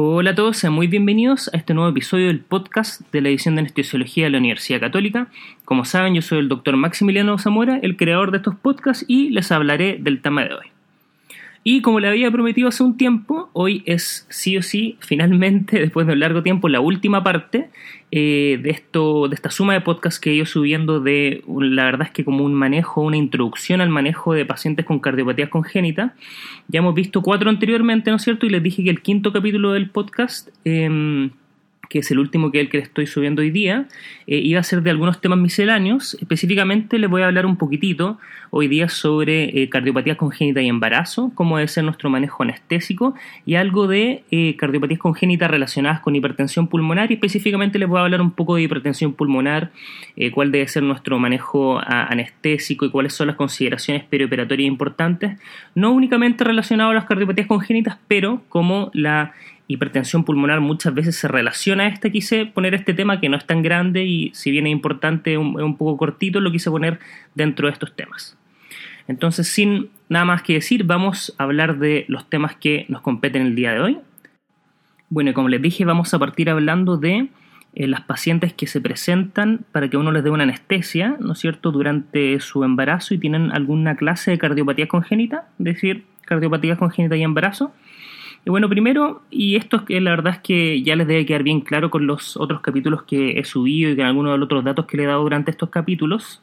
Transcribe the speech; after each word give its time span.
Hola 0.00 0.30
a 0.30 0.34
todos, 0.36 0.56
sean 0.56 0.74
muy 0.74 0.86
bienvenidos 0.86 1.50
a 1.52 1.56
este 1.56 1.74
nuevo 1.74 1.90
episodio 1.90 2.28
del 2.28 2.38
podcast 2.38 3.00
de 3.10 3.20
la 3.20 3.30
edición 3.30 3.56
de 3.56 3.62
Anestesiología 3.62 4.26
de 4.26 4.30
la 4.30 4.38
Universidad 4.38 4.78
Católica. 4.78 5.26
Como 5.64 5.84
saben, 5.84 6.14
yo 6.14 6.22
soy 6.22 6.38
el 6.38 6.48
doctor 6.48 6.76
Maximiliano 6.76 7.36
Zamora, 7.36 7.80
el 7.82 7.96
creador 7.96 8.30
de 8.30 8.36
estos 8.36 8.54
podcasts, 8.54 9.04
y 9.08 9.30
les 9.30 9.50
hablaré 9.50 9.98
del 10.00 10.22
tema 10.22 10.44
de 10.44 10.54
hoy. 10.54 10.77
Y 11.64 11.82
como 11.82 12.00
le 12.00 12.08
había 12.08 12.30
prometido 12.30 12.68
hace 12.68 12.82
un 12.82 12.96
tiempo, 12.96 13.50
hoy 13.52 13.82
es 13.86 14.26
sí 14.30 14.56
o 14.56 14.62
sí, 14.62 14.96
finalmente, 15.00 15.78
después 15.78 16.06
de 16.06 16.14
un 16.14 16.20
largo 16.20 16.42
tiempo, 16.42 16.68
la 16.68 16.80
última 16.80 17.22
parte 17.22 17.70
eh, 18.10 18.58
de, 18.62 18.70
esto, 18.70 19.28
de 19.28 19.34
esta 19.34 19.50
suma 19.50 19.74
de 19.74 19.80
podcasts 19.80 20.18
que 20.20 20.30
he 20.30 20.34
ido 20.34 20.46
subiendo 20.46 21.00
de, 21.00 21.44
la 21.46 21.84
verdad 21.84 22.06
es 22.06 22.12
que 22.12 22.24
como 22.24 22.44
un 22.44 22.54
manejo, 22.54 23.02
una 23.02 23.16
introducción 23.16 23.80
al 23.80 23.90
manejo 23.90 24.32
de 24.32 24.46
pacientes 24.46 24.86
con 24.86 24.98
cardiopatías 24.98 25.48
congénitas. 25.48 26.12
Ya 26.68 26.78
hemos 26.78 26.94
visto 26.94 27.22
cuatro 27.22 27.50
anteriormente, 27.50 28.10
¿no 28.10 28.16
es 28.16 28.22
cierto? 28.22 28.46
Y 28.46 28.50
les 28.50 28.62
dije 28.62 28.84
que 28.84 28.90
el 28.90 29.02
quinto 29.02 29.32
capítulo 29.32 29.72
del 29.72 29.90
podcast... 29.90 30.48
Eh, 30.64 31.30
que 31.88 32.00
es 32.00 32.10
el 32.10 32.18
último 32.18 32.50
que 32.50 32.60
el 32.60 32.68
que 32.68 32.78
le 32.78 32.84
estoy 32.84 33.06
subiendo 33.06 33.42
hoy 33.42 33.50
día, 33.50 33.86
eh, 34.26 34.36
iba 34.38 34.60
a 34.60 34.62
ser 34.62 34.82
de 34.82 34.90
algunos 34.90 35.20
temas 35.20 35.38
misceláneos. 35.38 36.14
Específicamente 36.20 36.98
les 36.98 37.08
voy 37.08 37.22
a 37.22 37.26
hablar 37.26 37.46
un 37.46 37.56
poquitito 37.56 38.18
hoy 38.50 38.68
día 38.68 38.88
sobre 38.88 39.62
eh, 39.62 39.68
cardiopatías 39.68 40.16
congénitas 40.16 40.62
y 40.62 40.68
embarazo, 40.68 41.32
cómo 41.34 41.56
debe 41.56 41.68
ser 41.68 41.84
nuestro 41.84 42.10
manejo 42.10 42.42
anestésico 42.42 43.14
y 43.46 43.54
algo 43.56 43.86
de 43.86 44.22
eh, 44.30 44.56
cardiopatías 44.56 45.00
congénitas 45.00 45.50
relacionadas 45.50 46.00
con 46.00 46.14
hipertensión 46.16 46.68
pulmonar 46.68 47.10
y 47.10 47.14
específicamente 47.14 47.78
les 47.78 47.88
voy 47.88 47.98
a 47.98 48.02
hablar 48.02 48.20
un 48.20 48.32
poco 48.32 48.56
de 48.56 48.62
hipertensión 48.62 49.12
pulmonar, 49.14 49.70
cuál 50.32 50.50
debe 50.50 50.66
ser 50.66 50.82
nuestro 50.82 51.18
manejo 51.18 51.80
anestésico 51.80 52.84
y 52.84 52.90
cuáles 52.90 53.14
son 53.14 53.28
las 53.28 53.36
consideraciones 53.36 54.04
perioperatorias 54.04 54.66
importantes, 54.66 55.38
no 55.74 55.92
únicamente 55.92 56.44
relacionado 56.44 56.90
a 56.90 56.94
las 56.94 57.04
cardiopatías 57.04 57.46
congénitas, 57.46 57.98
pero 58.08 58.42
como 58.48 58.90
la 58.94 59.32
hipertensión 59.68 60.24
pulmonar 60.24 60.60
muchas 60.60 60.94
veces 60.94 61.14
se 61.16 61.28
relaciona 61.28 61.84
a 61.84 61.88
esta. 61.88 62.10
Quise 62.10 62.46
poner 62.46 62.74
este 62.74 62.94
tema 62.94 63.20
que 63.20 63.28
no 63.28 63.36
es 63.36 63.46
tan 63.46 63.62
grande 63.62 64.04
y 64.04 64.30
si 64.34 64.50
bien 64.50 64.66
es 64.66 64.72
importante, 64.72 65.34
es 65.34 65.38
un, 65.38 65.76
poco 65.76 65.98
cortito, 65.98 66.40
lo 66.40 66.50
quise 66.50 66.70
poner 66.70 66.98
dentro 67.34 67.68
de 67.68 67.74
estos 67.74 67.94
temas. 67.94 68.36
Entonces, 69.06 69.48
sin 69.48 69.90
nada 70.08 70.24
más 70.24 70.42
que 70.42 70.54
decir, 70.54 70.84
vamos 70.84 71.34
a 71.38 71.44
hablar 71.44 71.78
de 71.78 72.06
los 72.08 72.28
temas 72.28 72.56
que 72.56 72.86
nos 72.88 73.02
competen 73.02 73.42
el 73.42 73.54
día 73.54 73.72
de 73.72 73.80
hoy. 73.80 73.98
Bueno, 75.10 75.32
como 75.34 75.48
les 75.48 75.62
dije, 75.62 75.84
vamos 75.84 76.12
a 76.12 76.18
partir 76.18 76.50
hablando 76.50 76.96
de 76.96 77.28
eh, 77.74 77.86
las 77.86 78.00
pacientes 78.00 78.54
que 78.54 78.66
se 78.66 78.80
presentan 78.80 79.60
para 79.72 79.88
que 79.88 79.98
uno 79.98 80.12
les 80.12 80.24
dé 80.24 80.30
una 80.30 80.44
anestesia, 80.44 81.16
¿no 81.20 81.32
es 81.32 81.38
cierto?, 81.38 81.72
durante 81.72 82.40
su 82.40 82.64
embarazo 82.64 83.14
y 83.14 83.18
tienen 83.18 83.52
alguna 83.52 83.96
clase 83.96 84.30
de 84.30 84.38
cardiopatía 84.38 84.88
congénita, 84.88 85.48
es 85.58 85.64
decir, 85.64 86.04
cardiopatía 86.24 86.76
congénita 86.76 87.16
y 87.16 87.22
embarazo. 87.22 87.72
Y 88.44 88.50
bueno, 88.50 88.68
primero, 88.68 89.22
y 89.30 89.56
esto 89.56 89.78
es 89.78 89.82
que 89.82 90.00
la 90.00 90.10
verdad 90.10 90.34
es 90.34 90.40
que 90.40 90.82
ya 90.82 90.96
les 90.96 91.06
debe 91.06 91.26
quedar 91.26 91.42
bien 91.42 91.60
claro 91.60 91.90
con 91.90 92.06
los 92.06 92.36
otros 92.36 92.60
capítulos 92.60 93.02
que 93.02 93.38
he 93.38 93.44
subido 93.44 93.90
y 93.90 93.96
con 93.96 94.06
algunos 94.06 94.32
de 94.32 94.38
los 94.38 94.46
otros 94.46 94.64
datos 94.64 94.86
que 94.86 94.96
le 94.96 95.04
he 95.04 95.06
dado 95.06 95.22
durante 95.22 95.50
estos 95.50 95.70
capítulos. 95.70 96.42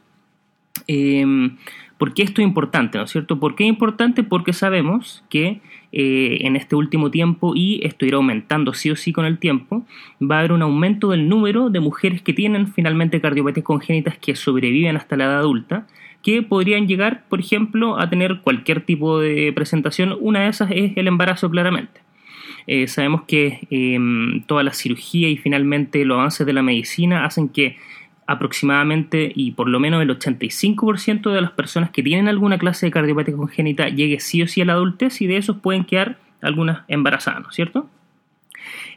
Em, 0.88 1.58
¿Por 1.98 2.14
qué 2.14 2.24
esto 2.24 2.42
es 2.42 2.48
importante? 2.48 2.98
¿No 2.98 3.06
es 3.06 3.12
cierto? 3.12 3.40
¿Por 3.40 3.56
qué 3.56 3.64
es 3.64 3.70
importante? 3.70 4.24
Porque 4.24 4.52
sabemos 4.52 5.24
que 5.30 5.62
eh, 5.94 6.40
en 6.42 6.58
este 6.58 6.76
último 6.76 7.10
tiempo, 7.10 7.54
y 7.56 7.80
esto 7.84 8.06
irá 8.06 8.18
aumentando 8.18 8.74
sí 8.74 8.92
o 8.92 8.98
sí 8.98 9.14
con 9.14 9.26
el 9.26 9.38
tiempo, 9.40 9.86
va 10.22 10.36
a 10.36 10.40
haber 10.40 10.52
un 10.52 10.62
aumento 10.62 11.12
del 11.12 11.30
número 11.30 11.70
de 11.70 11.80
mujeres 11.80 12.22
que 12.22 12.34
tienen 12.34 12.68
finalmente 12.68 13.22
cardiopatías 13.22 13.64
congénitas 13.64 14.18
que 14.18 14.36
sobreviven 14.36 14.98
hasta 14.98 15.16
la 15.16 15.24
edad 15.26 15.40
adulta 15.40 15.88
que 16.26 16.42
podrían 16.42 16.88
llegar, 16.88 17.24
por 17.30 17.40
ejemplo, 17.40 18.00
a 18.00 18.10
tener 18.10 18.42
cualquier 18.42 18.82
tipo 18.82 19.20
de 19.20 19.54
presentación. 19.54 20.18
Una 20.20 20.40
de 20.42 20.48
esas 20.48 20.72
es 20.72 20.98
el 20.98 21.08
embarazo, 21.08 21.52
claramente. 21.52 22.02
Eh, 22.66 22.88
sabemos 22.88 23.26
que 23.28 23.60
em, 23.70 24.42
toda 24.48 24.64
la 24.64 24.74
cirugía 24.74 25.30
y 25.30 25.38
finalmente 25.38 26.04
los 26.04 26.18
avances 26.18 26.48
de 26.48 26.54
la 26.54 26.64
medicina 26.64 27.26
hacen 27.26 27.48
que 27.48 27.78
aproximadamente 28.26 29.32
y 29.36 29.52
por 29.52 29.70
lo 29.70 29.80
menos 29.80 30.02
el 30.02 30.10
85% 30.10 31.32
de 31.32 31.42
las 31.42 31.52
personas 31.52 31.92
que 31.92 32.02
tienen 32.02 32.28
alguna 32.28 32.58
clase 32.58 32.88
de 32.88 32.92
cardiopatía 32.92 33.36
congénita 33.36 33.90
llegue 33.90 34.20
sí 34.20 34.42
o 34.42 34.48
sí 34.48 34.62
a 34.62 34.66
la 34.66 34.74
adultez 34.74 35.22
y 35.22 35.28
de 35.28 35.38
esos 35.38 35.58
pueden 35.58 35.84
quedar 35.86 36.18
algunas 36.42 36.80
embarazadas, 36.88 37.44
¿no 37.44 37.50
es 37.50 37.56
cierto? 37.56 37.88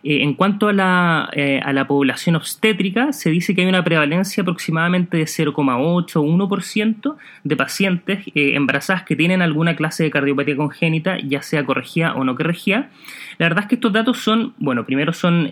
Eh, 0.03 0.23
en 0.23 0.35
cuanto 0.35 0.69
a 0.69 0.73
la, 0.73 1.29
eh, 1.33 1.61
a 1.65 1.73
la, 1.73 1.87
población 1.87 2.37
obstétrica, 2.37 3.13
se 3.13 3.31
dice 3.31 3.55
que 3.55 3.63
hay 3.63 3.67
una 3.67 3.83
prevalencia 3.83 4.43
aproximadamente 4.43 5.17
de 5.17 5.25
0,8 5.25 6.17
o 6.17 6.23
1% 6.23 7.17
de 7.45 7.57
pacientes 7.57 8.27
eh, 8.35 8.55
embarazadas 8.55 9.03
que 9.03 9.17
tienen 9.17 9.43
alguna 9.43 9.75
clase 9.75 10.05
de 10.05 10.11
cardiopatía 10.11 10.57
congénita, 10.57 11.19
ya 11.19 11.43
sea 11.43 11.65
corregida 11.65 12.15
o 12.15 12.25
no 12.25 12.37
corregida. 12.37 12.91
La 13.39 13.47
verdad 13.47 13.65
es 13.65 13.69
que 13.69 13.77
estos 13.77 13.93
datos 13.93 14.19
son, 14.19 14.55
bueno, 14.59 14.85
primero 14.85 15.13
son, 15.13 15.49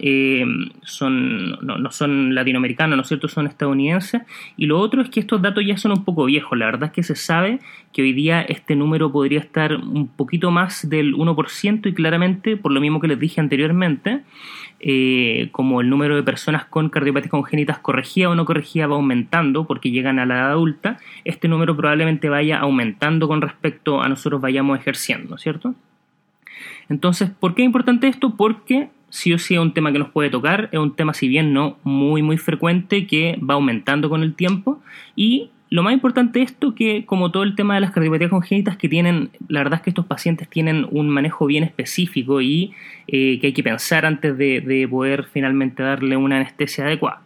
son 0.83 1.51
no, 1.65 1.79
no, 1.79 1.91
son 1.93 2.35
latinoamericanos, 2.35 2.97
¿no 2.97 3.03
es 3.03 3.09
cierto? 3.09 3.29
Son 3.29 3.47
estadounidenses. 3.47 4.23
Y 4.57 4.67
lo 4.67 4.81
otro 4.81 5.03
es 5.03 5.09
que 5.09 5.21
estos 5.21 5.41
datos 5.41 5.65
ya 5.65 5.77
son 5.77 5.93
un 5.93 6.05
poco 6.05 6.25
viejos. 6.25 6.59
La 6.59 6.67
verdad 6.67 6.87
es 6.87 6.93
que 6.93 7.03
se 7.05 7.15
sabe 7.15 7.61
que 7.93 8.03
hoy 8.03 8.13
día 8.13 8.43
este 8.43 8.75
número 8.75 9.13
podría 9.13 9.39
estar 9.39 9.77
un 9.77 10.09
poquito 10.09 10.51
más 10.51 10.89
del 10.89 11.15
1% 11.15 11.87
y 11.87 11.95
claramente, 11.95 12.57
por 12.57 12.73
lo 12.73 12.81
mismo 12.81 13.01
que 13.01 13.09
les 13.09 13.21
dije 13.21 13.41
anteriormente, 13.41 14.23
eh, 14.81 15.49
como 15.53 15.81
el 15.81 15.89
número 15.89 16.17
de 16.17 16.23
personas 16.23 16.67
con 16.67 16.91
cardiopatías 16.91 17.31
congénitas 17.31 17.79
corregida 17.79 18.29
o 18.29 18.35
no 18.35 18.45
corregida 18.45 18.87
va 18.87 18.97
aumentando 18.97 19.67
porque 19.67 19.91
llegan 19.91 20.19
a 20.19 20.27
la 20.27 20.35
edad 20.35 20.51
adulta, 20.51 20.99
este 21.25 21.49
número 21.49 21.77
probablemente 21.77 22.29
vaya 22.29 22.59
aumentando 22.59 23.29
con 23.29 23.41
respecto 23.41 24.03
a 24.03 24.09
nosotros 24.09 24.41
vayamos 24.41 24.79
ejerciendo, 24.79 25.39
¿cierto? 25.39 25.75
Entonces, 26.89 27.31
¿por 27.31 27.55
qué 27.55 27.63
es 27.63 27.67
importante 27.67 28.09
esto? 28.09 28.37
Porque 28.37 28.91
sí 29.09 29.33
o 29.33 29.39
sí 29.39 29.55
es 29.55 29.61
un 29.61 29.73
tema 29.73 29.93
que 29.93 29.99
nos 29.99 30.11
puede 30.11 30.31
tocar, 30.31 30.69
es 30.73 30.79
un 30.79 30.95
tema 30.95 31.15
si 31.15 31.29
bien 31.29 31.53
no 31.53 31.79
muy 31.85 32.23
muy 32.23 32.39
frecuente 32.39 33.07
que 33.07 33.39
va 33.39 33.55
aumentando 33.55 34.09
con 34.09 34.23
el 34.23 34.35
tiempo 34.35 34.81
y 35.15 35.51
lo 35.69 35.83
más 35.83 35.93
importante 35.93 36.39
de 36.39 36.45
esto 36.45 36.77
que, 36.77 37.05
como 37.07 37.33
todo 37.33 37.43
el 37.43 37.57
tema 37.57 37.75
de 37.75 37.81
las 37.81 37.91
cardiopatías 37.91 38.31
congénitas, 38.31 38.77
que 38.77 38.89
tienen, 38.89 39.31
la 39.49 39.61
verdad 39.61 39.79
es 39.79 39.83
que 39.83 39.91
estos 39.91 40.07
pacientes 40.07 40.49
tienen 40.49 40.87
un 40.93 41.09
manejo 41.09 41.45
bien 41.47 41.65
específico 41.65 42.41
y 42.41 42.73
eh, 43.09 43.41
que 43.41 43.49
hay 43.49 43.53
que 43.53 43.65
pensar 43.65 44.07
antes 44.07 44.39
de 44.39 44.87
poder 44.89 45.25
finalmente 45.25 45.83
darle 45.83 46.17
una 46.17 46.37
anestesia 46.37 46.85
adecuada. 46.85 47.21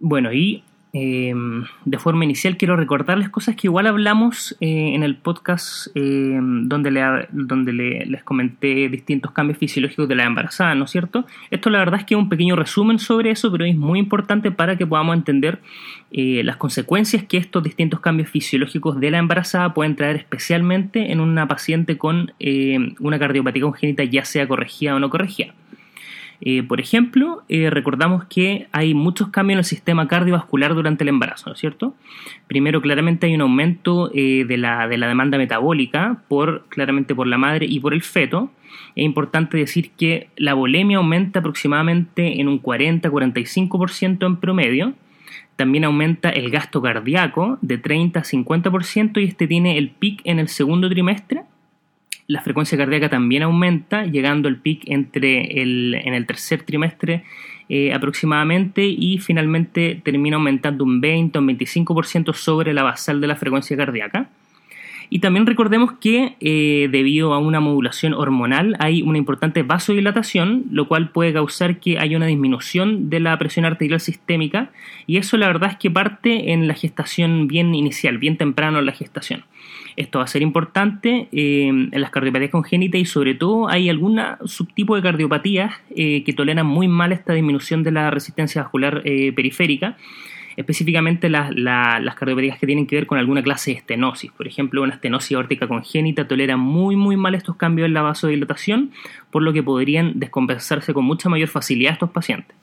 Bueno, 0.00 0.32
y 0.32 0.62
Em, 0.94 1.64
de 1.84 1.98
forma 1.98 2.24
inicial 2.24 2.56
quiero 2.56 2.74
recordarles 2.74 3.28
cosas 3.28 3.54
que 3.56 3.66
igual 3.66 3.86
hablamos 3.86 4.56
eh, 4.60 4.94
en 4.94 5.02
el 5.02 5.16
podcast 5.16 5.88
em, 5.94 6.66
donde, 6.66 7.26
donde 7.30 7.72
les 7.74 8.22
comenté 8.22 8.88
distintos 8.88 9.32
cambios 9.32 9.58
fisiológicos 9.58 10.08
de 10.08 10.14
la 10.14 10.24
embarazada, 10.24 10.74
¿no 10.74 10.86
es 10.86 10.90
cierto? 10.90 11.26
Esto 11.50 11.68
la 11.68 11.80
verdad 11.80 12.00
es 12.00 12.06
que 12.06 12.14
es 12.14 12.18
un 12.18 12.30
pequeño 12.30 12.56
resumen 12.56 12.98
sobre 12.98 13.30
eso, 13.30 13.52
pero 13.52 13.66
es 13.66 13.76
muy 13.76 13.98
importante 13.98 14.50
para 14.50 14.78
que 14.78 14.86
podamos 14.86 15.14
entender 15.14 15.58
eh, 16.10 16.42
las 16.42 16.56
consecuencias 16.56 17.22
que 17.24 17.36
estos 17.36 17.62
distintos 17.62 18.00
cambios 18.00 18.30
fisiológicos 18.30 18.98
de 18.98 19.10
la 19.10 19.18
embarazada 19.18 19.74
pueden 19.74 19.94
traer 19.94 20.16
especialmente 20.16 21.12
en 21.12 21.20
una 21.20 21.46
paciente 21.46 21.98
con 21.98 22.32
em, 22.38 22.94
una 22.98 23.18
cardiopatía 23.18 23.62
congénita 23.62 24.04
ya 24.04 24.24
sea 24.24 24.48
corregida 24.48 24.94
o 24.94 25.00
no 25.00 25.10
corregida. 25.10 25.52
Eh, 26.40 26.62
por 26.62 26.80
ejemplo, 26.80 27.42
eh, 27.48 27.68
recordamos 27.68 28.24
que 28.26 28.68
hay 28.70 28.94
muchos 28.94 29.28
cambios 29.28 29.56
en 29.56 29.58
el 29.58 29.64
sistema 29.64 30.06
cardiovascular 30.06 30.74
durante 30.74 31.02
el 31.02 31.08
embarazo, 31.08 31.50
¿no 31.50 31.54
es 31.54 31.60
cierto? 31.60 31.94
Primero, 32.46 32.80
claramente 32.80 33.26
hay 33.26 33.34
un 33.34 33.40
aumento 33.40 34.10
eh, 34.14 34.44
de, 34.46 34.56
la, 34.56 34.86
de, 34.86 34.98
la, 34.98 35.08
demanda 35.08 35.36
metabólica, 35.36 36.22
por, 36.28 36.64
claramente 36.68 37.14
por 37.14 37.26
la 37.26 37.38
madre 37.38 37.66
y 37.66 37.80
por 37.80 37.92
el 37.92 38.02
feto. 38.02 38.50
Es 38.94 39.04
importante 39.04 39.56
decir 39.56 39.90
que 39.96 40.28
la 40.36 40.54
volemia 40.54 40.98
aumenta 40.98 41.40
aproximadamente 41.40 42.40
en 42.40 42.46
un 42.46 42.62
40-45% 42.62 44.26
en 44.26 44.36
promedio. 44.36 44.94
También 45.56 45.84
aumenta 45.84 46.30
el 46.30 46.50
gasto 46.50 46.80
cardíaco 46.80 47.58
de 47.62 47.78
30 47.78 48.20
a 48.20 48.22
50% 48.22 49.20
y 49.20 49.24
este 49.24 49.48
tiene 49.48 49.76
el 49.76 49.90
pic 49.90 50.20
en 50.24 50.38
el 50.38 50.48
segundo 50.48 50.88
trimestre 50.88 51.42
la 52.28 52.42
frecuencia 52.42 52.76
cardíaca 52.76 53.08
también 53.08 53.42
aumenta, 53.42 54.04
llegando 54.04 54.48
al 54.48 54.56
pic 54.56 54.82
entre 54.86 55.62
el, 55.62 55.94
en 55.94 56.12
el 56.12 56.26
tercer 56.26 56.62
trimestre 56.62 57.24
eh, 57.70 57.94
aproximadamente 57.94 58.84
y 58.84 59.18
finalmente 59.18 60.00
termina 60.04 60.36
aumentando 60.36 60.84
un 60.84 61.00
20 61.00 61.38
o 61.38 61.40
un 61.40 61.48
25% 61.48 62.34
sobre 62.34 62.74
la 62.74 62.82
basal 62.82 63.22
de 63.22 63.26
la 63.28 63.36
frecuencia 63.36 63.78
cardíaca. 63.78 64.28
Y 65.10 65.20
también 65.20 65.46
recordemos 65.46 65.92
que 65.92 66.36
eh, 66.40 66.88
debido 66.92 67.32
a 67.32 67.38
una 67.38 67.60
modulación 67.60 68.12
hormonal 68.12 68.76
hay 68.78 69.00
una 69.00 69.16
importante 69.16 69.62
vasodilatación, 69.62 70.66
lo 70.70 70.86
cual 70.86 71.12
puede 71.12 71.32
causar 71.32 71.80
que 71.80 71.98
haya 71.98 72.18
una 72.18 72.26
disminución 72.26 73.08
de 73.08 73.20
la 73.20 73.38
presión 73.38 73.64
arterial 73.64 74.00
sistémica 74.00 74.70
y 75.06 75.16
eso 75.16 75.38
la 75.38 75.46
verdad 75.46 75.70
es 75.70 75.78
que 75.78 75.90
parte 75.90 76.52
en 76.52 76.68
la 76.68 76.74
gestación 76.74 77.48
bien 77.48 77.74
inicial, 77.74 78.18
bien 78.18 78.36
temprano 78.36 78.80
en 78.80 78.84
la 78.84 78.92
gestación. 78.92 79.44
Esto 79.98 80.18
va 80.20 80.24
a 80.24 80.28
ser 80.28 80.42
importante 80.42 81.28
eh, 81.32 81.68
en 81.68 82.00
las 82.00 82.10
cardiopatías 82.10 82.50
congénitas 82.50 83.00
y 83.00 83.04
sobre 83.04 83.34
todo 83.34 83.68
hay 83.68 83.88
algún 83.90 84.20
subtipo 84.44 84.96
de 84.96 85.02
cardiopatías 85.02 85.74
eh, 85.94 86.22
que 86.24 86.32
toleran 86.32 86.66
muy 86.66 86.88
mal 86.88 87.12
esta 87.12 87.32
disminución 87.32 87.82
de 87.82 87.90
la 87.90 88.10
resistencia 88.10 88.62
vascular 88.62 89.02
periférica 89.02 89.96
específicamente 90.58 91.28
las, 91.28 91.54
las 91.54 92.14
cardiopatías 92.16 92.58
que 92.58 92.66
tienen 92.66 92.88
que 92.88 92.96
ver 92.96 93.06
con 93.06 93.16
alguna 93.16 93.44
clase 93.44 93.70
de 93.70 93.76
estenosis. 93.76 94.32
Por 94.32 94.48
ejemplo, 94.48 94.82
una 94.82 94.94
estenosis 94.94 95.36
aórtica 95.36 95.68
congénita 95.68 96.26
tolera 96.26 96.56
muy 96.56 96.96
muy 96.96 97.16
mal 97.16 97.36
estos 97.36 97.54
cambios 97.54 97.86
en 97.86 97.94
la 97.94 98.02
vasodilatación, 98.02 98.90
por 99.30 99.42
lo 99.42 99.52
que 99.52 99.62
podrían 99.62 100.18
descompensarse 100.18 100.92
con 100.92 101.04
mucha 101.04 101.28
mayor 101.28 101.48
facilidad 101.48 101.92
estos 101.92 102.10
pacientes. 102.10 102.56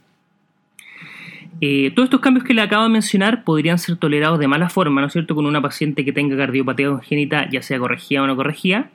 Eh, 1.62 1.92
todos 1.96 2.07
estos 2.07 2.19
cambios 2.19 2.44
que 2.44 2.54
le 2.54 2.62
acabo 2.62 2.84
de 2.84 2.90
mencionar 2.90 3.44
podrían 3.44 3.78
ser 3.80 3.96
tolerados 3.96 4.40
de 4.40 4.48
mala 4.48 4.69
forma, 4.69 5.02
¿no 5.02 5.07
es 5.07 5.13
cierto?, 5.13 5.36
con 5.36 5.46
una 5.46 5.62
paciente 5.62 6.04
que 6.04 6.12
tenga 6.12 6.36
cardiopatía 6.36 6.90
congénita, 6.90 7.50
ya 7.50 7.62
sea 7.62 7.80
corregida 7.80 8.24
o 8.24 8.28
no 8.28 8.36
corregida, 8.36 8.90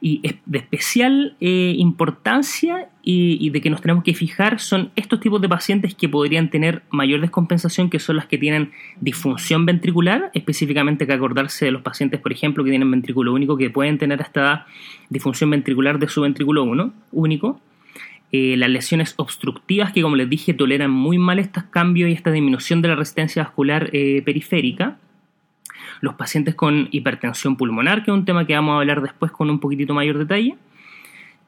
y 0.00 0.20
de 0.44 0.58
especial 0.58 1.36
eh, 1.40 1.74
importancia 1.78 2.88
y, 3.02 3.50
de 3.50 3.60
que 3.60 3.70
nos 3.70 3.80
tenemos 3.80 4.04
que 4.04 4.14
fijar 4.14 4.60
son 4.60 4.90
estos 4.94 5.20
tipos 5.20 5.40
de 5.40 5.48
pacientes 5.48 5.94
que 5.94 6.08
podrían 6.08 6.50
tener 6.50 6.82
mayor 6.90 7.20
descompensación, 7.20 7.88
que 7.88 7.98
son 7.98 8.16
las 8.16 8.26
que 8.26 8.36
tienen 8.36 8.72
disfunción 9.00 9.64
ventricular, 9.64 10.30
específicamente 10.34 11.06
que 11.06 11.12
acordarse 11.12 11.64
de 11.64 11.70
los 11.70 11.82
pacientes, 11.82 12.20
por 12.20 12.32
ejemplo, 12.32 12.62
que 12.62 12.70
tienen 12.70 12.90
ventrículo 12.90 13.32
único, 13.32 13.56
que 13.56 13.70
pueden 13.70 13.98
tener 13.98 14.20
hasta 14.20 14.66
disfunción 15.08 15.50
ventricular 15.50 15.98
de 15.98 16.08
su 16.08 16.20
ventrículo 16.20 16.64
uno, 16.64 16.92
único. 17.12 17.60
Eh, 18.32 18.56
las 18.56 18.68
lesiones 18.68 19.14
obstructivas 19.16 19.92
que, 19.92 20.02
como 20.02 20.16
les 20.16 20.28
dije, 20.28 20.52
toleran 20.52 20.90
muy 20.90 21.16
mal 21.16 21.38
estos 21.38 21.64
cambios 21.64 22.10
y 22.10 22.12
esta 22.12 22.32
disminución 22.32 22.82
de 22.82 22.88
la 22.88 22.96
resistencia 22.96 23.44
vascular 23.44 23.90
eh, 23.92 24.22
periférica. 24.24 24.98
Los 26.00 26.14
pacientes 26.14 26.54
con 26.54 26.88
hipertensión 26.90 27.56
pulmonar, 27.56 28.04
que 28.04 28.10
es 28.10 28.16
un 28.16 28.24
tema 28.24 28.46
que 28.46 28.54
vamos 28.54 28.74
a 28.74 28.78
hablar 28.78 29.00
después 29.00 29.30
con 29.30 29.48
un 29.48 29.60
poquitito 29.60 29.94
mayor 29.94 30.18
detalle. 30.18 30.56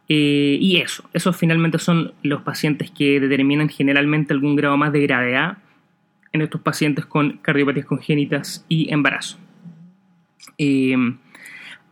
Eh, 0.08 0.56
y 0.60 0.76
eso, 0.78 1.04
esos 1.12 1.36
finalmente 1.36 1.78
son 1.78 2.14
los 2.22 2.42
pacientes 2.42 2.90
que 2.90 3.20
determinan 3.20 3.68
generalmente 3.68 4.32
algún 4.32 4.56
grado 4.56 4.76
más 4.76 4.92
de 4.92 5.02
gravedad 5.02 5.58
en 6.32 6.40
estos 6.42 6.60
pacientes 6.60 7.04
con 7.04 7.38
cardiopatías 7.38 7.86
congénitas 7.86 8.64
y 8.68 8.90
embarazo. 8.92 9.38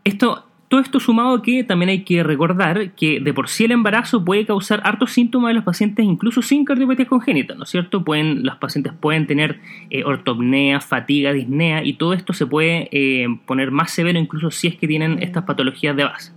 esto 0.04 0.45
todo 0.68 0.80
esto 0.80 0.98
sumado 0.98 1.42
que 1.42 1.62
también 1.62 1.90
hay 1.90 2.02
que 2.02 2.22
recordar 2.22 2.92
que 2.92 3.20
de 3.20 3.32
por 3.32 3.48
sí 3.48 3.64
el 3.64 3.72
embarazo 3.72 4.24
puede 4.24 4.44
causar 4.44 4.80
hartos 4.84 5.12
síntomas 5.12 5.50
en 5.50 5.56
los 5.56 5.64
pacientes 5.64 6.04
incluso 6.04 6.42
sin 6.42 6.64
cardiopatía 6.64 7.06
congénita, 7.06 7.54
¿no 7.54 7.64
es 7.64 7.70
cierto? 7.70 8.04
Pueden, 8.04 8.44
los 8.44 8.56
pacientes 8.56 8.92
pueden 8.92 9.26
tener 9.26 9.60
eh, 9.90 10.02
ortopnea, 10.04 10.80
fatiga, 10.80 11.32
disnea 11.32 11.84
y 11.84 11.94
todo 11.94 12.14
esto 12.14 12.32
se 12.32 12.46
puede 12.46 12.88
eh, 12.90 13.26
poner 13.46 13.70
más 13.70 13.92
severo 13.92 14.18
incluso 14.18 14.50
si 14.50 14.66
es 14.66 14.76
que 14.76 14.88
tienen 14.88 15.22
estas 15.22 15.44
patologías 15.44 15.96
de 15.96 16.04
base. 16.04 16.32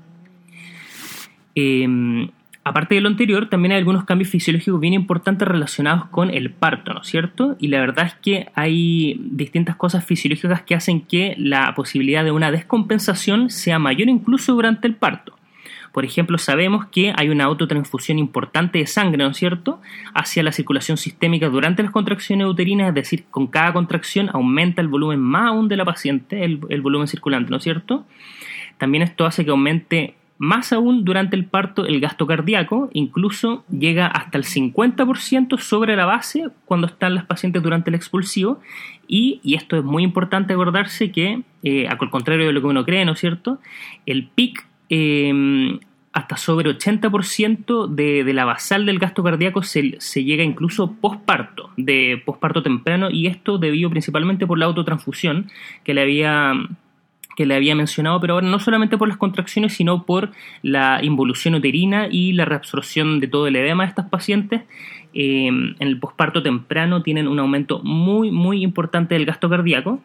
Eh, 1.55 2.29
Aparte 2.63 2.95
de 2.95 3.01
lo 3.01 3.07
anterior, 3.07 3.47
también 3.49 3.71
hay 3.71 3.77
algunos 3.77 4.03
cambios 4.03 4.29
fisiológicos 4.29 4.79
bien 4.79 4.93
importantes 4.93 5.47
relacionados 5.47 6.05
con 6.09 6.29
el 6.29 6.51
parto, 6.51 6.93
¿no 6.93 7.01
es 7.01 7.07
cierto? 7.07 7.55
Y 7.57 7.69
la 7.69 7.79
verdad 7.79 8.07
es 8.07 8.13
que 8.15 8.49
hay 8.53 9.19
distintas 9.31 9.77
cosas 9.77 10.05
fisiológicas 10.05 10.61
que 10.63 10.75
hacen 10.75 11.01
que 11.01 11.35
la 11.37 11.73
posibilidad 11.73 12.23
de 12.23 12.31
una 12.31 12.51
descompensación 12.51 13.49
sea 13.49 13.79
mayor 13.79 14.09
incluso 14.09 14.53
durante 14.53 14.87
el 14.87 14.95
parto. 14.95 15.35
Por 15.93 16.05
ejemplo, 16.05 16.37
sabemos 16.37 16.85
que 16.87 17.13
hay 17.17 17.29
una 17.29 17.45
autotransfusión 17.45 18.19
importante 18.19 18.77
de 18.77 18.87
sangre, 18.87 19.23
¿no 19.23 19.31
es 19.31 19.37
cierto?, 19.37 19.81
hacia 20.13 20.43
la 20.43 20.51
circulación 20.51 20.97
sistémica 20.97 21.49
durante 21.49 21.81
las 21.81 21.91
contracciones 21.91 22.45
uterinas, 22.45 22.89
es 22.89 22.93
decir, 22.93 23.25
con 23.31 23.47
cada 23.47 23.73
contracción 23.73 24.29
aumenta 24.31 24.81
el 24.81 24.87
volumen 24.87 25.19
más 25.19 25.47
aún 25.47 25.67
de 25.67 25.77
la 25.77 25.85
paciente, 25.85 26.43
el, 26.43 26.59
el 26.69 26.81
volumen 26.81 27.07
circulante, 27.07 27.49
¿no 27.49 27.57
es 27.57 27.63
cierto? 27.63 28.05
También 28.77 29.01
esto 29.01 29.25
hace 29.25 29.43
que 29.43 29.51
aumente 29.51 30.15
más 30.39 30.71
aún, 30.71 31.03
durante 31.03 31.35
el 31.35 31.43
parto, 31.43 31.85
el 31.85 31.99
gasto 31.99 32.25
cardíaco 32.25 32.89
incluso 32.93 33.65
llega 33.69 34.07
hasta 34.07 34.37
el 34.37 34.45
50% 34.45 35.59
sobre 35.59 35.97
la 35.97 36.05
base 36.05 36.47
cuando 36.63 36.87
están 36.87 37.13
las 37.13 37.25
pacientes 37.25 37.61
durante 37.61 37.89
el 37.89 37.95
expulsivo. 37.95 38.61
Y, 39.05 39.41
esto 39.43 39.75
es 39.75 39.83
muy 39.83 40.01
importante 40.01 40.53
acordarse 40.53 41.11
que, 41.11 41.41
eh, 41.63 41.87
al 41.89 41.97
contrario 42.09 42.47
de 42.47 42.53
lo 42.53 42.61
que 42.61 42.67
uno 42.67 42.85
cree, 42.85 43.03
¿no 43.03 43.11
es 43.11 43.19
cierto? 43.19 43.59
El 44.05 44.27
PIC 44.27 44.65
eh, 44.89 45.77
hasta 46.13 46.37
sobre 46.37 46.69
80% 46.69 47.87
de, 47.87 48.33
la 48.33 48.45
basal 48.45 48.85
del 48.85 48.97
gasto 48.97 49.23
cardíaco 49.23 49.61
se, 49.61 49.97
se 49.99 50.23
llega 50.23 50.43
incluso 50.43 50.93
posparto, 50.93 51.69
de 51.75 52.21
posparto 52.25 52.63
temprano, 52.63 53.09
y 53.11 53.27
esto 53.27 53.57
debido 53.57 53.89
principalmente 53.89 54.47
por 54.47 54.57
la 54.57 54.65
autotransfusión 54.65 55.51
que 55.83 55.93
le 55.93 56.01
había 56.01 56.53
que 57.39 57.45
le 57.45 57.55
había 57.55 57.73
mencionado, 57.73 58.19
pero 58.19 58.33
ahora 58.33 58.49
no 58.49 58.59
solamente 58.59 58.97
por 58.97 59.07
las 59.07 59.15
contracciones, 59.15 59.71
sino 59.71 60.03
por 60.03 60.31
la 60.61 60.99
involución 61.01 61.55
uterina 61.55 62.09
y 62.11 62.33
la 62.33 62.43
reabsorción 62.43 63.21
de 63.21 63.29
todo 63.29 63.47
el 63.47 63.55
edema 63.55 63.83
de 63.83 63.89
estas 63.91 64.09
pacientes. 64.09 64.63
Eh, 65.13 65.47
en 65.47 65.77
el 65.79 65.97
posparto 66.01 66.43
temprano 66.43 67.01
tienen 67.01 67.29
un 67.29 67.39
aumento 67.39 67.79
muy, 67.81 68.29
muy 68.29 68.61
importante 68.61 69.15
del 69.15 69.25
gasto 69.25 69.49
cardíaco. 69.49 70.01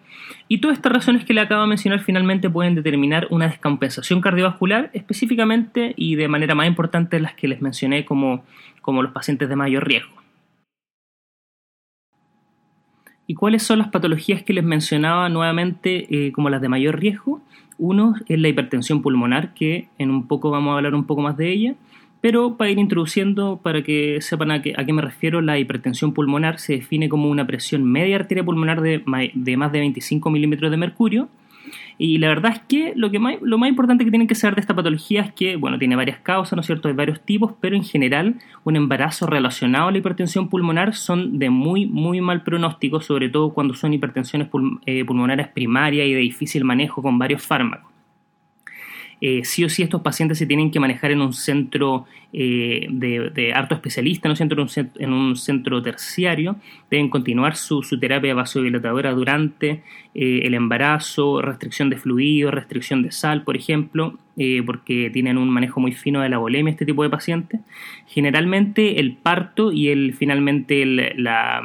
Y 0.46 0.58
todas 0.58 0.76
estas 0.76 0.92
razones 0.92 1.24
que 1.24 1.34
le 1.34 1.40
acabo 1.40 1.62
de 1.62 1.66
mencionar 1.70 1.98
finalmente 2.04 2.48
pueden 2.48 2.76
determinar 2.76 3.26
una 3.30 3.48
descompensación 3.48 4.20
cardiovascular, 4.20 4.90
específicamente 4.92 5.92
y 5.96 6.14
de 6.14 6.28
manera 6.28 6.54
más 6.54 6.68
importante 6.68 7.18
las 7.18 7.34
que 7.34 7.48
les 7.48 7.60
mencioné 7.60 8.04
como, 8.04 8.44
como 8.80 9.02
los 9.02 9.10
pacientes 9.10 9.48
de 9.48 9.56
mayor 9.56 9.88
riesgo. 9.88 10.23
¿Y 13.26 13.34
cuáles 13.34 13.62
son 13.62 13.78
las 13.78 13.88
patologías 13.88 14.42
que 14.42 14.52
les 14.52 14.64
mencionaba 14.64 15.28
nuevamente 15.28 16.06
eh, 16.10 16.32
como 16.32 16.50
las 16.50 16.60
de 16.60 16.68
mayor 16.68 16.98
riesgo? 16.98 17.40
Uno 17.78 18.14
es 18.28 18.38
la 18.38 18.48
hipertensión 18.48 19.02
pulmonar, 19.02 19.54
que 19.54 19.88
en 19.98 20.10
un 20.10 20.26
poco 20.26 20.50
vamos 20.50 20.72
a 20.72 20.76
hablar 20.76 20.94
un 20.94 21.04
poco 21.04 21.22
más 21.22 21.36
de 21.36 21.50
ella, 21.50 21.74
pero 22.20 22.56
para 22.56 22.70
ir 22.70 22.78
introduciendo, 22.78 23.60
para 23.62 23.82
que 23.82 24.20
sepan 24.20 24.50
a 24.50 24.62
qué, 24.62 24.74
a 24.76 24.84
qué 24.84 24.92
me 24.92 25.02
refiero, 25.02 25.40
la 25.40 25.58
hipertensión 25.58 26.12
pulmonar 26.12 26.58
se 26.58 26.74
define 26.74 27.08
como 27.08 27.28
una 27.30 27.46
presión 27.46 27.84
media 27.84 28.16
arteria 28.16 28.44
pulmonar 28.44 28.80
de, 28.80 29.02
de 29.34 29.56
más 29.56 29.72
de 29.72 29.80
25 29.80 30.30
milímetros 30.30 30.70
de 30.70 30.76
mercurio, 30.76 31.28
y 31.98 32.18
la 32.18 32.28
verdad 32.28 32.52
es 32.52 32.60
que 32.60 32.92
lo, 32.96 33.10
que 33.10 33.18
más, 33.18 33.36
lo 33.40 33.58
más 33.58 33.68
importante 33.68 34.04
que 34.04 34.10
tienen 34.10 34.26
que 34.26 34.34
saber 34.34 34.56
de 34.56 34.60
esta 34.60 34.74
patología 34.74 35.22
es 35.22 35.32
que, 35.32 35.56
bueno, 35.56 35.78
tiene 35.78 35.96
varias 35.96 36.18
causas, 36.18 36.54
¿no 36.54 36.60
es 36.60 36.66
cierto?, 36.66 36.88
de 36.88 36.94
varios 36.94 37.20
tipos, 37.24 37.54
pero 37.60 37.76
en 37.76 37.84
general 37.84 38.36
un 38.64 38.76
embarazo 38.76 39.26
relacionado 39.26 39.88
a 39.88 39.92
la 39.92 39.98
hipertensión 39.98 40.48
pulmonar 40.48 40.94
son 40.94 41.38
de 41.38 41.50
muy, 41.50 41.86
muy 41.86 42.20
mal 42.20 42.42
pronóstico, 42.42 43.00
sobre 43.00 43.28
todo 43.28 43.54
cuando 43.54 43.74
son 43.74 43.92
hipertensiones 43.94 44.48
eh, 44.86 45.04
pulmonares 45.04 45.48
primarias 45.48 46.06
y 46.08 46.12
de 46.12 46.20
difícil 46.20 46.64
manejo 46.64 47.02
con 47.02 47.18
varios 47.18 47.42
fármacos. 47.42 47.93
Eh, 49.20 49.44
sí 49.44 49.64
o 49.64 49.68
sí 49.68 49.82
estos 49.82 50.02
pacientes 50.02 50.38
se 50.38 50.46
tienen 50.46 50.70
que 50.70 50.80
manejar 50.80 51.10
en 51.10 51.20
un 51.20 51.32
centro 51.32 52.06
eh, 52.32 52.86
de, 52.90 53.52
harto 53.54 53.74
especialista, 53.74 54.28
en, 54.28 54.60
un, 54.60 54.68
en 54.98 55.12
un 55.12 55.36
centro 55.36 55.82
terciario, 55.82 56.56
deben 56.90 57.08
continuar 57.08 57.56
su, 57.56 57.82
terapia 58.00 58.34
vasodilatadora 58.34 59.12
durante 59.12 59.82
eh, 60.14 60.40
el 60.44 60.54
embarazo, 60.54 61.40
restricción 61.40 61.90
de 61.90 61.96
fluidos, 61.96 62.52
restricción 62.52 63.02
de 63.02 63.12
sal, 63.12 63.44
por 63.44 63.56
ejemplo, 63.56 64.18
porque 64.66 65.10
tienen 65.10 65.38
un 65.38 65.48
manejo 65.48 65.78
muy 65.78 65.92
fino 65.92 66.20
de 66.20 66.28
la 66.28 66.38
bolemia 66.38 66.72
este 66.72 66.84
tipo 66.84 67.04
de 67.04 67.08
pacientes. 67.08 67.60
Generalmente 68.08 68.98
el 68.98 69.12
parto 69.12 69.70
y 69.70 69.90
el 69.90 70.12
finalmente 70.12 70.82
el, 70.82 71.12
la, 71.22 71.62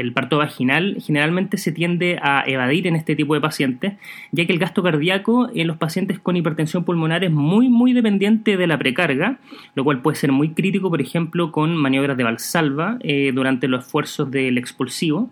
el 0.00 0.12
parto 0.12 0.38
vaginal 0.38 0.96
generalmente 1.00 1.58
se 1.58 1.72
tiende 1.72 2.18
a 2.22 2.44
evadir 2.46 2.86
en 2.86 2.96
este 2.96 3.16
tipo 3.16 3.34
de 3.34 3.40
pacientes, 3.40 3.94
ya 4.32 4.46
que 4.46 4.52
el 4.52 4.58
gasto 4.58 4.82
cardíaco 4.82 5.50
en 5.54 5.66
los 5.66 5.76
pacientes 5.76 6.18
con 6.18 6.36
hipertensión 6.36 6.84
pulmonar 6.84 7.24
es 7.24 7.30
muy, 7.30 7.68
muy 7.68 7.92
dependiente 7.92 8.56
de 8.56 8.66
la 8.66 8.78
precarga, 8.78 9.38
lo 9.74 9.84
cual 9.84 10.02
puede 10.02 10.16
ser 10.16 10.32
muy 10.32 10.50
crítico, 10.50 10.90
por 10.90 11.00
ejemplo, 11.00 11.52
con 11.52 11.76
maniobras 11.76 12.16
de 12.16 12.24
valsalva 12.24 12.98
eh, 13.00 13.32
durante 13.34 13.68
los 13.68 13.86
esfuerzos 13.86 14.30
del 14.30 14.58
expulsivo. 14.58 15.30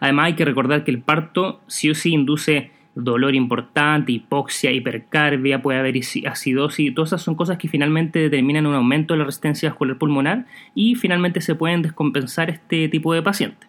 Además, 0.00 0.26
hay 0.26 0.34
que 0.34 0.44
recordar 0.44 0.84
que 0.84 0.90
el 0.90 1.00
parto 1.00 1.60
sí 1.66 1.90
o 1.90 1.94
sí 1.94 2.12
induce 2.12 2.70
dolor 2.94 3.34
importante, 3.34 4.12
hipoxia, 4.12 4.70
hipercarbia, 4.70 5.60
puede 5.60 5.78
haber 5.78 5.94
acidosis, 6.26 6.94
todas 6.94 7.10
esas 7.10 7.22
son 7.22 7.34
cosas 7.34 7.58
que 7.58 7.68
finalmente 7.68 8.18
determinan 8.18 8.66
un 8.66 8.74
aumento 8.74 9.14
de 9.14 9.18
la 9.18 9.24
resistencia 9.24 9.70
vascular 9.70 9.98
pulmonar 9.98 10.46
y 10.74 10.94
finalmente 10.94 11.40
se 11.40 11.54
pueden 11.54 11.82
descompensar 11.82 12.50
este 12.50 12.88
tipo 12.88 13.12
de 13.12 13.22
pacientes. 13.22 13.68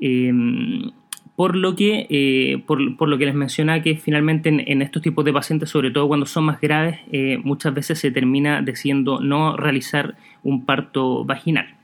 Em, 0.00 0.90
por 1.36 1.54
lo 1.54 1.76
que, 1.76 2.06
eh, 2.10 2.64
por, 2.66 2.80
lo 2.80 3.18
que 3.18 3.26
les 3.26 3.34
mencionaba 3.34 3.80
que 3.80 3.96
finalmente 3.96 4.48
en, 4.48 4.82
estos 4.82 5.02
tipos 5.02 5.24
de 5.24 5.32
pacientes, 5.32 5.70
sobre 5.70 5.92
todo 5.92 6.08
cuando 6.08 6.26
son 6.26 6.44
más 6.44 6.60
graves, 6.60 6.98
eh, 7.12 7.38
muchas 7.44 7.72
veces 7.72 8.00
se 8.00 8.10
termina 8.10 8.60
decidiendo 8.60 9.20
no 9.20 9.56
realizar 9.56 10.16
un 10.42 10.64
parto 10.64 11.24
vaginal. 11.24 11.77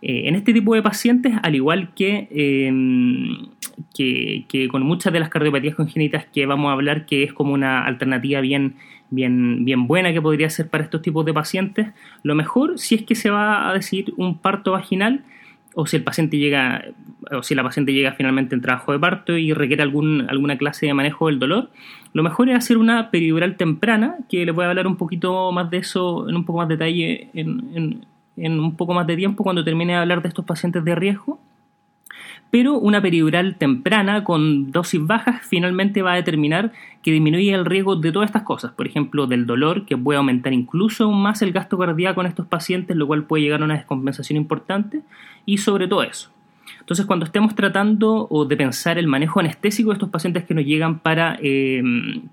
Eh, 0.00 0.28
en 0.28 0.36
este 0.36 0.52
tipo 0.52 0.74
de 0.74 0.82
pacientes, 0.82 1.34
al 1.42 1.54
igual 1.54 1.92
que, 1.94 2.28
que, 3.94 4.68
con 4.68 4.82
muchas 4.82 5.12
de 5.12 5.20
las 5.20 5.28
cardiopatías 5.28 5.74
congénitas 5.74 6.26
que 6.26 6.46
vamos 6.46 6.70
a 6.70 6.72
hablar, 6.72 7.06
que 7.06 7.24
es 7.24 7.32
como 7.32 7.52
una 7.52 7.84
alternativa 7.84 8.40
bien, 8.40 8.76
bien, 9.10 9.64
bien 9.64 9.86
buena 9.88 10.12
que 10.12 10.22
podría 10.22 10.50
ser 10.50 10.68
para 10.68 10.84
estos 10.84 11.02
tipos 11.02 11.24
de 11.24 11.34
pacientes, 11.34 11.88
lo 12.22 12.34
mejor, 12.34 12.78
si 12.78 12.94
es 12.94 13.02
que 13.02 13.14
se 13.14 13.30
va 13.30 13.68
a 13.68 13.74
decidir 13.74 14.14
un 14.16 14.38
parto 14.38 14.72
vaginal, 14.72 15.24
o 15.74 15.86
si 15.86 15.96
el 15.96 16.02
paciente 16.02 16.38
llega, 16.38 16.84
o 17.30 17.42
si 17.42 17.54
la 17.54 17.62
paciente 17.62 17.92
llega 17.92 18.12
finalmente 18.12 18.54
en 18.54 18.60
trabajo 18.60 18.92
de 18.92 18.98
parto 18.98 19.36
y 19.36 19.52
requiere 19.52 19.82
algún, 19.82 20.26
alguna 20.28 20.58
clase 20.58 20.86
de 20.86 20.94
manejo 20.94 21.26
del 21.26 21.38
dolor, 21.38 21.70
lo 22.12 22.22
mejor 22.22 22.48
es 22.48 22.56
hacer 22.56 22.78
una 22.78 23.10
peridural 23.10 23.56
temprana, 23.56 24.16
que 24.28 24.46
les 24.46 24.54
voy 24.54 24.64
a 24.64 24.70
hablar 24.70 24.86
un 24.86 24.96
poquito 24.96 25.52
más 25.52 25.70
de 25.70 25.78
eso 25.78 26.28
en 26.28 26.36
un 26.36 26.44
poco 26.44 26.58
más 26.58 26.68
detalle 26.68 27.28
en, 27.34 27.70
en 27.74 28.06
un 28.46 28.76
poco 28.76 28.94
más 28.94 29.06
de 29.06 29.16
tiempo 29.16 29.42
cuando 29.44 29.64
termine 29.64 29.92
de 29.94 29.98
hablar 29.98 30.22
de 30.22 30.28
estos 30.28 30.44
pacientes 30.44 30.84
de 30.84 30.94
riesgo. 30.94 31.38
pero 32.50 32.78
una 32.78 33.02
peridural 33.02 33.56
temprana 33.56 34.24
con 34.24 34.72
dosis 34.72 35.04
bajas 35.06 35.42
finalmente 35.46 36.02
va 36.02 36.12
a 36.12 36.16
determinar 36.16 36.72
que 37.02 37.12
disminuye 37.12 37.52
el 37.52 37.64
riesgo 37.66 37.96
de 37.96 38.10
todas 38.12 38.28
estas 38.28 38.42
cosas, 38.42 38.72
por 38.72 38.86
ejemplo, 38.86 39.26
del 39.26 39.46
dolor, 39.46 39.84
que 39.84 39.96
puede 39.96 40.16
aumentar 40.16 40.52
incluso 40.52 41.04
aún 41.04 41.20
más 41.20 41.42
el 41.42 41.52
gasto 41.52 41.76
cardíaco 41.78 42.20
en 42.20 42.26
estos 42.26 42.46
pacientes, 42.46 42.96
lo 42.96 43.06
cual 43.06 43.24
puede 43.24 43.42
llegar 43.42 43.60
a 43.62 43.64
una 43.64 43.76
descompensación 43.76 44.36
importante, 44.38 45.02
y 45.44 45.58
sobre 45.58 45.88
todo 45.88 46.02
eso. 46.02 46.30
Entonces, 46.88 47.04
cuando 47.04 47.26
estemos 47.26 47.54
tratando 47.54 48.26
o 48.30 48.46
de 48.46 48.56
pensar 48.56 48.96
el 48.96 49.08
manejo 49.08 49.40
anestésico 49.40 49.90
de 49.90 49.96
estos 49.96 50.08
pacientes 50.08 50.44
que 50.44 50.54
nos 50.54 50.64
llegan 50.64 51.00
para, 51.00 51.38
eh, 51.42 51.82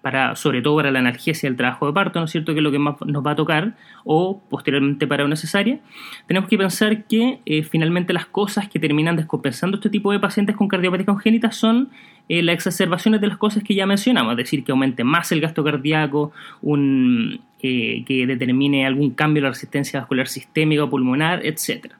para, 0.02 0.38
sobre 0.38 0.62
todo 0.62 0.78
para 0.78 0.92
la 0.92 1.00
analgesia 1.00 1.50
del 1.50 1.58
trabajo 1.58 1.88
de 1.88 1.92
parto, 1.92 2.20
¿no 2.20 2.26
es 2.26 2.32
cierto?, 2.32 2.54
que 2.54 2.60
es 2.60 2.64
lo 2.64 2.72
que 2.72 2.80
más 2.80 2.96
nos 3.06 3.22
va 3.22 3.32
a 3.32 3.36
tocar, 3.36 3.76
o 4.06 4.42
posteriormente 4.50 5.08
para 5.08 5.26
una 5.26 5.36
cesárea, 5.36 5.80
tenemos 6.26 6.48
que 6.48 6.58
pensar 6.58 7.04
que 7.04 7.42
eh, 7.46 7.64
finalmente 7.64 8.14
las 8.14 8.28
cosas 8.28 8.70
que 8.70 8.80
terminan 8.80 9.18
descompensando 9.18 9.76
este 9.76 9.90
tipo 9.90 10.14
de 10.14 10.22
pacientes 10.22 10.56
con 10.56 10.70
cardiopatía 10.70 11.06
congénita 11.06 11.52
son 11.52 11.90
eh, 12.30 12.42
las 12.42 12.54
exacerbaciones 12.54 13.20
de 13.20 13.28
las 13.28 13.38
cosas 13.38 13.62
que 13.62 13.76
ya 13.76 13.86
mencionamos, 13.86 14.32
es 14.32 14.38
decir, 14.38 14.64
que 14.64 14.72
aumente 14.72 15.04
más 15.04 15.34
el 15.34 15.42
gasto 15.42 15.66
cardíaco, 15.66 16.32
un, 16.62 17.42
que 17.60 18.26
determine 18.26 18.86
algún 18.86 19.10
cambio 19.10 19.40
en 19.40 19.44
la 19.44 19.50
resistencia 19.50 20.00
vascular 20.00 20.30
sistémica 20.30 20.86
o 20.86 20.90
pulmonar, 20.90 21.46
etcétera. 21.46 21.98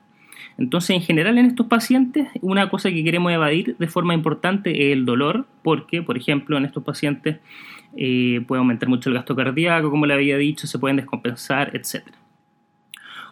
Entonces, 0.58 0.90
en 0.90 1.02
general, 1.02 1.36
en 1.38 1.46
estos 1.46 1.66
pacientes, 1.66 2.28
una 2.40 2.70
cosa 2.70 2.90
que 2.90 3.04
queremos 3.04 3.30
evadir 3.32 3.76
de 3.78 3.88
forma 3.88 4.14
importante 4.14 4.86
es 4.86 4.92
el 4.92 5.04
dolor, 5.04 5.46
porque, 5.62 6.02
por 6.02 6.16
ejemplo, 6.16 6.56
en 6.56 6.64
estos 6.64 6.82
pacientes 6.82 7.38
eh, 7.96 8.42
puede 8.46 8.60
aumentar 8.60 8.88
mucho 8.88 9.10
el 9.10 9.16
gasto 9.16 9.36
cardíaco, 9.36 9.90
como 9.90 10.06
le 10.06 10.14
había 10.14 10.36
dicho, 10.36 10.66
se 10.66 10.78
pueden 10.78 10.96
descompensar, 10.96 11.76
etcétera. 11.76 12.16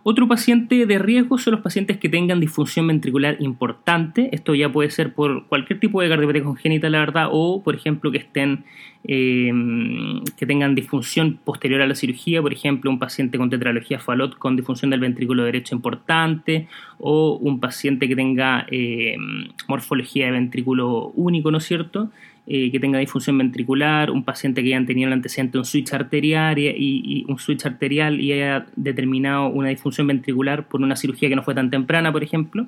Otro 0.06 0.28
paciente 0.28 0.84
de 0.84 0.98
riesgo 0.98 1.38
son 1.38 1.52
los 1.52 1.62
pacientes 1.62 1.96
que 1.96 2.10
tengan 2.10 2.38
disfunción 2.38 2.86
ventricular 2.86 3.38
importante. 3.40 4.28
Esto 4.32 4.54
ya 4.54 4.70
puede 4.70 4.90
ser 4.90 5.14
por 5.14 5.46
cualquier 5.46 5.80
tipo 5.80 6.02
de 6.02 6.10
cardiopatía 6.10 6.44
congénita, 6.44 6.90
la 6.90 6.98
verdad, 6.98 7.28
o 7.32 7.62
por 7.62 7.74
ejemplo 7.74 8.12
que 8.12 8.18
estén 8.18 8.64
em, 9.04 10.22
que 10.36 10.44
tengan 10.44 10.74
disfunción 10.74 11.40
posterior 11.42 11.80
a 11.80 11.86
la 11.86 11.94
cirugía, 11.94 12.42
por 12.42 12.52
ejemplo, 12.52 12.90
un 12.90 12.98
paciente 12.98 13.38
con 13.38 13.48
tetralogía 13.48 13.98
Fallot 13.98 14.36
con 14.36 14.56
disfunción 14.56 14.90
del 14.90 15.00
ventrículo 15.00 15.42
derecho 15.44 15.74
importante, 15.74 16.68
o 16.98 17.38
un 17.40 17.58
paciente 17.58 18.06
que 18.06 18.14
tenga 18.14 18.66
em, 18.70 19.48
morfología 19.68 20.26
de 20.26 20.32
ventrículo 20.32 21.12
único, 21.14 21.50
¿no 21.50 21.58
es 21.58 21.64
cierto? 21.64 22.10
Eh, 22.46 22.70
que 22.70 22.78
tenga 22.78 22.98
disfunción 22.98 23.38
ventricular, 23.38 24.10
un 24.10 24.22
paciente 24.22 24.62
que 24.62 24.74
haya 24.74 24.84
tenido 24.84 25.06
el 25.06 25.14
antecedente 25.14 25.56
un 25.56 25.64
switch 25.64 25.94
arterial 25.94 26.58
y, 26.58 27.24
un 27.26 27.38
switch 27.38 27.64
arterial 27.64 28.20
y 28.20 28.32
haya 28.32 28.66
determinado 28.76 29.48
una 29.48 29.70
disfunción 29.70 30.06
ventricular 30.06 30.68
por 30.68 30.82
una 30.82 30.94
cirugía 30.94 31.30
que 31.30 31.36
no 31.36 31.42
fue 31.42 31.54
tan 31.54 31.70
temprana, 31.70 32.12
por 32.12 32.22
ejemplo. 32.22 32.66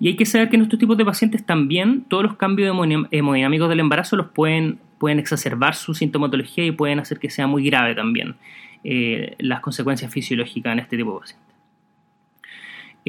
Y 0.00 0.08
hay 0.08 0.16
que 0.16 0.26
saber 0.26 0.48
que 0.48 0.56
en 0.56 0.62
estos 0.62 0.80
tipos 0.80 0.96
de 0.96 1.04
pacientes 1.04 1.46
también 1.46 2.06
todos 2.08 2.24
los 2.24 2.36
cambios 2.36 2.76
hemodinámicos 3.12 3.68
del 3.68 3.78
embarazo 3.78 4.16
los 4.16 4.30
pueden, 4.30 4.80
pueden 4.98 5.20
exacerbar 5.20 5.76
su 5.76 5.94
sintomatología 5.94 6.64
y 6.64 6.72
pueden 6.72 6.98
hacer 6.98 7.20
que 7.20 7.30
sea 7.30 7.46
muy 7.46 7.64
grave 7.64 7.94
también 7.94 8.34
eh, 8.82 9.36
las 9.38 9.60
consecuencias 9.60 10.12
fisiológicas 10.12 10.72
en 10.72 10.80
este 10.80 10.96
tipo 10.96 11.14
de 11.14 11.20
pacientes. 11.20 11.47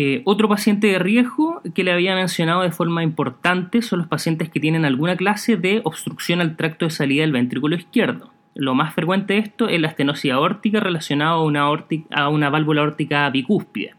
Eh, 0.02 0.22
otro 0.24 0.48
paciente 0.48 0.88
de 0.88 0.98
riesgo 0.98 1.62
que 1.76 1.84
le 1.84 1.92
había 1.92 2.16
mencionado 2.16 2.62
de 2.62 2.72
forma 2.72 3.04
importante 3.04 3.82
son 3.82 4.00
los 4.00 4.08
pacientes 4.08 4.48
que 4.48 4.62
tienen 4.62 4.86
alguna 4.86 5.18
clase 5.18 5.58
de 5.58 5.82
obstrucción 5.84 6.40
al 6.40 6.56
tracto 6.56 6.86
de 6.86 6.92
salida 6.92 7.24
del 7.24 7.34
ventrículo 7.34 7.76
izquierdo. 7.76 8.32
Lo 8.56 8.76
más 8.76 8.94
frecuente 8.94 9.34
de 9.34 9.40
esto 9.40 9.68
es 9.68 9.82
la 9.82 9.90
estenosis 9.90 10.32
aórtica 10.32 10.80
relacionada 10.80 11.32
a 11.32 12.30
una, 12.30 12.50
válvula 12.50 12.80
aórtica 12.80 13.30
bicúspide. 13.30 13.94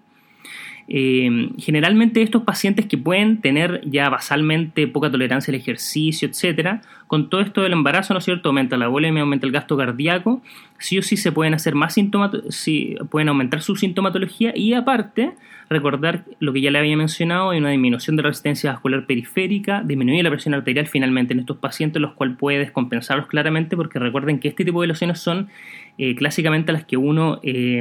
Eh, 0.88 1.50
generalmente 1.58 2.22
estos 2.22 2.44
pacientes 2.44 2.86
que 2.86 2.96
pueden 2.96 3.42
tener 3.42 3.82
ya 3.84 4.08
basalmente 4.08 4.88
poca 4.88 5.10
tolerancia 5.10 5.52
al 5.52 5.60
ejercicio, 5.60 6.26
etcétera, 6.26 6.80
con 7.08 7.28
todo 7.28 7.42
esto 7.42 7.60
del 7.60 7.74
embarazo, 7.74 8.14
¿no 8.14 8.18
es 8.20 8.24
cierto? 8.24 8.48
Aumenta 8.48 8.78
la 8.78 8.88
volemia, 8.88 9.20
aumenta 9.20 9.46
el 9.46 9.52
gasto 9.52 9.76
cardíaco, 9.76 10.40
sí 10.78 10.96
o 10.96 11.02
sí 11.02 11.18
se 11.18 11.30
pueden 11.30 11.52
hacer 11.52 11.74
más 11.74 11.92
síntomas, 11.92 12.30
sí, 12.48 12.96
pueden 13.10 13.28
aumentar 13.28 13.60
su 13.60 13.76
sintomatología 13.76 14.56
y 14.56 14.72
aparte 14.72 15.34
recordar 15.70 16.24
lo 16.40 16.52
que 16.52 16.60
ya 16.60 16.72
le 16.72 16.80
había 16.80 16.96
mencionado, 16.96 17.50
hay 17.50 17.60
una 17.60 17.70
disminución 17.70 18.16
de 18.16 18.22
resistencia 18.22 18.72
vascular 18.72 19.06
periférica, 19.06 19.82
disminuye 19.84 20.20
la 20.20 20.30
presión 20.30 20.52
arterial 20.52 20.88
finalmente 20.88 21.32
en 21.32 21.38
estos 21.38 21.58
pacientes, 21.58 22.02
los 22.02 22.14
cuales 22.14 22.36
puede 22.36 22.58
descompensarlos 22.58 23.28
claramente 23.28 23.76
porque 23.76 24.00
recuerden 24.00 24.40
que 24.40 24.48
este 24.48 24.64
tipo 24.64 24.80
de 24.80 24.88
lesiones 24.88 25.20
son 25.20 25.48
eh, 25.96 26.16
clásicamente 26.16 26.72
las 26.72 26.84
que 26.84 26.96
uno 26.96 27.38
eh, 27.44 27.80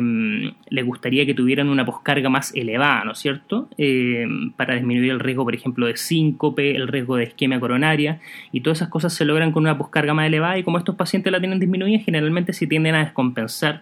le 0.70 0.82
gustaría 0.84 1.26
que 1.26 1.34
tuvieran 1.34 1.68
una 1.68 1.84
poscarga 1.84 2.30
más 2.30 2.54
elevada, 2.54 3.06
¿no 3.06 3.14
es 3.14 3.18
cierto? 3.18 3.68
Eh, 3.80 4.28
para 4.56 4.76
disminuir 4.76 5.10
el 5.10 5.20
riesgo, 5.20 5.44
por 5.44 5.56
ejemplo, 5.56 5.88
de 5.88 5.98
síncope, 5.98 6.76
el 6.76 6.88
riesgo 6.88 7.16
de 7.16 7.24
isquemia 7.24 7.60
coronaria 7.60 8.20
y 8.52 8.62
todas 8.62 8.78
esas 8.78 8.90
cosas 8.90 9.16
se 9.16 9.26
logran 9.26 9.52
con 9.52 9.64
una 9.64 9.80
poscarga 9.80 10.14
más 10.14 10.28
elevada 10.28 10.60
y 10.60 10.64
como 10.64 10.78
estos 10.78 10.96
pacientes 10.96 11.32
la 11.32 11.40
tienen 11.40 11.60
disminuida, 11.60 11.98
generalmente 12.04 12.54
se 12.54 12.68
tienden 12.68 12.94
a 12.94 13.00
descompensar 13.04 13.82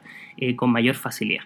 con 0.56 0.70
mayor 0.70 0.96
facilidad. 0.96 1.44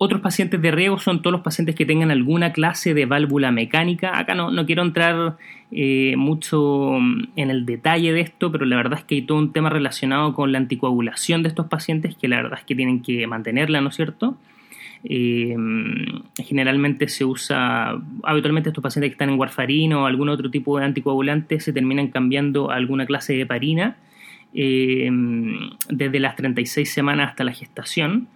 Otros 0.00 0.20
pacientes 0.20 0.62
de 0.62 0.70
riesgo 0.70 1.00
son 1.00 1.22
todos 1.22 1.32
los 1.32 1.40
pacientes 1.40 1.74
que 1.74 1.84
tengan 1.84 2.12
alguna 2.12 2.52
clase 2.52 2.94
de 2.94 3.04
válvula 3.04 3.50
mecánica. 3.50 4.16
Acá 4.16 4.36
no, 4.36 4.52
no 4.52 4.64
quiero 4.64 4.82
entrar 4.82 5.36
eh, 5.72 6.14
mucho 6.16 6.96
en 6.96 7.50
el 7.50 7.66
detalle 7.66 8.12
de 8.12 8.20
esto, 8.20 8.52
pero 8.52 8.64
la 8.64 8.76
verdad 8.76 9.00
es 9.00 9.04
que 9.04 9.16
hay 9.16 9.22
todo 9.22 9.38
un 9.38 9.52
tema 9.52 9.70
relacionado 9.70 10.34
con 10.34 10.52
la 10.52 10.58
anticoagulación 10.58 11.42
de 11.42 11.48
estos 11.48 11.66
pacientes 11.66 12.16
que 12.16 12.28
la 12.28 12.36
verdad 12.36 12.60
es 12.60 12.64
que 12.64 12.76
tienen 12.76 13.02
que 13.02 13.26
mantenerla, 13.26 13.80
¿no 13.80 13.88
es 13.88 13.96
cierto? 13.96 14.36
Eh, 15.02 15.56
generalmente 16.44 17.08
se 17.08 17.24
usa, 17.24 18.00
habitualmente 18.22 18.70
estos 18.70 18.82
pacientes 18.82 19.10
que 19.10 19.14
están 19.14 19.30
en 19.30 19.38
warfarín 19.38 19.94
o 19.94 20.06
algún 20.06 20.28
otro 20.28 20.48
tipo 20.48 20.78
de 20.78 20.84
anticoagulante 20.84 21.58
se 21.58 21.72
terminan 21.72 22.08
cambiando 22.08 22.70
a 22.70 22.76
alguna 22.76 23.04
clase 23.04 23.32
de 23.32 23.42
heparina 23.42 23.96
eh, 24.54 25.10
desde 25.88 26.20
las 26.20 26.36
36 26.36 26.88
semanas 26.88 27.30
hasta 27.30 27.42
la 27.42 27.52
gestación. 27.52 28.28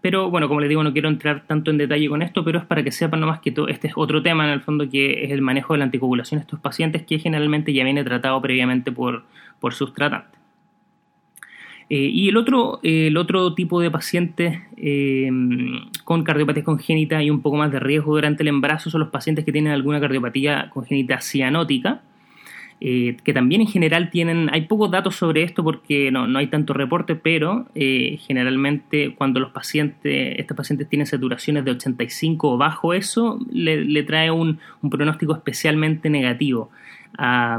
Pero 0.00 0.30
bueno, 0.30 0.48
como 0.48 0.60
les 0.60 0.68
digo, 0.68 0.82
no 0.82 0.92
quiero 0.92 1.08
entrar 1.08 1.44
tanto 1.46 1.70
en 1.70 1.78
detalle 1.78 2.08
con 2.08 2.22
esto, 2.22 2.44
pero 2.44 2.58
es 2.58 2.64
para 2.64 2.82
que 2.82 2.92
sepan 2.92 3.20
nomás 3.20 3.40
que 3.40 3.52
todo, 3.52 3.68
este 3.68 3.88
es 3.88 3.94
otro 3.96 4.22
tema 4.22 4.44
en 4.44 4.50
el 4.50 4.60
fondo 4.60 4.88
que 4.88 5.24
es 5.24 5.30
el 5.30 5.40
manejo 5.40 5.72
de 5.72 5.78
la 5.78 5.84
anticoagulación 5.86 6.38
de 6.38 6.42
estos 6.42 6.60
pacientes 6.60 7.02
que 7.02 7.18
generalmente 7.18 7.72
ya 7.72 7.84
viene 7.84 8.04
tratado 8.04 8.40
previamente 8.42 8.92
por, 8.92 9.24
por 9.60 9.74
sus 9.74 9.94
tratantes. 9.94 10.38
Eh, 11.90 12.10
y 12.12 12.28
el 12.28 12.36
otro, 12.36 12.80
el 12.82 13.16
otro 13.16 13.54
tipo 13.54 13.80
de 13.80 13.90
pacientes 13.90 14.60
eh, 14.76 15.30
con 16.04 16.22
cardiopatía 16.22 16.62
congénita 16.62 17.22
y 17.22 17.30
un 17.30 17.40
poco 17.40 17.56
más 17.56 17.72
de 17.72 17.80
riesgo 17.80 18.14
durante 18.14 18.42
el 18.42 18.48
embarazo 18.48 18.90
son 18.90 19.00
los 19.00 19.08
pacientes 19.08 19.46
que 19.46 19.52
tienen 19.52 19.72
alguna 19.72 19.98
cardiopatía 19.98 20.68
congénita 20.68 21.22
cianótica, 21.22 22.02
eh, 22.80 23.16
que 23.24 23.32
también 23.32 23.60
en 23.60 23.66
general 23.66 24.08
tienen, 24.10 24.50
hay 24.52 24.62
pocos 24.62 24.90
datos 24.90 25.16
sobre 25.16 25.42
esto 25.42 25.64
porque 25.64 26.12
no, 26.12 26.28
no 26.28 26.38
hay 26.38 26.46
tanto 26.46 26.74
reporte, 26.74 27.16
pero 27.16 27.66
eh, 27.74 28.18
generalmente 28.20 29.14
cuando 29.16 29.40
los 29.40 29.50
pacientes, 29.50 30.38
estos 30.38 30.56
pacientes 30.56 30.88
tienen 30.88 31.06
saturaciones 31.06 31.64
de 31.64 31.72
85 31.72 32.52
o 32.52 32.56
bajo 32.56 32.94
eso, 32.94 33.40
le, 33.50 34.02
trae 34.04 34.30
un, 34.30 34.60
pronóstico 34.90 35.34
especialmente 35.34 36.08
negativo 36.08 36.70
a, 37.16 37.58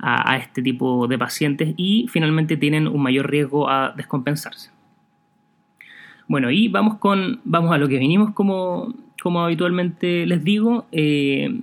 a, 0.00 0.36
este 0.38 0.60
tipo 0.60 1.06
de 1.06 1.16
pacientes 1.16 1.74
y 1.76 2.06
finalmente 2.08 2.56
tienen 2.56 2.88
un 2.88 3.00
mayor 3.00 3.30
riesgo 3.30 3.70
a 3.70 3.92
descompensarse. 3.96 4.70
Bueno, 6.26 6.50
y 6.50 6.66
vamos 6.66 6.98
con, 6.98 7.40
vamos 7.44 7.72
a 7.72 7.78
lo 7.78 7.86
que 7.86 7.98
venimos 7.98 8.32
como, 8.34 8.92
como 9.22 9.44
habitualmente 9.44 10.26
les 10.26 10.42
digo. 10.42 10.86
Eh, 10.90 11.60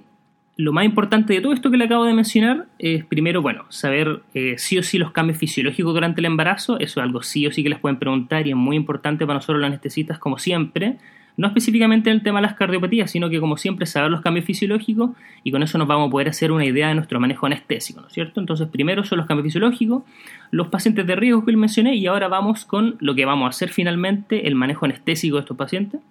lo 0.57 0.73
más 0.73 0.85
importante 0.85 1.33
de 1.33 1.41
todo 1.41 1.53
esto 1.53 1.71
que 1.71 1.77
le 1.77 1.85
acabo 1.85 2.05
de 2.05 2.13
mencionar 2.13 2.67
es 2.77 3.05
primero, 3.05 3.41
bueno, 3.41 3.65
saber 3.69 4.21
eh, 4.33 4.55
sí 4.57 4.77
o 4.77 4.83
sí 4.83 4.97
los 4.97 5.11
cambios 5.11 5.39
fisiológicos 5.39 5.93
durante 5.93 6.21
el 6.21 6.25
embarazo, 6.25 6.79
eso 6.79 6.99
es 6.99 7.03
algo 7.03 7.23
sí 7.23 7.47
o 7.47 7.51
sí 7.51 7.63
que 7.63 7.69
les 7.69 7.79
pueden 7.79 7.97
preguntar 7.97 8.45
y 8.47 8.51
es 8.51 8.55
muy 8.55 8.75
importante 8.75 9.25
para 9.25 9.37
nosotros 9.37 9.59
los 9.59 9.67
anestesistas 9.67 10.19
como 10.19 10.37
siempre, 10.37 10.97
no 11.37 11.47
específicamente 11.47 12.09
en 12.09 12.17
el 12.17 12.23
tema 12.23 12.39
de 12.39 12.47
las 12.47 12.55
cardiopatías, 12.55 13.09
sino 13.09 13.29
que 13.29 13.39
como 13.39 13.57
siempre 13.57 13.85
saber 13.85 14.11
los 14.11 14.21
cambios 14.21 14.45
fisiológicos 14.45 15.11
y 15.43 15.51
con 15.51 15.63
eso 15.63 15.77
nos 15.77 15.87
vamos 15.87 16.09
a 16.09 16.11
poder 16.11 16.29
hacer 16.29 16.51
una 16.51 16.65
idea 16.65 16.89
de 16.89 16.95
nuestro 16.95 17.19
manejo 17.19 17.45
anestésico, 17.45 18.01
¿no 18.01 18.07
es 18.07 18.13
cierto? 18.13 18.39
Entonces 18.39 18.67
primero 18.67 19.03
son 19.03 19.17
los 19.17 19.27
cambios 19.27 19.45
fisiológicos, 19.45 20.03
los 20.51 20.67
pacientes 20.67 21.07
de 21.07 21.15
riesgo 21.15 21.45
que 21.45 21.51
les 21.51 21.59
mencioné 21.59 21.95
y 21.95 22.05
ahora 22.07 22.27
vamos 22.27 22.65
con 22.65 22.97
lo 22.99 23.15
que 23.15 23.25
vamos 23.25 23.45
a 23.45 23.49
hacer 23.49 23.69
finalmente, 23.69 24.47
el 24.47 24.55
manejo 24.55 24.85
anestésico 24.85 25.37
de 25.37 25.41
estos 25.41 25.57
pacientes. 25.57 26.01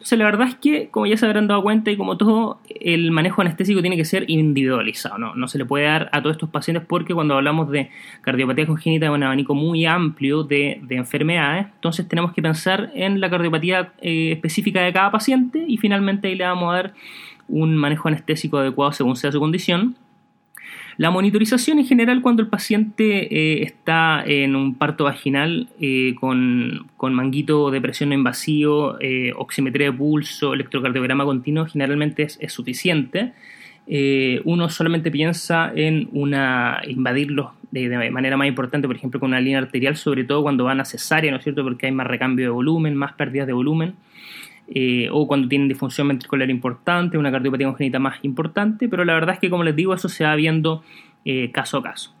Entonces, 0.00 0.18
la 0.18 0.24
verdad 0.24 0.48
es 0.48 0.54
que, 0.54 0.88
como 0.88 1.04
ya 1.04 1.18
se 1.18 1.26
habrán 1.26 1.46
dado 1.46 1.62
cuenta 1.62 1.90
y 1.90 1.96
como 1.98 2.16
todo, 2.16 2.58
el 2.70 3.10
manejo 3.10 3.42
anestésico 3.42 3.82
tiene 3.82 3.98
que 3.98 4.06
ser 4.06 4.30
individualizado, 4.30 5.18
¿no? 5.18 5.34
No 5.34 5.46
se 5.46 5.58
le 5.58 5.66
puede 5.66 5.84
dar 5.84 6.08
a 6.12 6.22
todos 6.22 6.36
estos 6.36 6.48
pacientes 6.48 6.86
porque 6.88 7.12
cuando 7.12 7.34
hablamos 7.34 7.70
de 7.70 7.90
cardiopatía 8.22 8.66
congénita 8.66 9.04
es 9.04 9.12
un 9.12 9.22
abanico 9.22 9.54
muy 9.54 9.84
amplio 9.84 10.42
de, 10.42 10.80
enfermedades, 10.88 11.66
entonces 11.74 12.08
tenemos 12.08 12.32
que 12.32 12.40
pensar 12.40 12.90
en 12.94 13.20
la 13.20 13.28
cardiopatía 13.28 13.92
eh, 14.00 14.32
específica 14.32 14.80
de 14.80 14.90
cada 14.90 15.10
paciente 15.10 15.66
y 15.68 15.76
finalmente 15.76 16.28
ahí 16.28 16.34
le 16.34 16.44
vamos 16.44 16.72
a 16.72 16.76
dar 16.76 16.94
un 17.46 17.76
manejo 17.76 18.08
anestésico 18.08 18.56
adecuado 18.56 18.92
según 18.92 19.16
sea 19.16 19.30
su 19.30 19.38
condición. 19.38 19.96
La 20.96 21.10
monitorización 21.10 21.78
en 21.78 21.86
general 21.86 22.22
cuando 22.22 22.42
el 22.42 22.48
paciente 22.48 23.34
eh, 23.34 23.62
está 23.62 24.22
en 24.26 24.56
un 24.56 24.74
parto 24.74 25.04
vaginal 25.04 25.68
eh, 25.80 26.14
con, 26.18 26.88
manguito 26.98 27.70
de 27.70 27.80
presión 27.80 28.10
no 28.10 28.14
invasivo, 28.14 28.96
eh, 29.00 29.32
oximetría 29.36 29.90
de 29.90 29.96
pulso, 29.96 30.54
electrocardiograma 30.54 31.24
continuo, 31.24 31.66
generalmente 31.66 32.24
es, 32.24 32.38
suficiente. 32.52 33.32
uno 34.44 34.68
solamente 34.68 35.10
piensa 35.10 35.72
en 35.74 36.08
una, 36.12 36.80
invadirlos 36.86 37.50
de, 37.70 37.88
de, 37.88 38.10
manera 38.10 38.36
más 38.36 38.48
importante, 38.48 38.86
por 38.86 38.96
ejemplo, 38.96 39.20
con 39.20 39.30
una 39.30 39.40
línea 39.40 39.58
arterial, 39.58 39.96
sobre 39.96 40.24
todo 40.24 40.42
cuando 40.42 40.64
van 40.64 40.80
a 40.80 40.84
cesárea, 40.84 41.30
¿no 41.30 41.38
es 41.38 41.44
cierto? 41.44 41.62
Porque 41.62 41.86
hay 41.86 41.92
más 41.92 42.06
recambio 42.06 42.46
de 42.46 42.50
volumen, 42.50 42.94
más 42.96 43.12
pérdidas 43.14 43.46
de 43.46 43.52
volumen. 43.52 43.94
Eh, 44.72 45.08
o 45.10 45.26
cuando 45.26 45.48
tienen 45.48 45.66
disfunción 45.66 46.06
ventricular 46.06 46.48
importante, 46.48 47.18
una 47.18 47.32
cardiopatía 47.32 47.66
congénita 47.66 47.98
más 47.98 48.18
importante, 48.22 48.88
pero 48.88 49.04
la 49.04 49.14
verdad 49.14 49.34
es 49.34 49.40
que, 49.40 49.50
como 49.50 49.64
les 49.64 49.74
digo, 49.74 49.92
eso 49.92 50.08
se 50.08 50.22
va 50.22 50.36
viendo 50.36 50.84
eh, 51.24 51.50
caso 51.50 51.78
a 51.78 51.82
caso. 51.82 52.14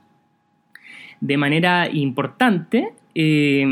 De 1.20 1.36
manera 1.36 1.88
importante, 1.88 2.92
eh, 3.14 3.64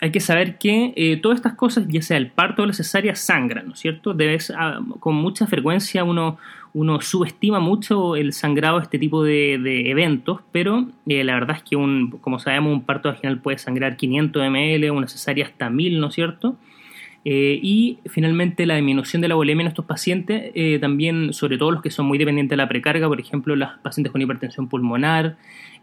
hay 0.00 0.10
que 0.10 0.20
saber 0.20 0.56
que 0.56 1.18
todas 1.20 1.36
estas 1.36 1.54
cosas, 1.54 1.86
ya 1.88 2.00
sea 2.00 2.16
el 2.16 2.30
parto 2.30 2.62
o 2.62 2.66
la 2.66 2.72
cesárea, 2.72 3.14
sangran, 3.14 3.66
¿no 3.66 3.72
es 3.74 3.80
cierto? 3.80 4.16
Ah, 4.56 4.80
con 5.00 5.16
mucha 5.16 5.46
frecuencia 5.46 6.04
uno, 6.04 6.38
uno 6.72 7.00
subestima 7.00 7.58
mucho 7.58 8.14
el 8.16 8.32
sangrado 8.32 8.78
de 8.78 8.84
este 8.84 8.98
tipo 8.98 9.24
de, 9.24 9.58
de 9.58 9.90
eventos, 9.90 10.40
pero 10.52 10.86
la 11.04 11.34
verdad 11.34 11.56
es 11.56 11.62
que, 11.64 11.76
un, 11.76 12.12
como 12.22 12.38
sabemos, 12.38 12.72
un 12.72 12.84
parto 12.84 13.10
vaginal 13.10 13.40
puede 13.40 13.58
sangrar 13.58 13.96
500 13.96 14.48
ml, 14.48 14.90
una 14.92 15.08
cesárea 15.08 15.44
hasta 15.44 15.68
1000, 15.68 16.00
¿no 16.00 16.06
es 16.06 16.14
cierto? 16.14 16.56
Eh, 17.24 17.58
y 17.62 17.98
finalmente 18.06 18.64
la 18.64 18.76
disminución 18.76 19.20
de 19.20 19.28
la 19.28 19.34
volemia 19.34 19.62
en 19.62 19.68
estos 19.68 19.84
pacientes, 19.84 20.52
eh, 20.54 20.78
también 20.80 21.32
sobre 21.32 21.58
todo 21.58 21.72
los 21.72 21.82
que 21.82 21.90
son 21.90 22.06
muy 22.06 22.16
dependientes 22.16 22.50
de 22.50 22.56
la 22.56 22.68
precarga, 22.68 23.08
por 23.08 23.20
ejemplo, 23.20 23.56
los 23.56 23.70
pacientes 23.82 24.12
con 24.12 24.22
hipertensión 24.22 24.68
pulmonar, 24.68 25.36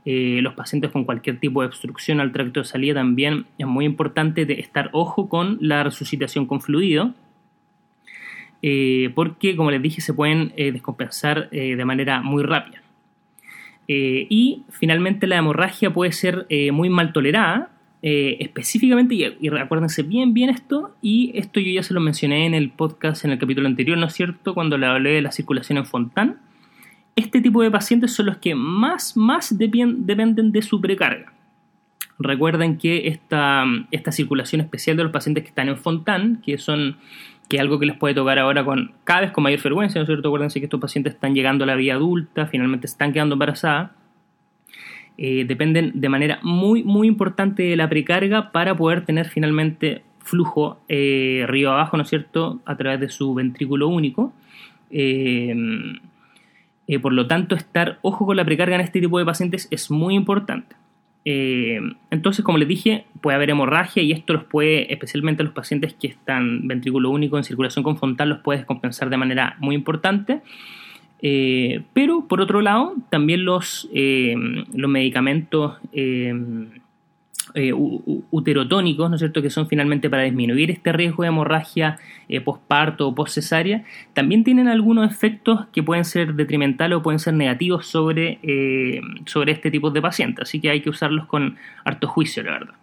eh, 0.06 0.40
los 0.42 0.54
pacientes 0.54 0.92
con 0.92 1.04
cualquier 1.04 1.40
tipo 1.40 1.62
de 1.62 1.68
obstrucción 1.68 2.20
al 2.20 2.32
tracto 2.32 2.62
de 2.62 2.66
salida, 2.66 2.94
también 2.94 3.46
es 3.58 3.68
muy 3.68 3.86
importante 3.86 4.46
de 4.46 4.56
estar 4.56 4.90
ojo 4.94 5.28
con 5.28 5.58
la 5.62 5.84
resucitación 5.84 6.46
con 6.46 6.62
fluido. 6.62 7.14
porque, 9.14 9.56
como 9.56 9.70
les 9.70 9.80
dije, 9.80 10.02
se 10.02 10.12
pueden 10.14 10.52
descompensar 10.56 11.52
de 11.52 11.86
manera 11.86 12.22
muy 12.24 12.42
rápida. 12.42 12.82
y 13.88 14.64
finalmente 14.70 15.28
la 15.28 15.38
hemorragia 15.38 15.94
puede 15.94 16.12
ser 16.12 16.48
muy 16.72 16.90
mal 16.90 17.14
tolerada, 17.14 17.75
eh, 18.08 18.38
específicamente, 18.40 19.16
y, 19.16 19.50
recuérdense 19.50 20.04
bien, 20.04 20.36
bien 20.36 20.52
esto, 20.52 20.96
y 21.02 21.32
esto 21.34 21.60
yo 21.60 21.72
ya 21.72 21.82
se 21.82 21.92
lo 21.92 22.00
mencioné 22.00 22.46
en 22.46 22.54
el 22.54 22.70
podcast, 22.70 23.26
en 23.26 23.32
el 23.32 23.40
capítulo 23.40 23.68
anterior, 23.68 23.98
¿no 23.98 24.06
es 24.06 24.14
cierto?, 24.14 24.54
cuando 24.54 24.78
le 24.78 24.86
hablé 24.86 25.10
de 25.10 25.24
la 25.24 25.32
circulación 25.32 25.80
en 25.80 25.88
Fontán, 25.88 26.38
este 27.16 27.42
tipo 27.42 27.64
de 27.64 27.72
pacientes 27.72 28.14
son 28.14 28.28
los 28.28 28.38
que 28.38 28.54
más, 28.54 29.18
más 29.18 29.58
dependen 29.58 30.52
de 30.52 30.62
su 30.62 30.80
precarga. 30.80 31.34
Recuerden 32.20 32.78
que 32.78 33.08
esta, 33.08 33.66
esta 33.90 34.12
circulación 34.12 34.62
especial 34.62 34.98
de 34.98 35.04
los 35.04 35.12
pacientes 35.12 35.44
que 35.44 35.50
están 35.50 35.70
en 35.70 35.78
Fontán, 35.78 36.44
que 36.46 36.60
son 36.60 36.98
que 37.50 37.58
es 37.58 37.62
algo 37.62 37.80
que 37.80 37.88
les 37.88 37.98
puede 37.98 38.14
tocar 38.14 38.38
ahora 38.38 38.64
con 38.64 38.94
cada 39.04 39.22
vez 39.22 39.32
con 39.32 39.44
mayor 39.44 39.62
frecuencia, 39.62 39.98
¿no 39.98 40.04
es 40.04 40.08
cierto? 40.08 40.28
Acuérdense 40.28 40.60
que 40.60 40.66
estos 40.66 40.80
pacientes 40.80 41.14
están 41.16 41.34
llegando 41.34 41.64
a 41.64 41.68
la 41.68 41.76
vida 41.76 41.96
adulta, 41.96 42.46
finalmente 42.46 42.86
están 42.86 43.14
quedando 43.14 43.34
embarazadas 43.34 43.90
eh, 45.18 45.46
dependen 45.46 45.92
de 45.96 46.10
manera 46.10 46.40
muy, 46.44 46.84
muy 46.84 47.08
importante 47.08 47.64
de 47.64 47.76
la 47.78 47.88
precarga 47.88 48.52
para 48.52 48.76
poder 48.76 49.06
tener 49.06 49.28
finalmente 49.28 50.04
flujo 50.20 50.80
eh, 50.90 51.46
río 51.48 51.72
abajo, 51.72 51.96
¿no 51.96 52.04
es 52.04 52.10
cierto?, 52.10 52.60
a 52.66 52.76
través 52.76 53.00
de 53.00 53.10
su 53.10 53.34
ventrículo 53.34 53.88
único. 53.88 54.34
Eh, 54.92 55.56
por 57.02 57.14
lo 57.14 57.28
tanto, 57.28 57.56
estar 57.56 58.00
ojo 58.02 58.26
con 58.26 58.36
la 58.36 58.46
precarga 58.46 58.76
en 58.76 58.82
este 58.82 59.00
tipo 59.00 59.18
de 59.18 59.26
pacientes 59.26 59.68
es 59.72 59.90
muy 59.90 60.16
importante. 60.16 60.76
entonces, 61.24 62.46
como 62.46 62.60
les 62.60 62.68
dije, 62.68 63.06
puede 63.22 63.36
haber 63.36 63.50
hemorragia 63.50 64.04
y 64.04 64.12
esto 64.12 64.34
los 64.34 64.44
puede, 64.44 64.94
especialmente 64.94 65.44
los 65.44 65.54
pacientes 65.54 65.94
que 65.94 66.08
están 66.08 66.68
ventrículo 66.68 67.10
único 67.10 67.38
en 67.38 67.44
circulación 67.44 67.84
con 67.84 67.98
frontal, 67.98 68.30
los 68.30 68.40
puede 68.40 68.60
descompensar 68.60 69.10
de 69.10 69.18
manera 69.18 69.56
muy 69.60 69.74
importante. 69.74 70.42
Eh, 71.22 71.84
pero 71.94 72.28
por 72.28 72.42
otro 72.42 72.62
lado, 72.62 72.96
también 73.10 73.46
los, 73.46 73.90
eh, 73.94 74.36
los 74.74 74.90
medicamentos 74.90 75.78
eh, 75.94 76.34
uterotónicos, 78.32 79.10
¿no 79.10 79.16
es 79.16 79.20
cierto?, 79.20 79.42
que 79.42 79.50
son 79.50 79.68
finalmente 79.68 80.10
para 80.10 80.24
disminuir 80.24 80.72
este 80.72 80.92
riesgo 80.92 81.24
de 81.24 81.30
hemorragia 81.30 81.98
postparto 82.44 83.08
o 83.08 83.16
postcesárea, 83.16 83.86
también 84.14 84.44
tienen 84.44 84.68
algunos 84.68 85.10
efectos 85.10 85.66
que 85.72 85.82
pueden 85.82 86.04
ser 86.04 86.34
detrimentales 86.34 86.98
o 86.98 87.04
pueden 87.04 87.20
ser 87.20 87.34
negativos 87.34 87.88
sobre, 87.88 88.40
sobre 89.26 89.54
este 89.54 89.72
tipo 89.72 89.90
de 89.90 90.02
pacientes. 90.02 90.50
Así 90.50 90.60
que 90.60 90.70
hay 90.70 90.82
que 90.82 90.90
usarlos 90.90 91.28
con 91.28 91.56
harto 91.86 92.08
juicio, 92.08 92.44
la 92.44 92.52
verdad. 92.52 92.74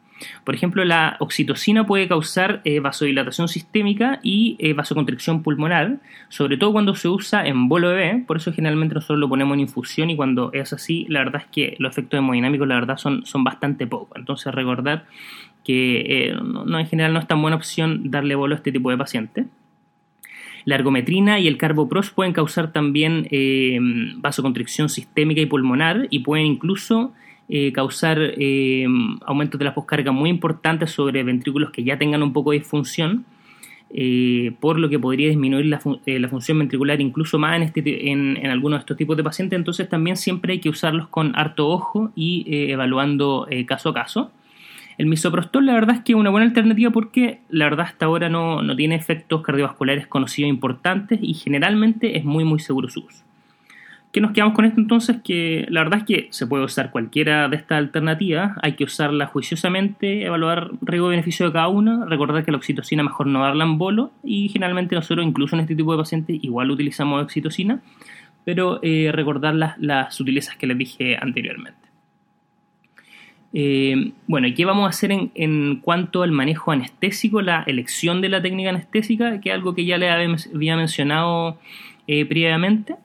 Por 0.44 0.54
ejemplo, 0.54 0.84
la 0.84 1.16
oxitocina 1.20 1.86
puede 1.86 2.08
causar 2.08 2.60
eh, 2.64 2.80
vasodilatación 2.80 3.48
sistémica 3.48 4.20
y 4.22 4.56
eh, 4.58 4.72
vasoconstricción 4.72 5.42
pulmonar, 5.42 5.98
sobre 6.28 6.56
todo 6.56 6.72
cuando 6.72 6.94
se 6.94 7.08
usa 7.08 7.46
en 7.46 7.68
bolo 7.68 7.88
bebé, 7.88 8.24
por 8.26 8.36
eso 8.36 8.52
generalmente 8.52 8.94
nosotros 8.94 9.18
lo 9.18 9.28
ponemos 9.28 9.54
en 9.54 9.60
infusión 9.60 10.10
y 10.10 10.16
cuando 10.16 10.50
es 10.52 10.72
así, 10.72 11.06
la 11.08 11.20
verdad 11.20 11.42
es 11.44 11.48
que 11.50 11.76
los 11.78 11.92
efectos 11.92 12.18
hemodinámicos 12.18 12.66
la 12.68 12.74
verdad 12.74 12.96
son, 12.96 13.24
son 13.26 13.44
bastante 13.44 13.86
pocos. 13.86 14.18
Entonces 14.18 14.54
recordar 14.54 15.06
que 15.64 16.28
eh, 16.28 16.34
no, 16.42 16.78
en 16.78 16.86
general 16.86 17.12
no 17.12 17.20
es 17.20 17.26
tan 17.26 17.40
buena 17.40 17.56
opción 17.56 18.10
darle 18.10 18.34
bolo 18.34 18.54
a 18.54 18.58
este 18.58 18.72
tipo 18.72 18.90
de 18.90 18.98
paciente. 18.98 19.46
La 20.64 20.76
ergometrina 20.76 21.40
y 21.40 21.48
el 21.48 21.56
carbopros 21.58 22.10
pueden 22.10 22.32
causar 22.32 22.72
también 22.72 23.26
vasoconstricción 24.18 24.88
sistémica 24.88 25.40
y 25.40 25.46
pulmonar 25.46 26.06
y 26.08 26.20
pueden 26.20 26.46
incluso 26.46 27.12
eh, 27.48 27.72
causar 27.72 28.18
eh, 28.20 28.86
aumentos 29.26 29.58
de 29.58 29.64
la 29.64 29.74
poscarga 29.74 30.12
muy 30.12 30.30
importantes 30.30 30.90
sobre 30.90 31.22
ventrículos 31.22 31.70
que 31.70 31.84
ya 31.84 31.98
tengan 31.98 32.22
un 32.22 32.32
poco 32.32 32.52
de 32.52 32.58
disfunción, 32.58 33.24
eh, 33.94 34.52
por 34.60 34.78
lo 34.78 34.88
que 34.88 34.98
podría 34.98 35.28
disminuir 35.28 35.66
la, 35.66 35.78
función 35.80 36.58
ventricular 36.58 37.00
incluso 37.00 37.38
más 37.38 37.56
en, 37.56 37.62
este, 37.62 38.10
en, 38.10 38.46
algunos 38.46 38.78
de 38.78 38.80
estos 38.80 38.96
tipos 38.96 39.16
de 39.16 39.24
pacientes. 39.24 39.58
Entonces 39.58 39.88
también 39.88 40.16
siempre 40.16 40.54
hay 40.54 40.60
que 40.60 40.70
usarlos 40.70 41.08
con 41.08 41.36
harto 41.36 41.68
ojo 41.68 42.10
y 42.14 42.44
evaluando 42.70 43.46
caso 43.66 43.90
a 43.90 43.94
caso. 43.94 44.30
El 44.96 45.06
misoprostol 45.06 45.66
la 45.66 45.74
verdad 45.74 45.96
es 45.96 46.02
que 46.02 46.12
es 46.12 46.16
una 46.18 46.30
buena 46.30 46.46
alternativa 46.46 46.90
porque 46.90 47.40
la 47.50 47.64
verdad 47.64 47.86
hasta 47.86 48.06
ahora 48.06 48.28
no, 48.28 48.62
no 48.62 48.76
tiene 48.76 48.94
efectos 48.94 49.42
cardiovasculares 49.42 50.06
conocidos 50.06 50.48
importantes 50.48 51.18
y 51.20 51.34
generalmente 51.34 52.16
es 52.16 52.24
muy 52.24 52.44
muy 52.44 52.60
seguro 52.60 52.88
su 52.88 53.00
uso. 53.00 53.24
¿Qué 54.12 54.20
nos 54.20 54.32
quedamos 54.32 54.54
con 54.54 54.66
esto 54.66 54.78
entonces? 54.78 55.16
Que 55.24 55.64
la 55.70 55.82
verdad 55.82 56.00
es 56.00 56.04
que 56.04 56.26
se 56.30 56.46
puede 56.46 56.64
usar 56.64 56.90
cualquiera 56.90 57.48
de 57.48 57.56
estas 57.56 57.78
alternativas, 57.78 58.52
hay 58.60 58.74
que 58.74 58.84
usarla 58.84 59.26
juiciosamente, 59.26 60.26
evaluar 60.26 60.70
riesgo-beneficio 60.82 61.46
de 61.46 61.52
cada 61.52 61.68
una, 61.68 62.04
recordar 62.04 62.44
que 62.44 62.50
la 62.50 62.58
oxitocina 62.58 63.02
mejor 63.02 63.26
no 63.26 63.40
darla 63.40 63.64
en 63.64 63.78
bolo 63.78 64.12
y 64.22 64.50
generalmente 64.50 64.94
nosotros 64.94 65.26
incluso 65.26 65.56
en 65.56 65.60
este 65.60 65.74
tipo 65.74 65.92
de 65.92 65.98
pacientes 66.02 66.44
igual 66.44 66.70
utilizamos 66.70 67.22
oxitocina, 67.22 67.80
pero 68.44 68.80
eh, 68.82 69.10
recordar 69.12 69.54
las, 69.54 69.78
las, 69.78 70.14
sutilezas 70.14 70.56
que 70.56 70.66
les 70.66 70.76
dije 70.76 71.16
anteriormente. 71.18 71.80
Eh, 73.54 74.12
bueno, 74.26 74.46
¿y 74.46 74.52
qué 74.52 74.66
vamos 74.66 74.84
a 74.84 74.90
hacer 74.90 75.10
en, 75.10 75.76
cuanto 75.76 76.22
al 76.22 76.32
manejo 76.32 76.70
anestésico, 76.70 77.40
la 77.40 77.62
elección 77.66 78.20
de 78.20 78.28
la 78.28 78.42
técnica 78.42 78.68
anestésica, 78.68 79.40
que 79.40 79.48
es 79.48 79.54
algo 79.54 79.74
que 79.74 79.86
ya 79.86 79.96
le 79.96 80.10
había 80.10 80.76
mencionado 80.76 81.58
eh, 82.06 82.26
previamente? 82.26 82.96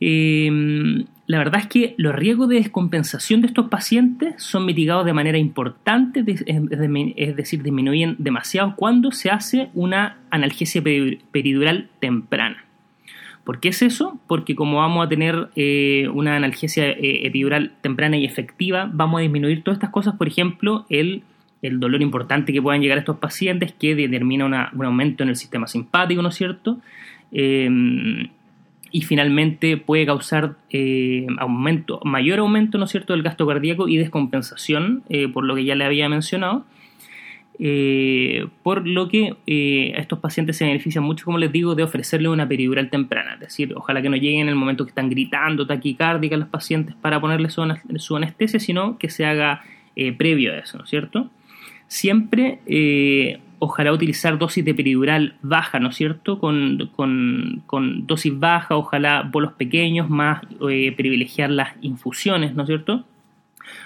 Em, 0.00 1.06
la 1.26 1.38
verdad 1.38 1.60
es 1.60 1.66
que 1.66 1.94
los 1.98 2.14
riesgos 2.14 2.48
de 2.48 2.56
descompensación 2.56 3.40
de 3.40 3.48
estos 3.48 3.68
pacientes 3.68 4.42
son 4.42 4.64
mitigados 4.64 5.04
de 5.04 5.12
manera 5.12 5.38
importante, 5.38 6.24
es 6.26 7.36
decir, 7.36 7.62
disminuyen 7.62 8.16
demasiado 8.18 8.74
cuando 8.76 9.12
se 9.12 9.30
hace 9.30 9.68
una 9.74 10.16
analgesia 10.30 10.82
peridural 10.82 11.88
temprana. 12.00 12.64
¿Por 13.44 13.60
qué 13.60 13.70
es 13.70 13.82
eso? 13.82 14.18
Porque 14.26 14.54
como 14.54 14.78
vamos 14.78 15.04
a 15.04 15.08
tener 15.08 15.48
eh, 15.56 16.08
una 16.12 16.36
analgesia 16.36 16.86
eh, 16.90 17.26
epidural 17.26 17.72
temprana 17.80 18.18
y 18.18 18.24
efectiva, 18.24 18.90
vamos 18.92 19.18
a 19.18 19.22
disminuir 19.22 19.62
todas 19.62 19.76
estas 19.76 19.90
cosas, 19.90 20.16
por 20.16 20.28
ejemplo, 20.28 20.86
el, 20.90 21.22
dolor 21.62 22.02
importante 22.02 22.52
que 22.52 22.62
puedan 22.62 22.82
llegar 22.82 22.98
a 22.98 23.00
estos 23.00 23.18
pacientes 23.18 23.72
que 23.72 23.94
determina 23.94 24.44
un 24.44 24.84
aumento 24.84 25.24
en 25.24 25.30
el 25.30 25.36
sistema 25.36 25.66
simpático, 25.66 26.22
¿no 26.22 26.28
es 26.28 26.36
cierto? 26.36 26.78
Y 28.90 29.02
finalmente 29.02 29.76
puede 29.76 30.06
causar 30.06 30.56
eh, 30.70 31.26
aumento, 31.38 32.00
mayor 32.04 32.38
aumento, 32.38 32.78
¿no 32.78 32.84
es 32.84 32.90
cierto?, 32.90 33.12
del 33.12 33.22
gasto 33.22 33.46
cardíaco 33.46 33.88
y 33.88 33.96
descompensación, 33.96 35.02
eh, 35.08 35.28
por 35.28 35.44
lo 35.44 35.54
que 35.54 35.64
ya 35.64 35.74
le 35.74 35.84
había 35.84 36.08
mencionado. 36.08 36.64
Eh, 37.60 38.46
por 38.62 38.86
lo 38.86 39.08
que 39.08 39.34
estos 39.96 40.20
pacientes 40.20 40.56
se 40.56 40.64
benefician 40.64 41.02
mucho, 41.02 41.24
como 41.24 41.38
les 41.38 41.50
digo, 41.50 41.74
de 41.74 41.82
ofrecerle 41.82 42.28
una 42.28 42.46
peridural 42.48 42.88
temprana. 42.88 43.34
Es 43.34 43.40
decir, 43.40 43.72
ojalá 43.74 44.00
que 44.00 44.08
no 44.08 44.16
lleguen 44.16 44.42
en 44.42 44.48
el 44.48 44.54
momento 44.54 44.84
que 44.84 44.90
están 44.90 45.10
gritando, 45.10 45.66
taquicárdica 45.66 46.36
los 46.36 46.48
pacientes 46.48 46.94
para 46.94 47.20
ponerle 47.20 47.50
su, 47.50 47.66
su 47.96 48.16
anestesia, 48.16 48.60
sino 48.60 48.96
que 48.96 49.10
se 49.10 49.26
haga 49.26 49.64
previo 50.16 50.52
a 50.52 50.58
eso, 50.58 50.78
¿no 50.78 50.84
es 50.84 50.90
cierto? 50.90 51.28
Siempre 51.88 52.60
ojalá 53.58 53.92
utilizar 53.92 54.38
dosis 54.38 54.64
de 54.64 54.74
peridural 54.74 55.36
baja, 55.42 55.80
¿no 55.80 55.88
es 55.88 55.96
cierto? 55.96 56.38
Con, 56.38 57.62
dosis 58.06 58.38
baja, 58.38 58.76
ojalá 58.76 59.22
bolos 59.22 59.52
pequeños, 59.52 60.08
más 60.08 60.42
eh, 60.68 60.92
privilegiar 60.96 61.50
las 61.50 61.70
infusiones, 61.80 62.54
¿no 62.54 62.62
es 62.62 62.68
cierto? 62.68 63.04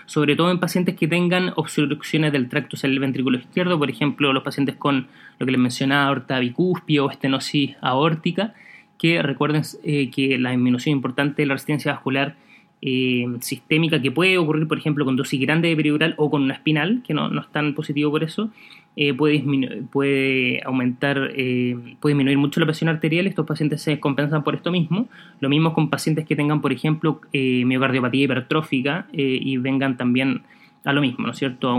Sobre 0.06 0.37
todo 0.37 0.50
en 0.50 0.61
pacientes 0.61 0.94
que 0.94 1.08
tengan 1.08 1.52
obstrucciones 1.56 2.32
del 2.32 2.48
tracto 2.48 2.76
cerebral 2.76 3.00
ventrículo 3.00 3.38
izquierdo, 3.38 3.78
por 3.78 3.90
ejemplo, 3.90 4.32
los 4.32 4.42
pacientes 4.42 4.76
con 4.76 5.08
lo 5.38 5.46
que 5.46 5.52
les 5.52 5.61
mencionaba, 5.61 6.06
aorta 6.06 6.38
bicuspia 6.38 7.02
o 7.02 7.11
estenosis 7.11 7.76
aórtica, 7.80 8.54
que 8.98 9.22
recuerden 9.22 9.62
eh, 9.82 10.11
que 10.11 10.38
la 10.38 10.50
disminución 10.50 10.96
importante 10.96 11.42
de 11.42 11.46
la 11.46 11.54
resistencia 11.54 11.92
vascular 11.92 12.37
eh, 12.85 13.26
sistémica 13.40 14.02
que 14.02 14.11
puede 14.11 14.38
ocurrir, 14.38 14.66
por 14.66 14.76
ejemplo, 14.76 15.04
con 15.04 15.14
dosis 15.14 15.40
grande 15.40 15.68
de 15.68 15.76
peridural 15.76 16.14
o 16.18 16.30
con 16.30 16.42
una 16.42 16.54
espinal, 16.54 17.02
que 17.06 17.14
no, 17.14 17.40
es 17.40 17.48
tan 17.52 17.74
positivo 17.74 18.11
por 18.11 18.24
eso, 18.24 18.50
eh, 18.96 19.14
puede, 19.14 19.42
puede 19.90 20.62
aumentar, 20.64 21.31
eh, 21.35 21.96
puede 22.00 22.14
disminuir 22.14 22.38
mucho 22.38 22.61
la 22.61 22.66
presión 22.66 22.88
arterial. 22.88 23.26
Estos 23.26 23.46
pacientes 23.46 23.83
se 23.83 24.00
compensan 24.00 24.44
por 24.44 24.55
esto 24.55 24.70
mismo. 24.70 25.09
Lo 25.40 25.48
mismo 25.48 25.72
con 25.72 25.90
pacientes 25.90 26.26
que 26.26 26.37
tengan, 26.37 26.61
por 26.61 26.72
ejemplo, 26.72 27.20
miocardiopatía 27.33 28.24
hipertrófica 28.24 29.07
y 29.12 29.57
vengan 29.57 29.96
también 29.96 30.42
a 30.85 30.92
lo 30.92 31.00
mismo, 31.00 31.26
¿no 31.26 31.33
es 31.33 31.38
cierto?, 31.38 31.78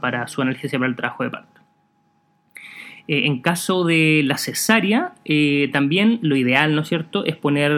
para 0.00 0.26
su 0.28 0.42
analgesia 0.42 0.78
para 0.78 0.88
el 0.88 0.96
trabajo 0.96 1.24
de 1.24 1.30
parto. 1.30 1.52
Eh, 3.08 3.26
en 3.26 3.40
caso 3.40 3.84
de 3.84 4.22
la 4.24 4.38
cesárea, 4.38 5.14
eh, 5.24 5.68
también 5.72 6.20
lo 6.22 6.36
ideal, 6.36 6.74
¿no 6.74 6.82
es 6.82 6.88
cierto?, 6.88 7.24
es 7.24 7.36
poner 7.36 7.72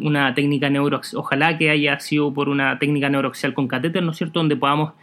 una 0.00 0.34
técnica 0.34 0.70
neuroaxial, 0.70 1.20
ojalá 1.20 1.58
que 1.58 1.68
haya 1.70 2.00
sido 2.00 2.32
por 2.32 2.48
una 2.48 2.78
técnica 2.78 3.10
neuroaxial 3.10 3.52
con 3.52 3.68
catéter, 3.68 4.02
¿no 4.02 4.12
es 4.12 4.16
cierto?, 4.16 4.40
donde 4.40 4.56
podamos 4.56 4.94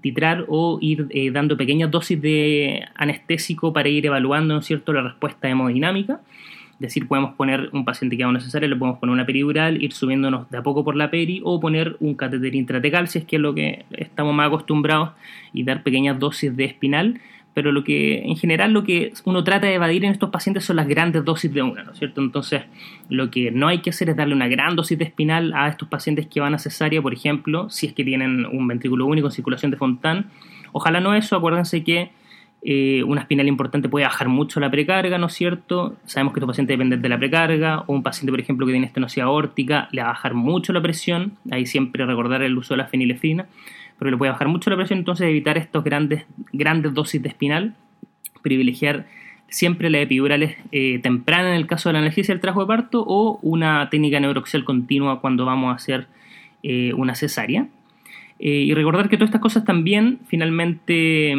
titrar 0.00 0.44
o 0.48 0.78
ir 0.80 1.06
eh, 1.10 1.30
dando 1.30 1.56
pequeñas 1.56 1.90
dosis 1.90 2.20
de 2.20 2.84
anestésico 2.94 3.72
para 3.72 3.88
ir 3.88 4.06
evaluando, 4.06 4.54
¿no 4.54 4.60
es 4.60 4.66
cierto?, 4.66 4.92
la 4.92 5.02
respuesta 5.02 5.48
hemodinámica. 5.48 6.20
Es 6.74 6.80
decir, 6.80 7.08
podemos 7.08 7.34
poner 7.34 7.70
un 7.72 7.84
paciente 7.84 8.16
que 8.16 8.22
haga 8.22 8.30
una 8.30 8.40
cesárea, 8.40 8.68
le 8.68 8.76
podemos 8.76 9.00
poner 9.00 9.12
una 9.12 9.26
peridural, 9.26 9.82
ir 9.82 9.92
subiéndonos 9.92 10.48
de 10.48 10.58
a 10.58 10.62
poco 10.62 10.84
por 10.84 10.94
la 10.94 11.10
peri 11.10 11.40
o 11.42 11.58
poner 11.58 11.96
un 11.98 12.14
catéter 12.14 12.54
intratecal, 12.54 13.08
si 13.08 13.18
es 13.18 13.24
que 13.24 13.34
es 13.34 13.42
lo 13.42 13.52
que 13.52 13.84
estamos 13.90 14.32
más 14.32 14.46
acostumbrados, 14.46 15.10
y 15.52 15.64
dar 15.64 15.82
pequeñas 15.82 16.20
dosis 16.20 16.56
de 16.56 16.64
espinal 16.64 17.20
pero 17.58 17.72
lo 17.72 17.82
que 17.82 18.20
en 18.20 18.36
general 18.36 18.72
lo 18.72 18.84
que 18.84 19.12
uno 19.24 19.42
trata 19.42 19.66
de 19.66 19.74
evadir 19.74 20.04
en 20.04 20.12
estos 20.12 20.30
pacientes 20.30 20.64
son 20.64 20.76
las 20.76 20.86
grandes 20.86 21.24
dosis 21.24 21.52
de 21.52 21.60
una, 21.60 21.82
¿no 21.82 21.90
es 21.90 21.98
cierto? 21.98 22.20
Entonces, 22.20 22.62
lo 23.08 23.32
que 23.32 23.50
no 23.50 23.66
hay 23.66 23.78
que 23.80 23.90
hacer 23.90 24.10
es 24.10 24.16
darle 24.16 24.36
una 24.36 24.46
gran 24.46 24.76
dosis 24.76 24.96
de 24.96 25.02
espinal 25.02 25.52
a 25.56 25.66
estos 25.66 25.88
pacientes 25.88 26.28
que 26.28 26.38
van 26.38 26.54
a 26.54 26.60
cesárea, 26.60 27.02
por 27.02 27.12
ejemplo, 27.12 27.68
si 27.68 27.86
es 27.86 27.94
que 27.94 28.04
tienen 28.04 28.46
un 28.46 28.68
ventrículo 28.68 29.06
único 29.06 29.26
en 29.26 29.32
circulación 29.32 29.72
de 29.72 29.76
Fontán. 29.76 30.30
Ojalá 30.70 31.00
no 31.00 31.14
eso, 31.14 31.34
acuérdense 31.34 31.82
que 31.82 32.12
eh, 32.62 33.02
una 33.02 33.22
espinal 33.22 33.48
importante 33.48 33.88
puede 33.88 34.04
bajar 34.04 34.28
mucho 34.28 34.60
la 34.60 34.70
precarga, 34.70 35.18
¿no 35.18 35.26
es 35.26 35.34
cierto? 35.34 35.96
Sabemos 36.04 36.34
que 36.34 36.38
estos 36.38 36.50
pacientes 36.50 36.74
dependen 36.74 37.02
de 37.02 37.08
la 37.08 37.18
precarga, 37.18 37.80
o 37.88 37.92
un 37.92 38.04
paciente, 38.04 38.30
por 38.30 38.38
ejemplo, 38.38 38.66
que 38.66 38.72
tiene 38.72 38.86
estenosis 38.86 39.20
aórtica, 39.20 39.88
le 39.90 40.00
va 40.02 40.10
a 40.10 40.12
bajar 40.12 40.34
mucho 40.34 40.72
la 40.72 40.80
presión, 40.80 41.32
ahí 41.50 41.66
siempre 41.66 42.06
recordar 42.06 42.40
el 42.42 42.56
uso 42.56 42.74
de 42.74 42.78
la 42.78 42.86
fenilefrina 42.86 43.46
pero 43.98 44.10
le 44.10 44.16
puede 44.16 44.32
bajar 44.32 44.48
mucho 44.48 44.70
la 44.70 44.76
presión, 44.76 45.00
entonces 45.00 45.28
evitar 45.28 45.58
estos 45.58 45.82
grandes, 45.84 46.24
grandes 46.52 46.94
dosis 46.94 47.22
de 47.22 47.28
espinal, 47.28 47.74
privilegiar 48.42 49.06
siempre 49.48 49.90
la 49.90 50.00
epidurales 50.00 50.56
eh, 50.72 50.98
temprana 51.02 51.50
en 51.50 51.56
el 51.56 51.66
caso 51.66 51.88
de 51.88 51.94
la 51.94 51.98
analgesia 52.00 52.34
del 52.34 52.40
trabajo 52.40 52.60
de 52.60 52.66
parto 52.66 53.04
o 53.06 53.38
una 53.42 53.88
técnica 53.90 54.20
neuroxial 54.20 54.64
continua 54.64 55.20
cuando 55.20 55.44
vamos 55.44 55.72
a 55.72 55.76
hacer 55.76 56.06
eh, 56.62 56.92
una 56.94 57.14
cesárea. 57.14 57.66
Eh, 58.40 58.50
y 58.50 58.74
recordar 58.74 59.08
que 59.08 59.16
todas 59.16 59.30
estas 59.30 59.40
cosas 59.40 59.64
también, 59.64 60.20
finalmente, 60.28 61.34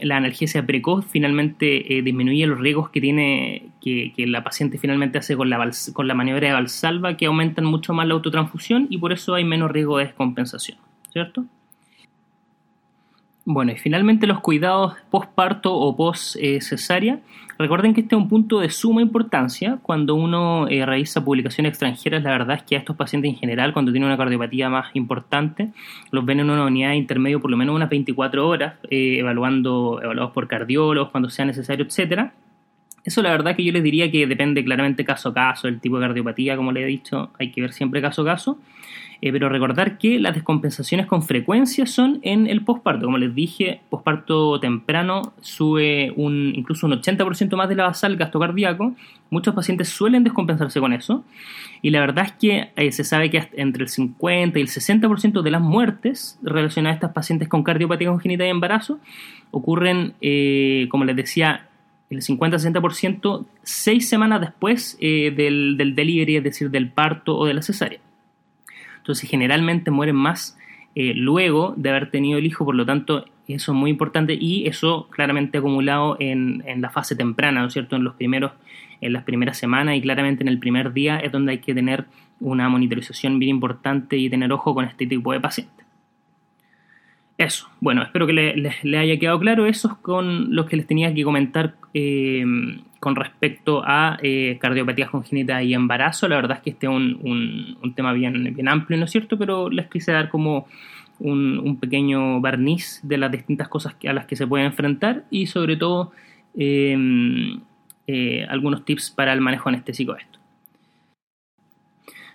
la 0.00 0.16
analgesia 0.16 0.66
precoz 0.66 1.06
finalmente 1.06 2.02
disminuye 2.02 2.48
los 2.48 2.58
riesgos 2.58 2.90
que 2.90 3.00
tiene, 3.00 3.62
que, 3.80 4.12
la 4.26 4.42
paciente 4.42 4.76
finalmente 4.76 5.18
hace 5.18 5.36
con 5.36 5.48
la, 5.48 5.70
con 5.92 6.08
la 6.08 6.14
maniobra 6.14 6.48
de 6.48 6.52
Valsalva, 6.52 7.16
que 7.16 7.26
aumentan 7.26 7.64
mucho 7.64 7.92
más 7.92 8.08
la 8.08 8.14
autotransfusión 8.14 8.88
y 8.90 8.98
por 8.98 9.12
eso 9.12 9.36
hay 9.36 9.44
menos 9.44 9.70
riesgo 9.70 9.98
de 9.98 10.06
descompensación. 10.06 10.78
¿Cierto? 11.16 11.46
Bueno, 13.46 13.72
y 13.72 13.76
finalmente 13.76 14.26
los 14.26 14.40
cuidados 14.40 14.96
postparto 15.08 15.74
o 15.74 15.96
post 15.96 16.36
cesárea. 16.60 17.20
Recuerden 17.58 17.94
que 17.94 18.02
este 18.02 18.14
es 18.14 18.20
un 18.20 18.28
punto 18.28 18.60
de 18.60 18.68
suma 18.68 19.00
importancia 19.00 19.78
cuando 19.80 20.14
uno 20.14 20.68
eh, 20.68 20.84
realiza 20.84 21.24
publicaciones 21.24 21.70
extranjeras. 21.70 22.22
La 22.22 22.32
verdad 22.32 22.56
es 22.56 22.64
que 22.64 22.76
a 22.76 22.80
estos 22.80 22.96
pacientes 22.96 23.30
en 23.30 23.38
general, 23.38 23.72
cuando 23.72 23.92
tienen 23.92 24.08
una 24.08 24.18
cardiopatía 24.18 24.68
más 24.68 24.94
importante, 24.94 25.70
los 26.10 26.22
ven 26.26 26.40
en 26.40 26.50
una 26.50 26.66
unidad 26.66 26.90
de 26.90 26.96
intermedio 26.96 27.40
por 27.40 27.50
lo 27.50 27.56
menos 27.56 27.74
unas 27.74 27.88
24 27.88 28.46
horas, 28.46 28.74
eh, 28.90 29.20
evaluando, 29.20 29.98
evaluados 30.02 30.34
por 30.34 30.48
cardiólogos 30.48 31.10
cuando 31.12 31.30
sea 31.30 31.46
necesario, 31.46 31.86
etcétera. 31.86 32.34
Eso 33.04 33.22
la 33.22 33.30
verdad 33.30 33.56
que 33.56 33.64
yo 33.64 33.72
les 33.72 33.82
diría 33.82 34.10
que 34.10 34.26
depende 34.26 34.62
claramente 34.62 35.02
caso 35.02 35.30
a 35.30 35.34
caso, 35.34 35.66
el 35.66 35.80
tipo 35.80 35.98
de 35.98 36.08
cardiopatía, 36.08 36.56
como 36.56 36.72
les 36.72 36.82
he 36.82 36.86
dicho, 36.86 37.30
hay 37.38 37.52
que 37.52 37.62
ver 37.62 37.72
siempre 37.72 38.02
caso 38.02 38.20
a 38.20 38.26
caso. 38.26 38.58
Eh, 39.22 39.32
pero 39.32 39.48
recordar 39.48 39.98
que 39.98 40.18
las 40.18 40.34
descompensaciones 40.34 41.06
con 41.06 41.22
frecuencia 41.22 41.86
son 41.86 42.18
en 42.22 42.46
el 42.46 42.62
posparto. 42.62 43.06
Como 43.06 43.18
les 43.18 43.34
dije, 43.34 43.80
posparto 43.88 44.60
temprano 44.60 45.32
sube 45.40 46.12
un, 46.16 46.52
incluso 46.54 46.86
un 46.86 46.92
80% 47.00 47.56
más 47.56 47.68
de 47.68 47.76
la 47.76 47.84
basal 47.84 48.16
gasto 48.16 48.38
cardíaco. 48.38 48.94
Muchos 49.30 49.54
pacientes 49.54 49.88
suelen 49.88 50.22
descompensarse 50.22 50.80
con 50.80 50.92
eso. 50.92 51.24
Y 51.82 51.90
la 51.90 52.00
verdad 52.00 52.26
es 52.26 52.32
que 52.32 52.70
eh, 52.76 52.92
se 52.92 53.04
sabe 53.04 53.30
que 53.30 53.48
entre 53.54 53.84
el 53.84 53.88
50 53.88 54.58
y 54.58 54.62
el 54.62 54.68
60% 54.68 55.42
de 55.42 55.50
las 55.50 55.62
muertes 55.62 56.38
relacionadas 56.42 56.94
a 56.94 56.96
estas 56.96 57.12
pacientes 57.12 57.48
con 57.48 57.62
cardiopatía 57.62 58.08
congénita 58.08 58.46
y 58.46 58.50
embarazo 58.50 58.98
ocurren, 59.50 60.14
eh, 60.20 60.88
como 60.90 61.04
les 61.04 61.16
decía, 61.16 61.68
el 62.10 62.20
50-60% 62.22 63.46
seis 63.62 64.08
semanas 64.08 64.40
después 64.40 64.96
del, 65.00 65.76
del 65.76 65.94
delivery, 65.96 66.36
es 66.36 66.44
decir, 66.44 66.70
del 66.70 66.88
parto 66.90 67.36
o 67.36 67.46
de 67.46 67.54
la 67.54 67.62
cesárea. 67.62 67.98
Entonces 69.06 69.30
generalmente 69.30 69.92
mueren 69.92 70.16
más 70.16 70.58
eh, 70.96 71.14
luego 71.14 71.74
de 71.76 71.90
haber 71.90 72.10
tenido 72.10 72.40
el 72.40 72.44
hijo, 72.44 72.64
por 72.64 72.74
lo 72.74 72.84
tanto 72.84 73.24
eso 73.46 73.70
es 73.70 73.78
muy 73.78 73.88
importante 73.88 74.34
y 74.34 74.66
eso 74.66 75.06
claramente 75.10 75.58
acumulado 75.58 76.16
en, 76.18 76.64
la 76.80 76.90
fase 76.90 77.14
temprana, 77.14 77.60
¿no 77.60 77.68
es 77.68 77.72
cierto? 77.72 77.94
En 77.94 78.02
los 78.02 78.16
primeros, 78.16 78.50
en 79.00 79.12
las 79.12 79.22
primeras 79.22 79.58
semanas 79.58 79.94
y 79.94 80.00
claramente 80.00 80.42
en 80.42 80.48
el 80.48 80.58
primer 80.58 80.92
día 80.92 81.18
es 81.20 81.30
donde 81.30 81.52
hay 81.52 81.58
que 81.58 81.72
tener 81.72 82.06
una 82.40 82.68
monitorización 82.68 83.38
bien 83.38 83.50
importante 83.50 84.16
y 84.16 84.28
tener 84.28 84.50
ojo 84.50 84.74
con 84.74 84.84
este 84.84 85.06
tipo 85.06 85.32
de 85.32 85.38
pacientes. 85.38 85.86
Eso, 87.38 87.68
bueno, 87.80 88.02
espero 88.02 88.26
que 88.26 88.32
le, 88.32 88.98
haya 88.98 89.20
quedado 89.20 89.38
claro. 89.38 89.66
Eso 89.66 89.86
es 89.86 89.94
con 89.98 90.52
los 90.52 90.66
que 90.66 90.78
les 90.78 90.86
tenía 90.88 91.14
que 91.14 91.22
comentar 91.22 91.76
eh, 91.94 92.44
con 93.06 93.14
respecto 93.14 93.84
a 93.86 94.18
eh, 94.20 94.58
cardiopatías 94.60 95.10
congénitas 95.10 95.62
y 95.62 95.74
embarazo. 95.74 96.26
La 96.26 96.34
verdad 96.34 96.56
es 96.56 96.64
que 96.64 96.70
este 96.70 96.86
es 96.86 96.92
un, 96.92 97.92
tema 97.94 98.12
bien, 98.12 98.52
bien 98.52 98.66
amplio, 98.66 98.98
¿no 98.98 99.04
es 99.04 99.12
cierto? 99.12 99.38
Pero 99.38 99.70
les 99.70 99.86
quise 99.86 100.10
dar 100.10 100.28
como 100.28 100.66
un, 101.20 101.78
pequeño 101.80 102.40
barniz 102.40 102.98
de 103.04 103.16
las 103.16 103.30
distintas 103.30 103.68
cosas 103.68 103.94
a 104.04 104.12
las 104.12 104.26
que 104.26 104.34
se 104.34 104.44
pueden 104.48 104.66
enfrentar 104.66 105.22
y 105.30 105.46
sobre 105.46 105.76
todo 105.76 106.10
em, 106.56 107.60
eh, 108.08 108.44
algunos 108.48 108.84
tips 108.84 109.12
para 109.12 109.32
el 109.32 109.40
manejo 109.40 109.68
anestésico 109.68 110.14
de 110.14 110.22
esto. 110.22 110.40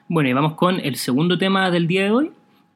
Bueno, 0.07 0.29
y 0.29 0.33
vamos 0.33 0.53
con 0.53 0.79
el 0.79 0.95
segundo 0.95 1.37
tema 1.37 1.69
del 1.69 1.85
día 1.85 2.05
de 2.05 2.11
hoy, 2.11 2.31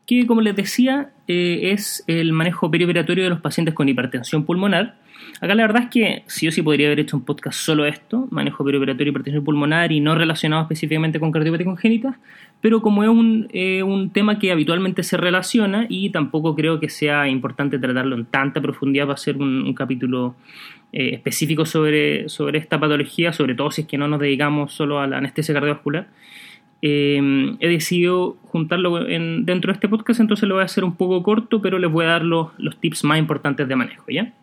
que 0.05 0.27
como 0.27 0.41
les 0.41 0.57
decía 0.57 1.11
eh, 1.29 1.71
es 1.71 2.03
el 2.07 2.33
manejo 2.33 2.69
perioperatorio 2.69 3.23
de 3.23 3.29
los 3.29 3.39
pacientes 3.39 3.73
con 3.73 3.87
hipertensión 3.87 4.43
pulmonar. 4.43 4.97
Acá 5.41 5.53
la 5.53 5.63
verdad 5.63 5.83
es 5.83 5.89
que 5.89 6.23
sí 6.27 6.47
o 6.47 6.51
sí 6.51 6.61
podría 6.61 6.87
haber 6.87 7.01
hecho 7.01 7.17
un 7.17 7.25
podcast 7.25 7.59
solo 7.59 7.85
esto, 7.85 8.27
manejo 8.31 8.63
perioperatorio 8.63 9.07
y 9.07 9.11
hipertensión 9.11 9.43
pulmonar 9.43 9.91
y 9.91 9.99
no 9.99 10.15
relacionado 10.15 10.61
específicamente 10.61 11.19
con 11.19 11.31
cardiopatía 11.31 11.65
congénita, 11.65 12.19
pero 12.61 12.81
como 12.81 13.03
es 13.03 13.09
un, 13.09 13.47
eh, 13.51 13.83
un, 13.83 14.11
tema 14.11 14.39
que 14.39 14.51
habitualmente 14.51 15.03
se 15.03 15.17
relaciona 15.17 15.87
y 15.89 16.09
tampoco 16.09 16.55
creo 16.55 16.79
que 16.79 16.89
sea 16.89 17.27
importante 17.27 17.79
tratarlo 17.79 18.15
en 18.15 18.25
tanta 18.25 18.61
profundidad 18.61 19.05
para 19.05 19.15
hacer 19.15 19.35
un, 19.37 19.73
capítulo 19.73 20.35
eh, 20.93 21.09
específico 21.13 21.65
sobre, 21.65 22.29
sobre 22.29 22.59
esta 22.59 22.79
patología, 22.79 23.33
sobre 23.33 23.55
todo 23.55 23.71
si 23.71 23.81
es 23.81 23.87
que 23.87 23.97
no 23.97 24.07
nos 24.07 24.21
dedicamos 24.21 24.71
solo 24.71 25.01
a 25.01 25.07
la 25.07 25.17
anestesia 25.17 25.53
cardiovascular. 25.53 26.07
Em, 26.81 27.57
he 27.61 27.67
decidido 27.67 28.37
juntarlo 28.43 29.03
dentro 29.03 29.71
de 29.71 29.73
este 29.73 29.89
podcast, 29.89 30.19
entonces 30.19 30.47
lo 30.47 30.55
voy 30.55 30.61
a 30.61 30.65
hacer 30.65 30.83
un 30.83 30.95
poco 30.95 31.23
corto, 31.23 31.61
pero 31.61 31.79
les 31.79 31.91
voy 31.91 32.05
a 32.05 32.09
dar 32.09 32.23
los, 32.23 32.51
tips 32.79 33.03
más 33.03 33.17
importantes 33.17 33.67
de 33.67 33.75
manejo, 33.75 34.05
¿ya? 34.09 34.33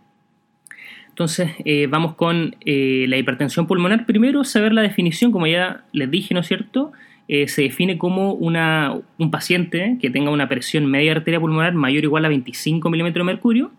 Entonces, 1.12 1.50
eh, 1.66 1.88
vamos 1.90 2.14
con 2.14 2.56
eh, 2.64 3.04
la 3.06 3.18
hipertensión 3.18 3.66
pulmonar. 3.66 4.06
Primero, 4.06 4.44
saber 4.44 4.72
la 4.72 4.80
definición, 4.80 5.30
como 5.30 5.46
ya 5.46 5.84
les 5.92 6.10
dije, 6.10 6.32
¿no 6.32 6.40
es 6.40 6.46
cierto? 6.46 6.92
Eh, 7.28 7.48
se 7.48 7.60
define 7.60 7.98
como 7.98 8.32
una, 8.32 8.94
un 9.18 9.30
paciente 9.30 9.98
que 10.00 10.08
tenga 10.08 10.30
una 10.30 10.48
presión 10.48 10.86
media 10.86 11.12
arteria 11.12 11.38
pulmonar 11.38 11.74
mayor 11.74 12.04
o 12.04 12.06
igual 12.06 12.24
a 12.24 12.28
25 12.28 12.88
milímetros 12.88 13.26
de 13.26 13.30
mercurio. 13.30 13.72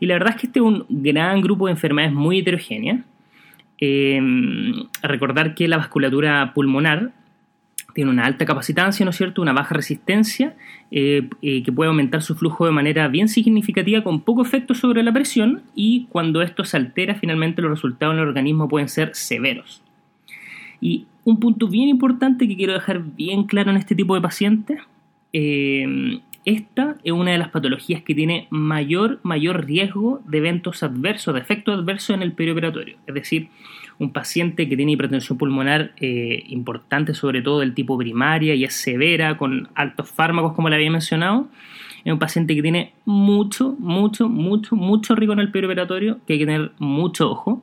Y 0.00 0.06
la 0.06 0.14
verdad 0.14 0.30
es 0.30 0.40
que 0.40 0.46
este 0.46 0.60
es 0.60 0.64
un 0.64 0.86
gran 0.88 1.42
grupo 1.42 1.66
de 1.66 1.72
enfermedades 1.72 2.14
muy 2.14 2.38
heterogéneas. 2.38 3.00
Recordar 5.02 5.54
que 5.54 5.68
la 5.68 5.76
vasculatura 5.76 6.52
pulmonar 6.54 7.12
tiene 7.94 8.10
una 8.10 8.24
alta 8.24 8.44
capacitancia, 8.44 9.04
¿no 9.04 9.10
es 9.10 9.16
cierto?, 9.16 9.42
una 9.42 9.52
baja 9.52 9.74
resistencia, 9.74 10.56
eh, 10.90 11.28
eh, 11.42 11.62
que 11.62 11.72
puede 11.72 11.88
aumentar 11.88 12.22
su 12.22 12.34
flujo 12.34 12.66
de 12.66 12.72
manera 12.72 13.08
bien 13.08 13.28
significativa 13.28 14.02
con 14.02 14.22
poco 14.22 14.42
efecto 14.42 14.74
sobre 14.74 15.02
la 15.02 15.12
presión 15.12 15.62
y 15.74 16.06
cuando 16.10 16.42
esto 16.42 16.64
se 16.64 16.76
altera, 16.76 17.14
finalmente 17.14 17.62
los 17.62 17.70
resultados 17.70 18.14
en 18.14 18.20
el 18.20 18.28
organismo 18.28 18.68
pueden 18.68 18.88
ser 18.88 19.14
severos. 19.14 19.82
Y 20.80 21.06
un 21.24 21.38
punto 21.38 21.68
bien 21.68 21.88
importante 21.88 22.48
que 22.48 22.56
quiero 22.56 22.72
dejar 22.72 23.02
bien 23.02 23.44
claro 23.44 23.70
en 23.70 23.76
este 23.76 23.94
tipo 23.94 24.14
de 24.14 24.20
pacientes, 24.20 24.80
eh, 25.32 26.20
esta 26.44 26.96
es 27.04 27.12
una 27.12 27.32
de 27.32 27.38
las 27.38 27.50
patologías 27.50 28.02
que 28.02 28.14
tiene 28.14 28.46
mayor, 28.50 29.20
mayor 29.22 29.66
riesgo 29.66 30.22
de 30.26 30.38
eventos 30.38 30.82
adversos, 30.82 31.34
de 31.34 31.40
efectos 31.40 31.78
adversos 31.78 32.16
en 32.16 32.22
el 32.22 32.32
perioperatorio. 32.32 32.96
Es 33.06 33.14
decir, 33.14 33.48
un 34.00 34.12
paciente 34.12 34.66
que 34.68 34.76
tiene 34.76 34.92
hipertensión 34.92 35.36
pulmonar 35.36 35.92
eh, 35.98 36.42
importante, 36.48 37.12
sobre 37.12 37.42
todo 37.42 37.60
del 37.60 37.74
tipo 37.74 37.98
primaria 37.98 38.54
y 38.54 38.64
es 38.64 38.74
severa, 38.74 39.36
con 39.36 39.68
altos 39.74 40.10
fármacos, 40.10 40.54
como 40.54 40.70
le 40.70 40.76
había 40.76 40.90
mencionado, 40.90 41.48
es 42.02 42.10
un 42.10 42.18
paciente 42.18 42.54
que 42.54 42.62
tiene 42.62 42.94
mucho, 43.04 43.76
mucho, 43.78 44.26
mucho, 44.26 44.74
mucho 44.74 45.14
riesgo 45.14 45.34
en 45.34 45.40
el 45.40 45.52
perioperatorio, 45.52 46.18
que 46.26 46.32
hay 46.32 46.38
que 46.38 46.46
tener 46.46 46.72
mucho 46.78 47.30
ojo. 47.30 47.62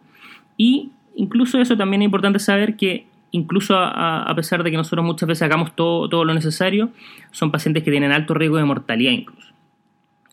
Y 0.57 0.91
incluso 1.15 1.59
eso 1.59 1.75
también 1.75 2.03
es 2.03 2.05
importante 2.05 2.37
saber 2.37 2.77
que 2.77 3.07
incluso 3.31 3.75
a, 3.75 4.31
pesar 4.35 4.63
de 4.63 4.69
que 4.69 4.77
nosotros 4.77 5.03
muchas 5.03 5.27
veces 5.27 5.41
hagamos 5.41 5.75
todo, 5.75 6.07
todo 6.07 6.23
lo 6.23 6.35
necesario, 6.35 6.91
son 7.31 7.51
pacientes 7.51 7.83
que 7.83 7.89
tienen 7.89 8.11
alto 8.11 8.35
riesgo 8.35 8.57
de 8.57 8.63
mortalidad 8.63 9.11
incluso. 9.11 9.53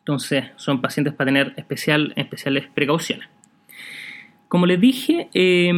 Entonces, 0.01 0.45
son 0.57 0.83
pacientes 0.83 1.15
para 1.15 1.29
tener 1.29 1.55
especial, 1.57 2.13
especiales 2.17 2.67
precauciones. 2.75 3.27
Como 4.55 4.67
les 4.67 4.81
dije, 4.81 5.29
eh, 5.35 5.73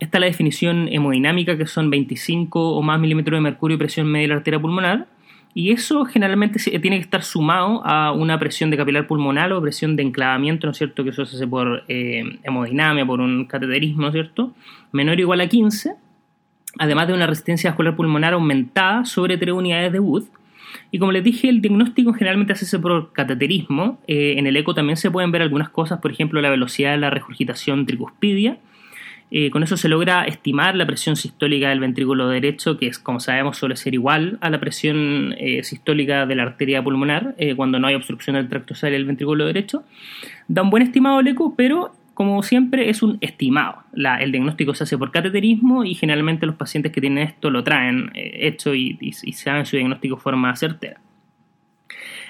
está 0.00 0.18
la 0.18 0.26
definición 0.26 0.88
hemodinámica, 0.90 1.56
que 1.56 1.64
son 1.68 1.90
25 1.90 2.72
o 2.72 2.82
más 2.82 2.98
milímetros 2.98 3.36
de 3.36 3.40
mercurio 3.40 3.76
y 3.76 3.78
presión 3.78 4.08
media 4.08 4.22
de 4.24 4.28
la 4.30 4.34
arteria 4.34 4.58
pulmonar. 4.58 5.06
Y 5.54 5.70
eso 5.70 6.04
generalmente 6.06 6.58
tiene 6.80 6.96
que 6.96 7.04
estar 7.04 7.22
sumado 7.22 7.86
a 7.86 8.10
una 8.10 8.36
presión 8.40 8.68
de 8.70 8.78
capilar 8.78 9.06
pulmonar 9.06 9.52
o 9.52 9.62
presión 9.62 9.94
de 9.94 10.02
enclavamiento, 10.02 10.66
¿no 10.66 10.72
es 10.72 10.78
cierto? 10.78 11.04
Que 11.04 11.10
eso 11.10 11.24
se 11.24 11.36
hace 11.36 11.46
por 11.46 11.84
eh, 11.86 12.40
hemodinamia, 12.42 13.06
por 13.06 13.20
un 13.20 13.44
cateterismo, 13.44 14.02
¿no 14.02 14.08
es 14.08 14.14
cierto? 14.14 14.52
Menor 14.90 15.18
o 15.18 15.20
igual 15.20 15.40
a 15.40 15.46
15 15.46 15.94
además 16.78 17.06
de 17.06 17.14
una 17.14 17.28
resistencia 17.28 17.70
vascular 17.70 17.94
pulmonar 17.94 18.34
aumentada 18.34 19.04
sobre 19.04 19.38
3 19.38 19.54
unidades 19.54 19.92
de 19.92 20.00
Wood. 20.00 20.24
Y 20.90 20.98
como 20.98 21.12
les 21.12 21.24
dije, 21.24 21.48
el 21.48 21.60
diagnóstico 21.60 22.12
generalmente 22.12 22.54
se 22.54 22.64
hace 22.64 22.78
por 22.78 23.12
cateterismo. 23.12 24.00
Eh, 24.06 24.34
en 24.36 24.46
el 24.46 24.56
eco 24.56 24.74
también 24.74 24.96
se 24.96 25.10
pueden 25.10 25.32
ver 25.32 25.42
algunas 25.42 25.68
cosas, 25.68 26.00
por 26.00 26.10
ejemplo, 26.12 26.40
la 26.40 26.50
velocidad 26.50 26.92
de 26.92 26.98
la 26.98 27.10
regurgitación 27.10 27.86
tricuspidia. 27.86 28.58
Eh, 29.32 29.50
con 29.50 29.64
eso 29.64 29.76
se 29.76 29.88
logra 29.88 30.24
estimar 30.24 30.76
la 30.76 30.86
presión 30.86 31.16
sistólica 31.16 31.70
del 31.70 31.80
ventrículo 31.80 32.28
derecho, 32.28 32.78
que 32.78 32.86
es, 32.86 33.00
como 33.00 33.18
sabemos 33.18 33.56
suele 33.56 33.74
ser 33.74 33.94
igual 33.94 34.38
a 34.40 34.50
la 34.50 34.60
presión 34.60 35.34
eh, 35.36 35.64
sistólica 35.64 36.26
de 36.26 36.36
la 36.36 36.44
arteria 36.44 36.84
pulmonar 36.84 37.34
cuando 37.56 37.80
no 37.80 37.88
hay 37.88 37.96
obstrucción 37.96 38.36
del 38.36 38.48
tracto 38.48 38.74
y 38.86 38.90
del 38.90 39.04
ventrículo 39.04 39.44
derecho. 39.46 39.82
Da 40.46 40.62
un 40.62 40.70
buen 40.70 40.84
estimado 40.84 41.18
el 41.18 41.26
eco, 41.26 41.54
pero 41.56 41.95
como 42.16 42.42
siempre, 42.42 42.88
es 42.88 43.02
un 43.02 43.18
estimado. 43.20 43.84
el 43.92 44.32
diagnóstico 44.32 44.74
se 44.74 44.84
hace 44.84 44.96
por 44.96 45.10
cateterismo 45.10 45.84
y 45.84 45.94
generalmente 45.94 46.46
los 46.46 46.54
pacientes 46.54 46.90
que 46.90 47.02
tienen 47.02 47.18
esto 47.18 47.50
lo 47.50 47.62
traen 47.62 48.10
eh, 48.14 48.38
hecho 48.48 48.74
y, 48.74 48.96
y, 48.98 49.12
saben 49.12 49.66
su 49.66 49.76
diagnóstico 49.76 50.16
de 50.16 50.22
forma 50.22 50.56
certera. 50.56 50.98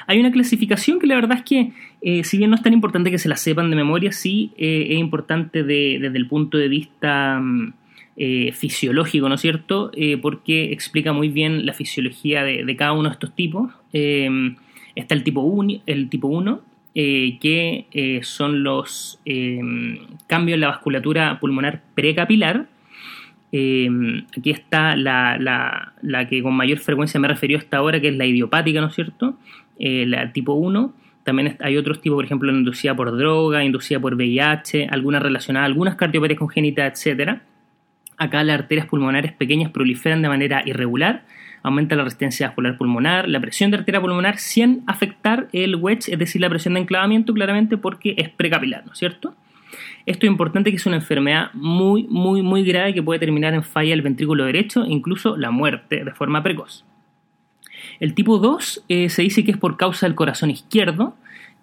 Hay 0.08 0.18
una 0.18 0.32
clasificación 0.32 0.98
que 0.98 1.06
la 1.06 1.14
verdad 1.14 1.38
es 1.38 1.44
que, 1.44 1.70
eh, 2.02 2.24
si 2.24 2.36
bien 2.36 2.50
no 2.50 2.56
es 2.56 2.62
tan 2.62 2.72
importante 2.72 3.12
que 3.12 3.18
se 3.18 3.28
la 3.28 3.36
sepan 3.36 3.70
de 3.70 3.76
memoria, 3.76 4.10
sí 4.10 4.50
eh, 4.58 4.88
es 4.90 4.98
importante 4.98 5.62
desde 5.62 6.18
el 6.18 6.26
punto 6.26 6.58
de 6.58 6.66
vista 6.66 7.38
mm, 7.40 7.72
fisiológico, 8.54 9.28
¿no 9.28 9.36
es 9.36 9.40
cierto? 9.40 9.92
porque 10.20 10.72
explica 10.72 11.12
muy 11.12 11.28
bien 11.28 11.64
la 11.64 11.74
fisiología 11.74 12.42
de, 12.42 12.76
cada 12.76 12.92
uno 12.92 13.08
de 13.08 13.12
estos 13.12 13.36
tipos. 13.36 13.70
está 13.92 15.14
el 15.14 15.22
tipo 15.22 15.42
1, 15.42 16.60
eh, 16.98 17.36
que 17.42 17.88
eh, 17.92 18.20
son 18.22 18.62
los 18.62 19.20
em, 19.26 19.98
cambios 20.26 20.54
en 20.54 20.62
la 20.62 20.68
vasculatura 20.68 21.38
pulmonar 21.38 21.82
precapilar. 21.94 22.68
Em, 23.52 24.24
aquí 24.34 24.50
está 24.50 24.96
la, 24.96 25.92
que 26.30 26.42
con 26.42 26.54
mayor 26.54 26.78
frecuencia 26.78 27.20
me 27.20 27.28
referido 27.28 27.58
hasta 27.58 27.76
ahora, 27.76 28.00
que 28.00 28.08
es 28.08 28.16
la 28.16 28.24
idiopática, 28.24 28.80
¿no 28.80 28.86
es 28.86 28.94
cierto? 28.94 29.36
Eh, 29.78 30.06
la 30.06 30.32
tipo 30.32 30.54
1. 30.54 30.94
También 31.22 31.58
hay 31.60 31.76
otros 31.76 32.00
tipos, 32.00 32.16
por 32.16 32.24
ejemplo, 32.24 32.50
inducida 32.50 32.96
por 32.96 33.14
droga, 33.14 33.62
inducida 33.62 34.00
por 34.00 34.14
VIH, 34.14 34.88
algunas 34.90 35.22
relacionadas, 35.22 35.66
algunas 35.66 35.96
cardiopatías 35.96 36.38
congénitas, 36.38 37.06
etc. 37.06 37.40
Acá 38.16 38.42
las 38.42 38.60
arterias 38.60 38.86
pulmonares 38.86 39.34
pequeñas 39.34 39.70
proliferan 39.70 40.22
de 40.22 40.28
manera 40.28 40.62
irregular 40.64 41.24
aumenta 41.62 41.96
la 41.96 42.04
resistencia 42.04 42.48
vascular 42.48 42.76
pulmonar, 42.76 43.28
la 43.28 43.40
presión 43.40 43.70
de 43.70 43.78
arteria 43.78 44.00
pulmonar 44.00 44.38
sin 44.38 44.82
afectar 44.86 45.48
el 45.52 45.76
wedge, 45.76 46.12
es 46.12 46.18
decir, 46.18 46.40
la 46.40 46.48
presión 46.48 46.74
de 46.74 46.80
enclavamiento 46.80 47.34
claramente 47.34 47.76
porque 47.76 48.14
es 48.16 48.28
precapilar, 48.28 48.84
¿no 48.86 48.92
es 48.92 48.98
cierto? 48.98 49.34
Esto 50.06 50.26
es 50.26 50.30
importante 50.30 50.70
que 50.70 50.76
es 50.76 50.86
una 50.86 50.96
enfermedad 50.96 51.50
muy, 51.52 52.04
muy, 52.04 52.42
muy 52.42 52.64
grave 52.64 52.94
que 52.94 53.02
puede 53.02 53.18
terminar 53.18 53.54
en 53.54 53.64
falla 53.64 53.90
del 53.90 54.02
ventrículo 54.02 54.44
derecho 54.44 54.84
incluso 54.86 55.36
la 55.36 55.50
muerte 55.50 56.04
de 56.04 56.12
forma 56.12 56.42
precoz. 56.42 56.84
El 57.98 58.14
tipo 58.14 58.38
2 58.38 58.84
eh, 58.88 59.08
se 59.08 59.22
dice 59.22 59.44
que 59.44 59.50
es 59.50 59.56
por 59.56 59.76
causa 59.76 60.06
del 60.06 60.14
corazón 60.14 60.50
izquierdo, 60.50 61.16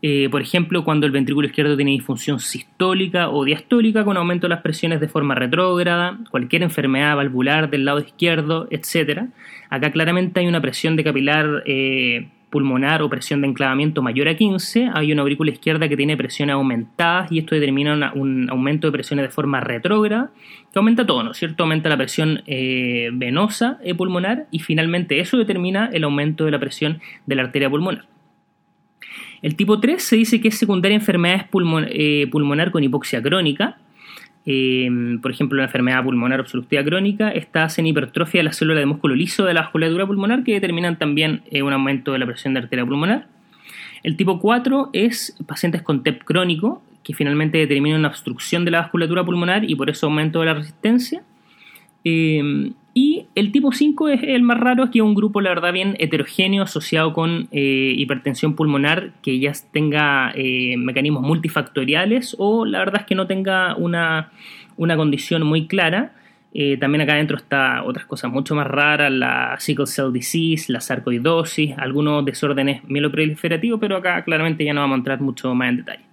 eh, 0.06 0.28
por 0.30 0.42
ejemplo, 0.42 0.84
cuando 0.84 1.06
el 1.06 1.14
ventrículo 1.14 1.48
izquierdo 1.48 1.78
tiene 1.78 1.92
disfunción 1.92 2.42
sistólica 2.42 3.30
o 3.30 3.46
diastólica 3.46 4.04
con 4.04 4.18
aumento 4.18 4.48
de 4.48 4.50
las 4.50 4.62
presiones 4.62 5.00
de 5.00 5.08
forma 5.08 5.34
retrógrada, 5.34 6.20
cualquier 6.30 6.62
enfermedad 6.62 7.16
valvular 7.16 7.70
del 7.70 7.86
lado 7.86 8.02
izquierdo, 8.02 8.68
etc. 8.70 9.28
Acá 9.70 9.94
claramente 9.94 10.42
hay 10.42 10.48
una 10.48 10.60
presión 10.60 10.98
de 10.98 11.06
capilar 11.06 11.64
eh, 11.66 12.28
pulmonar 12.50 13.02
o 13.02 13.10
presión 13.10 13.40
de 13.40 13.48
enclavamiento 13.48 14.02
mayor 14.02 14.28
a 14.28 14.36
15, 14.36 14.90
hay 14.94 15.14
una 15.14 15.22
aurícula 15.22 15.52
izquierda 15.52 15.88
que 15.88 15.96
tiene 15.96 16.18
presiones 16.18 16.56
aumentadas 16.56 17.32
y 17.32 17.40
esto 17.40 17.56
determina 17.56 18.12
un 18.14 18.50
aumento 18.50 18.88
de 18.88 18.92
presiones 18.92 19.24
de 19.24 19.30
forma 19.30 19.62
retrógrada, 19.62 20.32
que 20.74 20.80
aumenta 20.80 21.06
todo, 21.06 21.24
¿no 21.24 21.32
es 21.32 21.38
cierto? 21.38 21.64
Aumenta 21.64 21.88
la 21.88 21.96
presión 21.96 22.44
eh, 22.46 23.10
venosa 23.14 23.80
pulmonar 23.96 24.48
y 24.52 24.60
finalmente 24.60 25.22
eso 25.22 25.38
determina 25.38 25.90
el 25.94 26.04
aumento 26.04 26.44
de 26.44 26.52
la 26.52 26.60
presión 26.60 27.00
de 27.26 27.36
la 27.36 27.44
arteria 27.44 27.70
pulmonar. 27.70 28.13
El 29.44 29.58
tipo 29.58 29.80
3 29.80 30.02
se 30.02 30.16
dice 30.16 30.40
que 30.40 30.48
es 30.48 30.58
secundaria 30.58 30.98
a 30.98 31.02
enfermedades 31.02 31.48
eh, 31.90 32.28
pulmonar 32.32 32.72
con 32.72 32.82
hipoxia 32.82 33.22
crónica. 33.22 33.78
Em, 34.46 35.20
por 35.20 35.32
ejemplo, 35.32 35.58
la 35.58 35.66
enfermedad 35.66 36.02
pulmonar 36.02 36.40
obstructiva 36.40 36.82
crónica 36.84 37.30
está 37.30 37.68
en 37.78 37.88
hipertrofia 37.88 38.40
de 38.40 38.46
la 38.46 38.54
célula 38.54 38.80
de 38.80 38.86
músculo 38.86 39.16
liso 39.16 39.44
de 39.44 39.54
la 39.54 39.62
vasculatura 39.62 40.08
pulmonar 40.08 40.44
que 40.44 40.54
determinan 40.54 40.98
también 40.98 41.44
eh, 41.52 41.62
un 41.62 41.74
aumento 41.74 42.14
de 42.14 42.20
la 42.20 42.26
presión 42.26 42.54
de 42.54 42.62
arteria 42.62 42.86
pulmonar. 42.86 43.28
El 44.02 44.16
tipo 44.16 44.40
4 44.40 44.92
es 44.94 45.36
pacientes 45.46 45.82
con 45.82 46.04
TEP 46.04 46.24
crónico, 46.24 46.82
que 47.04 47.14
finalmente 47.14 47.58
determinan 47.58 48.00
una 48.00 48.10
obstrucción 48.10 48.64
de 48.64 48.72
la 48.72 48.82
vasculatura 48.82 49.26
pulmonar 49.26 49.70
y 49.70 49.76
por 49.76 49.90
eso 49.90 50.08
aumento 50.08 50.40
de 50.40 50.46
la 50.46 50.54
resistencia. 50.54 51.22
Em, 52.06 52.74
y 52.94 53.26
el 53.34 53.52
tipo 53.52 53.72
5 53.72 54.10
es 54.10 54.24
el 54.24 54.44
más 54.44 54.60
raro, 54.60 54.92
que 54.92 55.00
es 55.00 55.04
un 55.04 55.16
grupo, 55.16 55.42
la 55.42 55.50
verdad, 55.50 55.74
bien 55.74 55.96
heterogéneo 55.98 56.62
asociado 56.62 57.12
con 57.14 57.48
eh, 57.52 57.94
hipertensión 57.98 58.56
pulmonar 58.56 59.14
que 59.24 59.40
ya 59.40 59.52
tenga 59.72 60.32
eh, 60.36 60.76
mecanismos 60.78 61.24
multifactoriales 61.24 62.36
o 62.38 62.66
la 62.66 62.80
verdad 62.80 63.02
es 63.02 63.08
que 63.08 63.16
no 63.16 63.26
tenga 63.26 63.76
una, 63.76 64.32
condición 64.78 65.44
muy 65.44 65.66
clara. 65.68 66.14
Eh, 66.54 66.78
también 66.78 67.02
acá 67.02 67.14
adentro 67.14 67.36
está 67.36 67.84
otras 67.84 68.06
cosas 68.06 68.32
mucho 68.32 68.54
más 68.54 68.68
raras, 68.68 69.12
la 69.12 69.56
sickle 69.58 69.88
cell 69.88 70.12
disease, 70.14 70.72
la 70.72 70.80
sarcoidosis, 70.80 71.76
algunos 71.80 72.24
desórdenes 72.24 72.84
mieloproliferativos, 72.84 73.80
pero 73.80 73.98
acá 73.98 74.24
claramente 74.24 74.64
ya 74.64 74.74
no 74.74 74.82
vamos 74.82 74.96
a 74.96 74.98
entrar 75.00 75.20
mucho 75.20 75.56
más 75.56 75.70
en 75.70 75.78
detalle. 75.78 76.13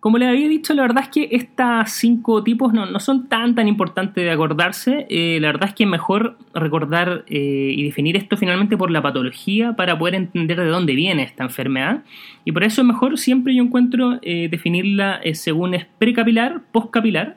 Como 0.00 0.16
les 0.16 0.30
había 0.30 0.48
dicho, 0.48 0.72
la 0.72 0.80
verdad 0.80 1.04
es 1.04 1.10
que 1.10 1.28
estos 1.30 1.90
cinco 1.90 2.42
tipos 2.42 2.72
no, 2.72 2.98
son 3.00 3.28
tan 3.28 3.54
tan 3.54 3.68
importantes 3.68 4.24
de 4.24 4.30
acordarse. 4.30 5.06
Eh, 5.10 5.38
la 5.42 5.48
verdad 5.48 5.68
es 5.68 5.74
que 5.74 5.84
es 5.84 5.90
mejor 5.90 6.38
recordar 6.54 7.26
eh, 7.28 7.74
y 7.76 7.84
definir 7.84 8.16
esto 8.16 8.38
finalmente 8.38 8.78
por 8.78 8.90
la 8.90 9.02
patología 9.02 9.74
para 9.74 9.98
poder 9.98 10.14
entender 10.14 10.58
de 10.58 10.68
dónde 10.68 10.94
viene 10.94 11.22
esta 11.22 11.44
enfermedad. 11.44 12.02
Y 12.46 12.52
por 12.52 12.64
eso 12.64 12.80
es 12.80 12.86
mejor 12.86 13.18
siempre 13.18 13.54
yo 13.54 13.62
encuentro 13.62 14.18
eh, 14.22 14.48
definirla 14.50 15.20
según 15.34 15.74
es 15.74 15.84
precapilar, 15.98 16.62
postcapilar. 16.72 17.36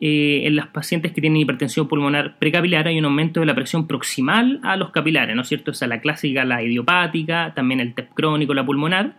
en 0.00 0.56
los 0.56 0.66
pacientes 0.66 1.12
que 1.12 1.20
tienen 1.20 1.40
hipertensión 1.40 1.86
pulmonar 1.86 2.36
precapilar 2.40 2.88
hay 2.88 2.98
un 2.98 3.04
aumento 3.04 3.38
de 3.38 3.46
la 3.46 3.54
presión 3.54 3.86
proximal 3.86 4.58
a 4.64 4.76
los 4.76 4.90
capilares, 4.90 5.36
¿no 5.36 5.42
es 5.42 5.48
cierto? 5.48 5.70
O 5.70 5.74
sea, 5.74 5.86
la 5.86 6.00
clásica, 6.00 6.44
la 6.44 6.60
idiopática, 6.60 7.54
también 7.54 7.78
el 7.78 7.94
TEP 7.94 8.12
crónico, 8.14 8.52
la 8.52 8.66
pulmonar 8.66 9.14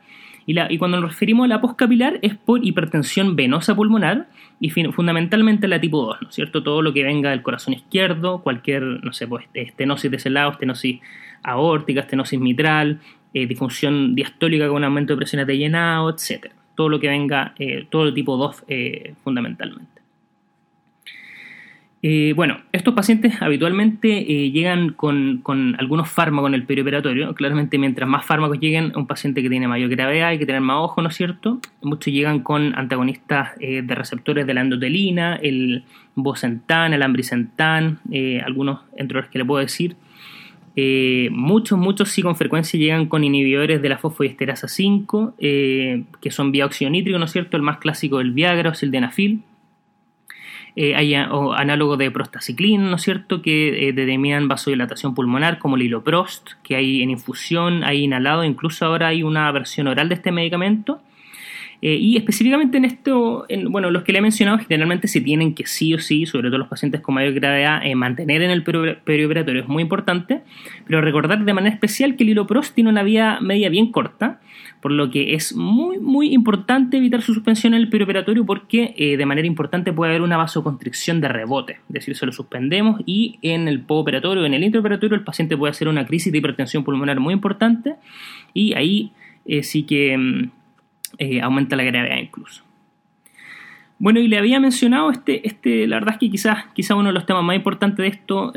y, 0.47 0.77
cuando 0.77 0.99
nos 0.99 1.11
referimos 1.11 1.45
a 1.45 1.47
la 1.47 1.61
postcapilar 1.61 2.19
es 2.21 2.35
por 2.35 2.63
hipertensión 2.63 3.35
venosa 3.35 3.75
pulmonar 3.75 4.27
y 4.59 4.69
fundamentalmente 4.69 5.67
la 5.67 5.81
tipo 5.81 6.05
2, 6.05 6.21
¿no 6.21 6.29
es 6.29 6.35
cierto? 6.35 6.61
Todo 6.61 6.81
lo 6.81 6.93
que 6.93 7.03
venga 7.03 7.31
del 7.31 7.41
corazón 7.41 7.73
izquierdo, 7.73 8.41
cualquier, 8.43 8.83
no 8.83 9.11
sé, 9.11 9.27
pues 9.27 9.45
estenosis 9.53 10.11
de 10.11 10.17
ese 10.17 10.29
lado, 10.29 10.51
estenosis 10.51 11.01
aórtica, 11.43 12.01
estenosis 12.01 12.39
mitral, 12.39 12.99
eh, 13.33 13.47
disfunción 13.47 14.13
diastólica 14.13 14.67
con 14.69 14.83
aumento 14.83 15.13
de 15.13 15.17
presiones 15.17 15.47
de 15.47 15.57
llenado, 15.57 16.09
etc. 16.09 16.51
Todo 16.75 16.89
lo 16.89 16.99
que 16.99 17.09
venga, 17.09 17.53
eh, 17.57 17.87
todo 17.89 18.03
el 18.03 18.13
tipo 18.13 18.37
2 18.37 18.65
eh, 18.67 19.13
fundamentalmente. 19.23 19.94
Eh, 22.07 22.33
bueno, 22.35 22.59
estos 22.71 22.93
pacientes 22.93 23.41
habitualmente 23.41 24.09
eh, 24.31 24.51
llegan 24.51 24.93
con, 24.93 25.41
algunos 25.79 26.07
fármacos 26.07 26.49
en 26.49 26.53
el 26.53 26.63
perioperatorio. 26.63 27.33
Claramente, 27.33 27.79
mientras 27.79 28.07
más 28.07 28.23
fármacos 28.23 28.59
lleguen 28.59 28.93
un 28.95 29.07
paciente 29.07 29.41
que 29.41 29.49
tiene 29.49 29.67
mayor 29.67 29.89
gravedad, 29.89 30.27
hay 30.27 30.37
que 30.37 30.45
tener 30.45 30.61
más 30.61 30.77
ojo, 30.81 31.01
¿no 31.01 31.09
es 31.09 31.15
cierto? 31.15 31.59
Muchos 31.81 32.13
llegan 32.13 32.41
con 32.41 32.77
antagonistas 32.77 33.53
eh, 33.59 33.81
de 33.81 33.95
receptores 33.95 34.45
de 34.45 34.53
la 34.53 34.61
endotelina, 34.61 35.37
el 35.37 35.83
bosentan, 36.13 36.93
el 36.93 37.01
ambrisentan, 37.01 37.99
algunos 38.45 38.81
entre 38.97 39.21
los 39.21 39.29
que 39.29 39.39
le 39.39 39.45
puedo 39.45 39.61
decir. 39.61 39.95
muchos, 41.31 41.79
muchos 41.79 42.09
sí 42.09 42.21
con 42.21 42.35
frecuencia 42.35 42.79
llegan 42.79 43.07
con 43.07 43.23
inhibidores 43.23 43.81
de 43.81 43.89
la 43.89 43.97
fosfodiesterasa 43.97 44.67
5, 44.67 45.37
que 45.39 46.29
son 46.29 46.51
bióxido 46.51 46.91
nítrico, 46.91 47.17
¿no 47.17 47.25
es 47.25 47.31
cierto? 47.31 47.57
El 47.57 47.63
más 47.63 47.79
clásico 47.79 48.19
el 48.19 48.31
Viagra 48.31 48.69
o 48.69 48.73
el 48.79 48.91
Denafil 48.91 49.41
eh, 50.77 50.93
hay 50.93 51.13
análogos 51.15 51.97
de 51.97 52.11
prostaciclina, 52.11 52.89
¿no 52.89 52.97
es 52.97 53.01
cierto?, 53.01 53.41
que 53.41 53.87
eh, 53.87 53.93
determinan 53.93 54.49
vasodilatación 54.49 55.15
pulmonar, 55.15 55.57
como 55.57 55.77
el 55.77 55.83
hiloprost, 55.83 56.51
que 56.63 56.75
hay 56.75 57.01
en 57.01 57.11
infusión, 57.11 57.85
hay 57.85 58.03
inhalado, 58.03 58.43
incluso 58.43 58.85
ahora 58.85 59.07
hay 59.07 59.23
una 59.23 59.49
versión 59.53 59.87
oral 59.87 60.09
de 60.09 60.15
este 60.15 60.33
medicamento. 60.33 61.01
Eh, 61.81 61.95
y 61.95 62.17
específicamente 62.17 62.77
en 62.77 62.85
esto, 62.85 63.45
bueno, 63.69 63.91
los 63.91 64.03
que 64.03 64.11
le 64.11 64.19
he 64.19 64.21
mencionado 64.21 64.57
generalmente 64.57 65.07
se 65.07 65.21
tienen 65.21 65.53
que 65.53 65.65
sí 65.65 65.93
o 65.93 65.99
sí, 65.99 66.25
sobre 66.25 66.49
todo 66.49 66.57
los 66.57 66.67
pacientes 66.67 67.01
con 67.01 67.15
mayor 67.15 67.33
gravedad, 67.33 67.81
mantener 67.95 68.41
en 68.41 68.49
el 68.49 68.63
perioperatorio 68.63 69.61
es 69.61 69.67
muy 69.67 69.83
importante, 69.83 70.41
pero 70.87 71.01
recordar 71.01 71.43
de 71.43 71.53
manera 71.53 71.73
especial 71.73 72.15
que 72.15 72.23
el 72.23 72.29
hiloprost 72.29 72.73
tiene 72.73 72.89
una 72.89 73.03
vía 73.03 73.39
media 73.41 73.69
bien 73.69 73.91
corta, 73.91 74.39
por 74.85 74.91
lo 74.91 75.09
que 75.09 75.33
es 75.33 75.55
muy, 75.55 75.97
muy 75.97 76.31
importante 76.31 76.97
evitar 76.97 77.23
su 77.23 77.33
suspensión 77.33 77.73
en 77.73 77.81
el 77.81 77.89
perioperatorio 77.89 78.45
porque 78.45 78.93
eh, 78.95 79.17
de 79.17 79.25
manera 79.25 79.47
importante 79.47 79.91
puede 79.91 80.11
haber 80.11 80.21
una 80.21 80.37
vasoconstricción 80.37 81.21
de 81.21 81.27
rebote, 81.27 81.79
es 81.87 81.93
decir, 81.93 82.15
se 82.15 82.27
lo 82.27 82.31
suspendemos 82.31 83.01
y 83.03 83.39
en 83.41 83.67
el 83.67 83.79
postoperatorio, 83.81 84.45
en 84.45 84.53
el 84.53 84.63
intraoperatorio, 84.63 85.17
el 85.17 85.23
paciente 85.23 85.57
puede 85.57 85.71
hacer 85.71 85.87
una 85.87 86.05
crisis 86.05 86.31
de 86.31 86.37
hipertensión 86.37 86.83
pulmonar 86.83 87.19
muy 87.19 87.33
importante 87.33 87.95
y 88.53 88.75
ahí 88.75 89.11
eh, 89.47 89.63
sí 89.63 89.87
que 89.87 90.15
mm, 90.15 90.51
eh, 91.17 91.41
aumenta 91.41 91.75
la 91.75 91.81
gravedad 91.81 92.17
incluso. 92.17 92.63
Bueno, 93.97 94.19
y 94.19 94.27
le 94.27 94.37
había 94.37 94.59
mencionado 94.59 95.09
este, 95.09 95.47
este 95.47 95.87
la 95.87 95.95
verdad 95.95 96.13
es 96.13 96.19
que 96.19 96.29
quizás, 96.29 96.65
quizás 96.75 96.95
uno 96.95 97.07
de 97.07 97.13
los 97.13 97.25
temas 97.25 97.43
más 97.43 97.55
importantes 97.55 98.03
de 98.03 98.07
esto, 98.07 98.53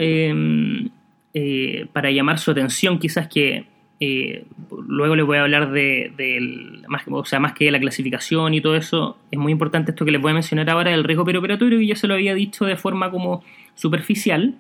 para 1.95 2.11
llamar 2.11 2.39
su 2.39 2.51
atención, 2.51 2.99
quizás 2.99 3.29
que 3.29 3.78
eh, 4.01 4.45
luego 4.87 5.17
les 5.17 5.27
voy 5.27 5.39
a 5.39 5.43
hablar 5.43 5.73
de, 5.73 6.13
más, 6.87 7.03
o 7.09 7.25
sea, 7.25 7.41
más 7.41 7.53
que 7.53 7.71
la 7.71 7.81
clasificación 7.81 8.55
y 8.55 8.61
todo 8.61 8.77
eso, 8.77 9.19
es 9.31 9.39
muy 9.39 9.51
importante 9.51 9.91
esto 9.91 10.05
que 10.05 10.13
les 10.13 10.21
voy 10.21 10.31
a 10.31 10.35
mencionar 10.35 10.71
ahora, 10.71 10.95
el 10.95 11.05
riesgo 11.05 11.25
perioperatorio, 11.25 11.79
que 11.79 11.87
ya 11.87 11.97
se 11.97 12.07
lo 12.07 12.15
había 12.15 12.35
dicho 12.35 12.65
de 12.65 12.77
forma 12.77 13.11
como 13.11 13.43
superficial. 13.75 14.55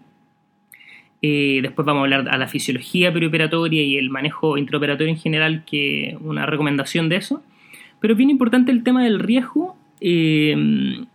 Eh, 1.22 1.60
después 1.62 1.84
vamos 1.84 2.00
a 2.00 2.04
hablar 2.04 2.28
a 2.28 2.38
la 2.38 2.48
fisiología 2.48 3.12
perioperatoria 3.12 3.82
y 3.82 3.96
el 3.96 4.10
manejo 4.10 4.56
intraoperatorio 4.56 5.12
en 5.12 5.18
general, 5.18 5.64
que 5.64 6.16
una 6.20 6.46
recomendación 6.46 7.08
de 7.08 7.16
eso. 7.16 7.42
Pero 8.00 8.14
es 8.14 8.18
bien 8.18 8.30
importante 8.30 8.72
el 8.72 8.82
tema 8.82 9.04
del 9.04 9.20
riesgo, 9.20 9.76
eh, 10.00 11.06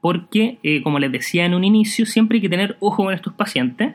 porque, 0.00 0.58
como 0.82 0.98
les 0.98 1.10
decía 1.10 1.46
en 1.46 1.54
un 1.54 1.64
inicio, 1.64 2.06
siempre 2.06 2.36
hay 2.36 2.42
que 2.42 2.50
tener 2.50 2.76
ojo 2.80 3.04
con 3.04 3.14
estos 3.14 3.32
pacientes 3.32 3.94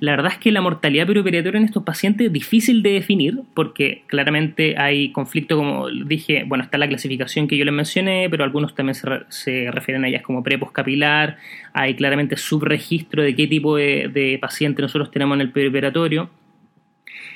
la 0.00 0.12
verdad 0.12 0.32
es 0.32 0.38
que 0.38 0.52
la 0.52 0.60
mortalidad 0.60 1.06
perioperatoria 1.06 1.58
en 1.58 1.64
estos 1.64 1.82
pacientes 1.82 2.26
es 2.26 2.32
difícil 2.32 2.82
de 2.82 2.92
definir 2.92 3.40
porque 3.54 4.02
claramente 4.06 4.76
hay 4.78 5.10
conflicto, 5.10 5.56
como 5.56 5.88
dije, 5.88 6.44
bueno, 6.46 6.64
está 6.64 6.76
la 6.78 6.88
clasificación 6.88 7.48
que 7.48 7.56
yo 7.56 7.64
les 7.64 7.72
mencioné, 7.72 8.28
pero 8.30 8.44
algunos 8.44 8.74
también 8.74 8.94
se, 8.94 9.70
refieren 9.70 10.04
a 10.04 10.08
ellas 10.08 10.22
como 10.22 10.42
preposcapilar, 10.42 11.38
hay 11.72 11.94
claramente 11.94 12.36
subregistro 12.36 13.22
de 13.22 13.34
qué 13.34 13.46
tipo 13.46 13.76
de, 13.76 14.38
paciente 14.40 14.82
nosotros 14.82 15.10
tenemos 15.10 15.36
en 15.36 15.40
el 15.40 15.50
perioperatorio. 15.50 16.28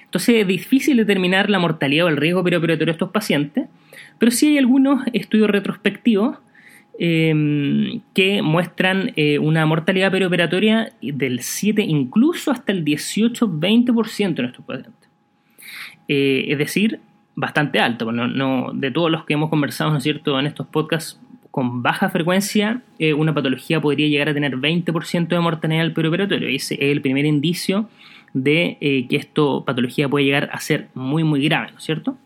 Entonces 0.04 0.36
es 0.36 0.46
difícil 0.46 0.96
determinar 0.96 1.48
la 1.48 1.58
mortalidad 1.58 2.06
o 2.06 2.08
el 2.08 2.16
riesgo 2.16 2.42
perioperatorio 2.42 2.86
de 2.86 2.92
estos 2.92 3.10
pacientes, 3.10 3.68
pero 4.18 4.32
sí 4.32 4.48
hay 4.48 4.58
algunos 4.58 5.02
estudios 5.12 5.48
retrospectivos 5.48 6.38
Em, 7.02 8.02
que 8.12 8.42
muestran 8.42 9.14
eh, 9.16 9.38
una 9.38 9.64
mortalidad 9.64 10.12
perioperatoria 10.12 10.92
del 11.00 11.40
7, 11.40 11.82
incluso 11.82 12.50
hasta 12.50 12.72
el 12.72 12.84
18-20% 12.84 14.40
en 14.40 14.44
estos 14.44 14.62
pacientes. 14.66 15.08
Eh, 16.08 16.44
es 16.48 16.58
decir, 16.58 17.00
bastante 17.34 17.80
alto. 17.80 18.04
Bueno, 18.04 18.28
no, 18.28 18.72
de 18.74 18.90
todos 18.90 19.10
los 19.10 19.24
que 19.24 19.32
hemos 19.32 19.48
conversado, 19.48 19.90
¿no 19.90 19.96
es 19.96 20.02
cierto?, 20.02 20.38
en 20.38 20.44
estos 20.44 20.66
podcasts, 20.66 21.18
con 21.50 21.82
baja 21.82 22.10
frecuencia, 22.10 22.82
eh, 22.98 23.14
una 23.14 23.32
patología 23.32 23.80
podría 23.80 24.06
llegar 24.06 24.28
a 24.28 24.34
tener 24.34 24.58
20% 24.58 25.28
de 25.28 25.40
mortalidad 25.40 25.80
del 25.80 25.94
perioperatorio. 25.94 26.48
Ese 26.48 26.74
es 26.74 26.82
el 26.82 27.00
primer 27.00 27.24
indicio 27.24 27.88
de 28.34 28.76
que 29.08 29.16
esta 29.16 29.42
patología 29.64 30.06
puede 30.06 30.26
llegar 30.26 30.50
a 30.52 30.60
ser 30.60 30.88
muy, 30.92 31.24
muy 31.24 31.42
grave, 31.42 31.72
¿no 31.72 31.78
es 31.78 31.84
cierto? 31.84 32.18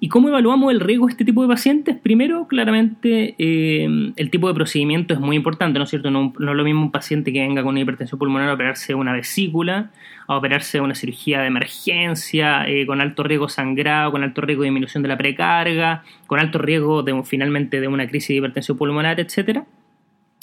¿Y 0.00 0.08
cómo 0.08 0.28
evaluamos 0.28 0.72
el 0.72 0.78
riesgo 0.78 1.06
de 1.06 1.12
este 1.12 1.24
tipo 1.24 1.42
de 1.42 1.48
pacientes? 1.48 1.96
Primero, 1.96 2.46
claramente, 2.46 3.34
eh, 3.36 4.12
el 4.14 4.30
tipo 4.30 4.46
de 4.46 4.54
procedimiento 4.54 5.12
es 5.12 5.18
muy 5.18 5.34
importante, 5.34 5.76
¿no 5.80 5.84
es 5.86 5.90
cierto? 5.90 6.12
No, 6.12 6.32
es 6.38 6.40
lo 6.40 6.62
mismo 6.62 6.82
un 6.82 6.92
paciente 6.92 7.32
que 7.32 7.40
venga 7.40 7.62
con 7.62 7.70
una 7.70 7.80
hipertensión 7.80 8.16
pulmonar 8.16 8.48
a 8.48 8.54
operarse 8.54 8.94
una 8.94 9.12
vesícula, 9.12 9.90
a 10.28 10.36
operarse 10.36 10.80
una 10.80 10.94
cirugía 10.94 11.40
de 11.40 11.48
emergencia, 11.48 12.68
eh, 12.68 12.86
con 12.86 13.00
alto 13.00 13.24
riesgo 13.24 13.48
sangrado, 13.48 14.12
con 14.12 14.22
alto 14.22 14.40
riesgo 14.40 14.62
de 14.62 14.68
disminución 14.68 15.02
de 15.02 15.08
la 15.08 15.18
precarga, 15.18 16.04
con 16.28 16.38
alto 16.38 16.58
riesgo 16.58 17.02
de, 17.02 17.20
finalmente 17.24 17.80
de 17.80 17.88
una 17.88 18.06
crisis 18.06 18.28
de 18.28 18.34
hipertensión 18.36 18.78
pulmonar, 18.78 19.18
etc. 19.18 19.64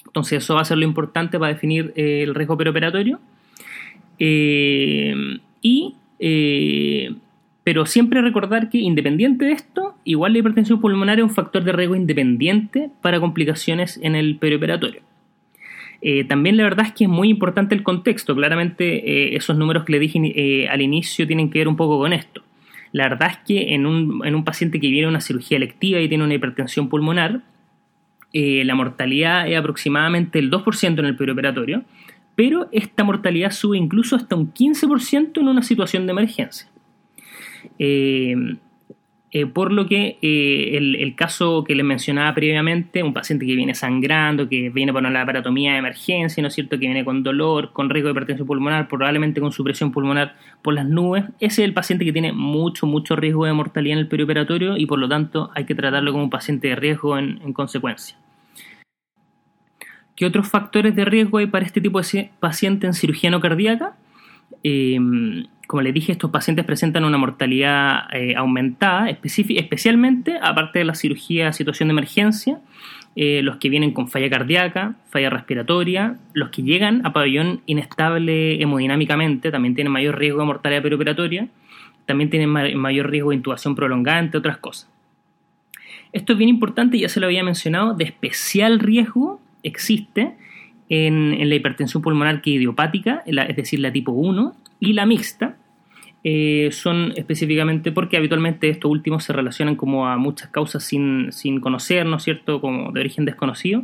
Entonces, 0.05 0.43
eso 0.43 0.55
va 0.55 0.61
a 0.61 0.65
ser 0.65 0.79
lo 0.79 0.83
importante 0.83 1.39
para 1.39 1.53
definir 1.53 1.93
eh, 1.95 2.23
el 2.23 2.35
riesgo 2.35 2.57
preoperatorio. 2.57 3.21
y 4.19 5.95
pero 7.65 7.87
siempre 7.87 8.21
recordar 8.21 8.69
que 8.69 8.77
independiente 8.77 9.45
de 9.45 9.53
esto, 9.53 9.95
igual 10.03 10.33
la 10.33 10.39
hipertensión 10.39 10.79
pulmonar 10.79 11.17
es 11.17 11.23
un 11.23 11.31
factor 11.31 11.63
de 11.63 11.71
riesgo 11.71 11.95
independiente 11.95 12.91
para 13.01 13.19
complicaciones 13.19 13.99
en 14.03 14.13
el 14.13 14.37
perioperatorio. 14.37 15.01
Eh, 15.99 16.25
también 16.25 16.57
la 16.57 16.63
verdad 16.63 16.85
es 16.85 16.91
que 16.93 17.05
es 17.05 17.09
muy 17.09 17.27
importante 17.27 17.73
el 17.73 17.81
contexto. 17.81 18.35
Claramente 18.35 18.85
eh, 19.09 19.35
esos 19.35 19.57
números 19.57 19.83
que 19.83 19.93
le 19.93 19.99
dije 19.99 20.19
eh, 20.35 20.69
al 20.69 20.83
inicio 20.83 21.25
tienen 21.25 21.49
que 21.49 21.57
ver 21.57 21.67
un 21.67 21.75
poco 21.75 21.97
con 21.97 22.13
esto. 22.13 22.43
La 22.91 23.09
verdad 23.09 23.31
es 23.31 23.37
que 23.47 23.73
en 23.73 23.87
un, 23.87 24.21
en 24.23 24.35
un 24.35 24.43
paciente 24.43 24.79
que 24.79 24.91
viene 24.91 25.07
a 25.07 25.09
una 25.09 25.19
cirugía 25.19 25.57
electiva 25.57 25.99
y 25.99 26.07
tiene 26.07 26.23
una 26.23 26.35
hipertensión 26.35 26.87
pulmonar, 26.87 27.41
la 28.31 28.75
mortalidad 28.75 29.49
es 29.49 29.57
aproximadamente 29.57 30.39
el 30.39 30.51
2% 30.51 30.99
en 30.99 31.05
el 31.05 31.15
perioperatorio, 31.15 31.83
pero 32.35 32.67
esta 32.73 33.05
mortalidad 33.05 33.51
sube 33.51 33.77
incluso 33.77 34.17
hasta 34.17 34.35
un 34.35 34.53
15% 34.53 35.39
en 35.39 35.47
una 35.47 35.63
situación 35.63 36.05
de 36.05 36.11
emergencia. 36.11 36.67
Eh, 37.79 38.35
eh, 39.37 39.47
por 39.47 39.73
lo 39.73 39.85
que 39.85 40.17
eh, 40.21 40.77
el, 40.77 41.13
caso 41.13 41.65
que 41.65 41.75
les 41.75 41.85
mencionaba 41.85 42.33
previamente, 42.33 43.03
un 43.03 43.13
paciente 43.13 43.45
que 43.45 43.53
viene 43.53 43.75
sangrando, 43.75 44.47
que 44.47 44.69
viene 44.69 44.93
por 44.93 45.01
una 45.01 45.09
laparatomía 45.09 45.73
de 45.73 45.79
emergencia, 45.79 46.41
¿no 46.41 46.47
es 46.47 46.53
cierto?, 46.53 46.79
que 46.79 46.85
viene 46.85 47.03
con 47.03 47.21
dolor, 47.21 47.73
con 47.73 47.89
riesgo 47.89 48.07
de 48.07 48.11
hipertensión 48.13 48.47
pulmonar, 48.47 48.87
probablemente 48.87 49.41
con 49.41 49.51
supresión 49.51 49.91
pulmonar 49.91 50.37
por 50.61 50.73
las 50.73 50.85
nubes, 50.87 51.25
ese 51.41 51.63
es 51.63 51.67
el 51.67 51.73
paciente 51.73 52.05
que 52.05 52.13
tiene 52.13 52.31
mucho, 52.31 52.87
mucho 52.87 53.17
riesgo 53.17 53.45
de 53.45 53.51
mortalidad 53.51 53.97
en 53.97 53.99
el 54.03 54.07
perioperatorio 54.07 54.77
y 54.77 54.85
por 54.85 54.99
lo 54.99 55.09
tanto 55.09 55.51
hay 55.53 55.65
que 55.65 55.75
tratarlo 55.75 56.13
como 56.13 56.23
un 56.23 56.29
paciente 56.29 56.69
de 56.69 56.77
riesgo 56.77 57.17
en, 57.17 57.41
en 57.43 57.51
consecuencia. 57.51 58.15
¿Qué 60.15 60.25
otros 60.25 60.47
factores 60.47 60.95
de 60.95 61.03
riesgo 61.03 61.39
hay 61.39 61.47
para 61.47 61.65
este 61.65 61.81
tipo 61.81 61.99
de 61.99 62.31
paciente 62.39 62.87
en 62.87 62.93
cirugía 62.93 63.31
no 63.31 63.41
cardíaca? 63.41 63.97
Como 65.67 65.81
les 65.81 65.93
dije, 65.93 66.11
estos 66.11 66.31
pacientes 66.31 66.65
presentan 66.65 67.05
una 67.05 67.17
mortalidad 67.17 68.13
eh, 68.13 68.35
aumentada, 68.35 69.09
especialmente, 69.09 70.37
aparte 70.41 70.79
de 70.79 70.85
la 70.85 70.95
cirugía 70.95 71.53
situación 71.53 71.89
de 71.89 71.93
emergencia, 71.93 72.59
eh, 73.15 73.41
los 73.41 73.57
que 73.57 73.69
vienen 73.69 73.91
con 73.91 74.09
falla 74.09 74.29
cardíaca, 74.29 74.95
falla 75.09 75.29
respiratoria, 75.29 76.17
los 76.33 76.49
que 76.49 76.63
llegan 76.63 77.05
a 77.05 77.13
pabellón 77.13 77.61
inestable 77.65 78.61
hemodinámicamente, 78.61 79.51
también 79.51 79.73
tienen 79.73 79.93
mayor 79.93 80.17
riesgo 80.19 80.39
de 80.39 80.45
mortalidad 80.45 80.81
perioperatoria, 80.81 81.47
también 82.05 82.29
tienen 82.29 82.49
mayor 82.49 83.09
riesgo 83.09 83.29
de 83.29 83.37
intubación 83.37 83.75
prolongada, 83.75 84.19
entre 84.19 84.37
otras 84.37 84.57
cosas. 84.57 84.91
Esto 86.11 86.33
es 86.33 86.37
bien 86.37 86.49
importante, 86.49 86.99
ya 86.99 87.09
se 87.09 87.19
lo 87.19 87.25
había 87.25 87.43
mencionado, 87.43 87.93
de 87.93 88.05
especial 88.05 88.79
riesgo 88.79 89.41
existe 89.63 90.35
en, 90.89 91.49
la 91.49 91.55
hipertensión 91.55 92.03
pulmonar 92.03 92.41
que 92.41 92.51
idiopática, 92.51 93.23
es 93.25 93.55
decir, 93.55 93.79
la 93.79 93.91
tipo 93.91 94.11
1, 94.11 94.55
y 94.79 94.93
la 94.93 95.05
mixta, 95.05 95.57
eh, 96.27 96.69
son 96.71 97.13
específicamente 97.15 97.91
porque 97.91 98.17
habitualmente 98.17 98.67
estos 98.67 98.89
últimos 98.89 99.23
se 99.23 99.31
relacionan 99.31 99.75
como 99.75 100.07
a 100.07 100.17
muchas 100.17 100.49
causas 100.49 100.83
sin, 100.83 101.31
sin 101.31 101.59
conocer, 101.59 102.03
¿no 102.07 102.17
es 102.17 102.23
cierto?, 102.23 102.59
como 102.59 102.91
de 102.91 102.99
origen 102.99 103.25
desconocido, 103.25 103.83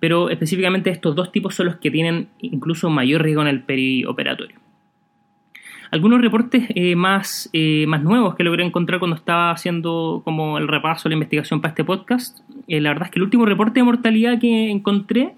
pero 0.00 0.28
específicamente 0.28 0.90
estos 0.90 1.14
dos 1.14 1.30
tipos 1.30 1.54
son 1.54 1.66
los 1.66 1.76
que 1.76 1.92
tienen 1.92 2.26
incluso 2.40 2.90
mayor 2.90 3.22
riesgo 3.22 3.42
en 3.42 3.46
el 3.46 3.62
perioperatorio. 3.62 4.58
Algunos 5.92 6.20
reportes 6.20 6.64
eh, 6.74 6.96
más, 6.96 7.48
eh, 7.52 7.84
más 7.86 8.02
nuevos 8.02 8.34
que 8.34 8.42
logré 8.42 8.64
encontrar 8.64 8.98
cuando 8.98 9.14
estaba 9.14 9.52
haciendo 9.52 10.22
como 10.24 10.58
el 10.58 10.66
repaso, 10.66 11.08
la 11.08 11.14
investigación 11.14 11.60
para 11.60 11.70
este 11.70 11.84
podcast, 11.84 12.40
la 12.66 12.88
verdad 12.88 13.04
es 13.04 13.12
que 13.12 13.20
el 13.20 13.22
último 13.22 13.46
reporte 13.46 13.78
de 13.78 13.84
mortalidad 13.84 14.40
que 14.40 14.68
encontré 14.68 15.34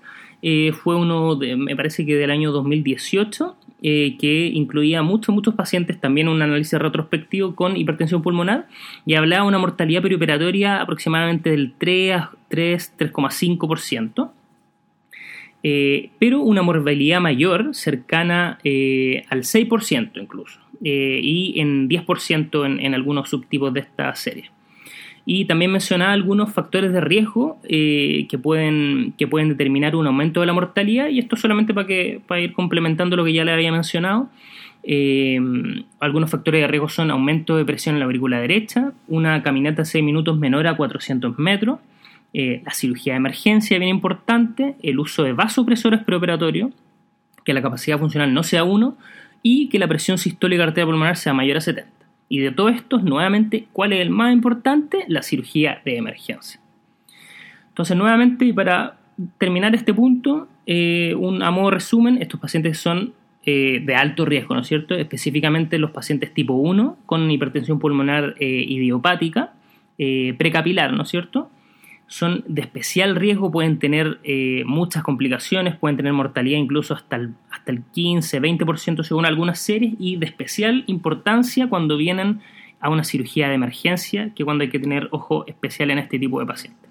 fue 0.73 0.97
uno, 0.97 1.37
de, 1.37 1.57
me 1.57 1.75
parece 1.77 2.07
que 2.07 2.17
del 2.17 2.31
año 2.31 2.53
2018, 2.53 3.57
que 3.85 4.51
incluía 4.55 5.03
muchos, 5.03 5.35
muchos 5.35 5.55
pacientes, 5.55 6.01
también 6.01 6.29
un 6.29 6.41
análisis 6.41 6.79
retrospectivo 6.79 7.55
con 7.55 7.77
hipertensión 7.77 8.23
pulmonar, 8.23 8.67
y 9.05 9.15
hablaba 9.15 9.43
de 9.43 9.49
una 9.49 9.59
mortalidad 9.59 10.01
perioperatoria 10.01 10.81
aproximadamente 10.81 11.51
del 11.51 11.75
3 11.77 12.23
3, 12.49 12.95
3,5%. 12.99 14.31
Eh, 15.67 16.11
pero 16.19 16.41
una 16.41 16.63
morbilidad 16.63 17.21
mayor, 17.21 17.75
cercana 17.75 18.59
eh, 18.65 19.25
al 19.31 19.45
6% 19.45 20.11
incluso, 20.21 20.61
eh, 20.85 21.21
y 21.23 21.59
en 21.59 21.89
10% 21.89 22.67
en, 22.67 22.81
en, 22.81 22.95
algunos 22.95 23.31
subtipos 23.31 23.73
de 23.73 23.81
esta 23.81 24.15
serie. 24.15 24.51
Y 25.27 25.47
también 25.47 25.73
mencionaba 25.73 26.13
algunos 26.13 26.53
factores 26.53 26.93
de 26.93 27.01
riesgo 27.01 27.59
que, 27.63 28.39
pueden, 28.43 29.15
que 29.17 29.27
pueden 29.27 29.49
determinar 29.49 29.97
un 29.97 30.07
aumento 30.07 30.41
de 30.41 30.47
la 30.47 30.53
mortalidad, 30.53 31.09
y 31.09 31.19
esto 31.19 31.37
solamente 31.37 31.73
para, 31.73 31.87
que, 31.87 32.21
para 32.27 32.41
ir 32.43 32.53
complementando 32.53 33.17
lo 33.17 33.25
que 33.25 33.33
ya 33.33 33.45
le 33.45 33.53
había 33.53 33.73
mencionado. 33.73 34.29
algunos 36.01 36.31
factores 36.31 36.61
de 36.61 36.69
riesgo 36.69 36.91
son 36.91 37.11
aumento 37.11 37.57
de 37.57 37.65
presión 37.65 37.95
en 37.95 38.01
la 38.01 38.05
aurícula 38.05 38.39
derecha, 38.39 38.93
una 39.09 39.43
caminata 39.43 39.83
de 39.83 39.87
6 39.87 40.05
minutos 40.05 40.39
menor 40.39 40.67
a 40.67 40.77
400 40.77 41.39
metros, 41.39 41.79
eh, 42.37 42.63
la 42.65 42.73
cirugía 42.73 43.13
de 43.13 43.19
emergencia, 43.19 43.79
bien 43.79 43.91
importante, 43.91 44.75
el 44.83 44.99
uso 44.99 45.23
de 45.23 45.33
vasopresores 45.33 46.03
preoperatorios, 46.03 46.73
que 47.45 47.55
la 47.55 47.63
capacidad 47.63 47.97
funcional 47.97 48.35
no 48.35 48.43
sea 48.43 48.65
1 48.65 48.99
y 49.45 49.69
que 49.69 49.79
la 49.79 49.87
presión 49.87 50.19
sistólica 50.19 50.65
arterial 50.65 50.89
pulmonar 50.89 51.17
sea 51.17 51.33
mayor 51.33 51.59
a 51.59 51.61
70. 51.61 51.93
Y 52.29 52.41
de 52.41 52.51
todo 52.51 52.69
esto, 52.69 52.99
nuevamente, 52.99 53.69
¿cuál 53.73 53.93
es 53.93 54.01
el 54.01 54.11
más 54.11 54.33
importante? 54.33 55.05
La 55.09 55.23
cirugía 55.23 55.81
de 55.85 55.97
emergencia. 55.97 56.61
Entonces, 57.69 57.97
nuevamente, 57.97 58.53
para 58.55 58.99
terminar 59.39 59.75
este 59.75 59.93
punto, 59.93 60.49
eh, 60.67 61.15
un, 61.19 61.43
a 61.43 61.51
modo 61.51 61.71
resumen, 61.71 62.21
estos 62.21 62.41
pacientes 62.41 62.79
son 62.79 63.15
eh, 63.45 63.83
de 63.85 63.95
alto 63.95 64.25
riesgo, 64.25 64.55
¿no 64.55 64.63
es 64.63 64.69
cierto? 64.69 64.95
Específicamente 64.95 65.79
los 65.79 65.91
pacientes 65.91 66.33
tipo 66.33 66.55
1 66.55 66.97
con 67.05 67.31
hipertensión 67.31 67.79
pulmonar 67.79 68.35
idiopática, 68.41 69.53
precapilar, 70.39 70.93
¿no 70.93 71.03
es 71.03 71.09
cierto? 71.09 71.51
Son 72.15 72.45
de 72.47 72.61
especial 72.61 73.17
riesgo, 73.17 73.51
pueden 73.51 73.81
tener 73.81 74.21
eh, 74.23 74.63
muchas 74.67 75.03
complicaciones, 75.03 75.75
pueden 75.75 75.97
tener 75.97 76.13
mortalidad 76.13 76.59
incluso 76.59 76.95
hasta 76.95 77.17
el, 77.17 77.35
hasta 77.51 77.73
el 77.73 77.83
15, 77.83 78.41
20% 78.41 79.03
según 79.03 79.27
algunas 79.27 79.59
series, 79.59 79.95
y 79.99 80.15
de 80.15 80.27
especial 80.27 80.85
importancia 80.87 81.69
cuando 81.69 81.97
vienen 81.97 82.39
a 82.79 82.89
una 82.89 83.03
cirugía 83.03 83.49
de 83.49 83.55
emergencia, 83.55 84.31
que 84.33 84.45
cuando 84.45 84.63
hay 84.63 84.71
que 84.71 84.79
tener 84.79 85.09
ojo 85.11 85.45
especial 85.49 85.91
en 85.91 85.99
este 85.99 86.21
tipo 86.21 86.39
de 86.39 86.47
pacientes. 86.47 86.89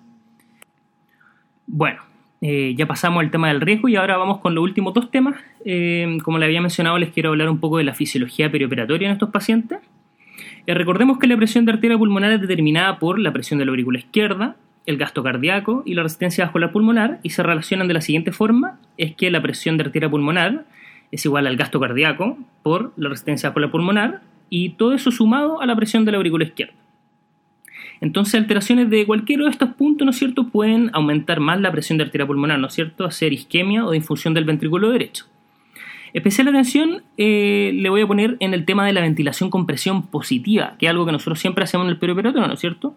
Bueno, 1.67 2.01
eh, 2.41 2.75
ya 2.75 2.85
pasamos 2.85 3.23
al 3.23 3.31
tema 3.31 3.47
del 3.47 3.61
riesgo 3.61 3.87
y 3.87 3.95
ahora 3.95 4.17
vamos 4.17 4.39
con 4.39 4.53
los 4.53 4.61
últimos 4.61 4.93
dos 4.93 5.09
temas. 5.09 5.37
Eh, 5.63 6.17
como 6.23 6.37
le 6.37 6.47
había 6.47 6.59
mencionado, 6.59 6.97
les 6.97 7.11
quiero 7.11 7.29
hablar 7.29 7.49
un 7.49 7.61
poco 7.61 7.77
de 7.77 7.85
la 7.85 7.93
fisiología 7.93 8.51
perioperatoria 8.51 9.07
en 9.07 9.13
estos 9.13 9.29
pacientes. 9.29 9.79
recordemos 10.67 11.17
que 11.17 11.27
la 11.27 11.37
presión 11.37 11.63
de 11.63 11.71
arteria 11.71 11.97
pulmonar 11.97 12.33
es 12.33 12.41
determinada 12.41 12.99
por 12.99 13.19
la 13.19 13.31
presión 13.31 13.57
de 13.59 13.65
la 13.65 13.71
aurícula 13.71 13.99
izquierda, 13.99 14.57
el 14.85 14.97
gasto 14.97 15.23
cardíaco 15.23 15.83
y 15.85 15.93
la 15.93 16.03
resistencia 16.03 16.45
vascular 16.45 16.71
pulmonar 16.71 17.19
y 17.23 17.29
se 17.29 17.43
relacionan 17.43 17.87
de 17.87 17.93
la 17.93 18.01
siguiente 18.01 18.31
forma, 18.31 18.79
es 18.97 19.15
que 19.15 19.31
la 19.31 19.41
presión 19.41 19.77
de 19.77 19.85
arteria 19.85 20.09
pulmonar 20.09 20.65
es 21.11 21.25
igual 21.25 21.47
al 21.47 21.55
gasto 21.55 21.79
cardíaco 21.79 22.37
por 22.63 22.93
la 22.97 23.09
resistencia 23.09 23.49
vascular 23.49 23.71
pulmonar 23.71 24.21
y 24.49 24.69
todo 24.71 24.93
eso 24.93 25.11
sumado 25.11 25.61
a 25.61 25.65
la 25.65 25.75
presión 25.75 26.05
de 26.05 26.11
la 26.11 26.17
aurícula 26.17 26.45
izquierda. 26.45 26.73
Entonces, 28.01 28.35
alteraciones 28.35 28.89
de 28.89 29.05
cualquiera 29.05 29.45
de 29.45 29.49
estos 29.49 29.69
puntos, 29.69 30.05
¿no 30.05 30.11
es 30.11 30.17
cierto?, 30.17 30.49
pueden 30.49 30.89
aumentar 30.91 31.39
más 31.39 31.61
la 31.61 31.71
presión 31.71 31.97
de 31.97 32.03
arteria 32.03 32.27
pulmonar, 32.27 32.59
¿no 32.59 32.67
es 32.67 32.73
cierto?, 32.73 33.05
hacer 33.05 33.31
isquemia 33.31 33.85
o 33.85 33.91
de 33.91 33.97
infusión 33.97 34.33
del 34.33 34.43
ventrículo 34.43 34.89
derecho. 34.89 35.25
Especial 36.13 36.47
atención 36.49 37.03
eh, 37.17 37.71
le 37.73 37.89
voy 37.89 38.01
a 38.01 38.07
poner 38.07 38.37
en 38.39 38.53
el 38.53 38.65
tema 38.65 38.85
de 38.85 38.93
la 38.93 39.01
ventilación 39.01 39.49
con 39.49 39.65
presión 39.65 40.05
positiva, 40.07 40.75
que 40.77 40.85
es 40.85 40.89
algo 40.89 41.05
que 41.05 41.11
nosotros 41.11 41.39
siempre 41.39 41.63
hacemos 41.63 41.85
en 41.85 41.91
el 41.91 41.97
perioperatorio, 41.97 42.47
¿no 42.47 42.53
es 42.53 42.59
cierto? 42.59 42.93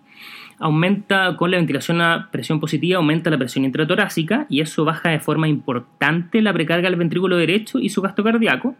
Aumenta 0.59 1.37
con 1.37 1.51
la 1.51 1.59
ventilación 1.59 2.01
a 2.01 2.29
presión 2.31 2.61
positiva, 2.61 2.99
aumenta 2.99 3.31
la 3.31 3.39
presión 3.39 3.65
intratorácica 3.65 4.47
y 4.49 4.61
eso 4.61 4.85
baja 4.85 5.11
de 5.11 5.21
forma 5.21 5.49
importante 5.49 6.41
la 6.43 6.53
precarga 6.53 6.89
del 6.89 6.99
ventrículo 6.99 7.37
derecho 7.37 7.79
y 7.79 7.89
su 7.89 8.03
gasto 8.03 8.25
cardíaco. 8.25 8.75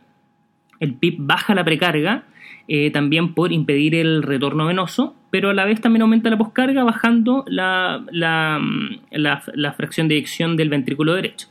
El 0.81 0.95
PIB 0.95 1.17
baja 1.19 1.55
la 1.55 1.65
precarga 1.65 2.25
eh, 2.69 2.91
también 2.91 3.35
por 3.35 3.53
impedir 3.53 3.95
el 3.95 4.23
retorno 4.23 4.67
venoso, 4.67 5.15
pero 5.31 5.51
a 5.51 5.55
la 5.55 5.65
vez 5.65 5.81
también 5.81 6.03
aumenta 6.03 6.31
la 6.31 6.39
poscarga 6.39 6.85
bajando 6.85 7.45
la, 7.47 8.05
la, 8.11 8.61
la 9.11 9.73
fracción 9.73 10.09
de 10.09 10.17
eyección 10.17 10.57
del 10.57 10.69
ventrículo 10.69 11.15
derecho. 11.15 11.49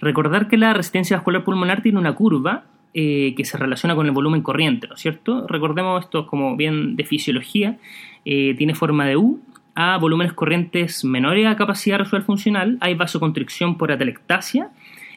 Recordar 0.00 0.48
que 0.48 0.56
la 0.56 0.74
resistencia 0.74 1.16
vascular 1.16 1.44
pulmonar 1.44 1.80
tiene 1.80 1.98
una 1.98 2.12
curva 2.12 2.64
eh, 2.94 3.32
que 3.38 3.46
se 3.46 3.56
relaciona 3.56 3.94
con 3.94 4.04
el 4.04 4.12
volumen 4.12 4.42
corriente, 4.42 4.86
¿no 4.86 4.96
es 4.96 5.00
cierto? 5.00 5.46
Recordemos 5.46 6.04
esto 6.04 6.26
como 6.26 6.58
bien 6.58 6.94
de 6.94 7.04
fisiología, 7.04 7.78
eh, 8.26 8.54
tiene 8.58 8.74
forma 8.74 9.06
de 9.06 9.16
U, 9.16 9.40
a 9.74 9.96
volúmenes 9.96 10.34
corrientes 10.34 11.02
menores 11.02 11.46
a 11.46 11.56
capacidad 11.56 11.96
residual 11.96 12.22
funcional 12.24 12.76
hay 12.82 12.92
vasoconstricción 12.92 13.78
por 13.78 13.92
atelectasia 13.92 14.68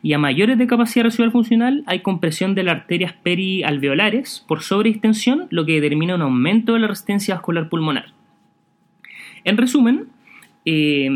y 0.01 0.13
a 0.13 0.17
mayores 0.17 0.57
de 0.57 0.67
capacidad 0.67 1.03
residual 1.03 1.33
funcional 1.33 1.83
hay 1.85 1.99
compresión 1.99 2.55
de 2.55 2.63
las 2.63 2.77
arterias 2.77 3.11
perialveolares 3.11 4.45
por 4.47 4.61
sobreextensión, 4.61 5.47
lo 5.49 5.65
que 5.65 5.81
determina 5.81 6.15
un 6.15 6.21
aumento 6.21 6.75
de 6.75 6.79
la 6.79 6.87
resistencia 6.87 7.35
vascular 7.35 7.67
pulmonar. 7.67 8.13
En 9.43 9.57
resumen, 9.57 10.05
eh, 10.63 11.09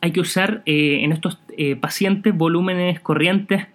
hay 0.00 0.12
que 0.12 0.20
usar 0.20 0.62
en 0.64 1.10
estos 1.10 1.40
pacientes 1.80 2.32
volúmenes 2.36 3.00
corrientes 3.00 3.66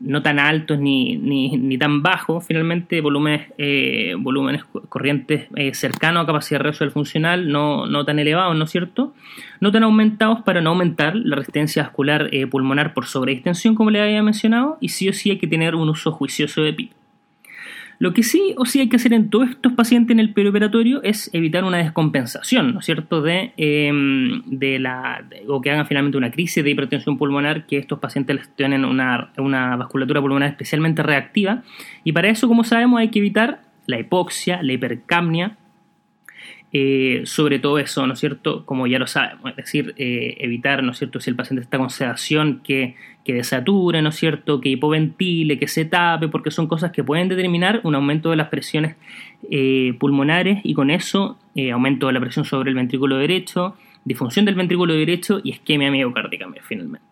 no 0.00 0.22
tan 0.22 0.38
altos 0.38 0.78
ni, 0.78 1.16
ni, 1.16 1.78
tan 1.78 2.02
bajos, 2.02 2.44
finalmente 2.46 3.00
volúmenes, 3.02 3.48
eh, 3.58 4.14
volúmenes 4.18 4.64
corrientes 4.88 5.46
eh, 5.56 5.74
cercanos 5.74 6.24
a 6.24 6.26
capacidad 6.26 6.60
residual 6.60 6.90
funcional, 6.90 7.52
no, 7.52 7.86
no, 7.86 8.04
tan 8.04 8.18
elevados, 8.18 8.56
¿no 8.56 8.64
es 8.64 8.70
cierto? 8.70 9.14
No 9.60 9.70
tan 9.70 9.82
aumentados 9.82 10.40
para 10.40 10.62
no 10.62 10.70
aumentar 10.70 11.14
la 11.14 11.36
resistencia 11.36 11.82
vascular 11.82 12.28
eh, 12.32 12.46
pulmonar 12.46 12.94
por 12.94 13.06
sobreextensión, 13.06 13.74
como 13.74 13.90
le 13.90 14.00
había 14.00 14.22
mencionado, 14.22 14.78
y 14.80 14.88
sí 14.88 15.08
o 15.08 15.12
sí 15.12 15.30
hay 15.30 15.38
que 15.38 15.46
tener 15.46 15.74
un 15.74 15.90
uso 15.90 16.12
juicioso 16.12 16.62
de 16.62 16.72
PIP. 16.72 16.92
Lo 18.00 18.14
que 18.14 18.22
sí 18.22 18.54
o 18.56 18.64
sí 18.64 18.80
hay 18.80 18.88
que 18.88 18.96
hacer 18.96 19.12
en 19.12 19.28
todos 19.28 19.50
estos 19.50 19.74
pacientes 19.74 20.14
en 20.14 20.20
el 20.20 20.32
perioperatorio 20.32 21.02
es 21.02 21.28
evitar 21.34 21.64
una 21.64 21.76
descompensación, 21.76 22.72
¿no 22.72 22.80
es 22.80 22.86
cierto?, 22.86 23.20
de, 23.20 23.52
em, 23.58 24.42
de 24.46 24.78
la, 24.78 25.22
o 25.46 25.60
que 25.60 25.70
hagan 25.70 25.86
finalmente 25.86 26.16
una 26.16 26.30
crisis 26.30 26.64
de 26.64 26.70
hipertensión 26.70 27.18
pulmonar, 27.18 27.66
que 27.66 27.76
estos 27.76 27.98
pacientes 27.98 28.48
tienen 28.56 28.86
una, 28.86 29.30
una 29.36 29.76
vasculatura 29.76 30.22
pulmonar 30.22 30.48
especialmente 30.48 31.02
reactiva. 31.02 31.62
Y 32.02 32.12
para 32.12 32.30
eso, 32.30 32.48
como 32.48 32.64
sabemos, 32.64 33.00
hay 33.00 33.10
que 33.10 33.18
evitar 33.18 33.60
la 33.84 34.00
hipoxia, 34.00 34.62
la 34.62 34.72
hipercapnia, 34.72 35.58
eh, 36.72 37.22
sobre 37.24 37.58
todo 37.58 37.78
eso, 37.78 38.06
¿no 38.06 38.12
es 38.12 38.20
cierto? 38.20 38.64
Como 38.64 38.86
ya 38.86 39.00
lo 39.00 39.08
sabemos, 39.08 39.50
es 39.50 39.56
decir, 39.56 39.94
eh, 39.96 40.36
evitar, 40.38 40.84
¿no 40.84 40.92
es 40.92 40.98
cierto? 40.98 41.20
Si 41.20 41.28
el 41.28 41.34
paciente 41.34 41.62
está 41.62 41.78
con 41.78 41.90
sedación, 41.90 42.60
que, 42.62 42.94
que 43.24 43.34
desature, 43.34 44.02
¿no 44.02 44.10
es 44.10 44.16
cierto? 44.16 44.60
Que 44.60 44.68
hipoventile, 44.68 45.58
que 45.58 45.66
se 45.66 45.84
tape, 45.84 46.28
porque 46.28 46.52
son 46.52 46.68
cosas 46.68 46.92
que 46.92 47.02
pueden 47.02 47.28
determinar 47.28 47.80
un 47.82 47.96
aumento 47.96 48.30
de 48.30 48.36
las 48.36 48.48
presiones 48.48 48.96
eh, 49.50 49.94
pulmonares 49.98 50.60
y 50.62 50.74
con 50.74 50.90
eso 50.90 51.38
aumento 51.72 52.06
de 52.06 52.14
la 52.14 52.20
presión 52.20 52.46
sobre 52.46 52.70
el 52.70 52.76
ventrículo 52.76 53.18
derecho, 53.18 53.76
disfunción 54.04 54.46
del 54.46 54.54
ventrículo 54.54 54.94
derecho 54.94 55.40
y 55.44 55.50
isquemia 55.50 55.90
miocárdica 55.90 56.46
finalmente. 56.62 57.06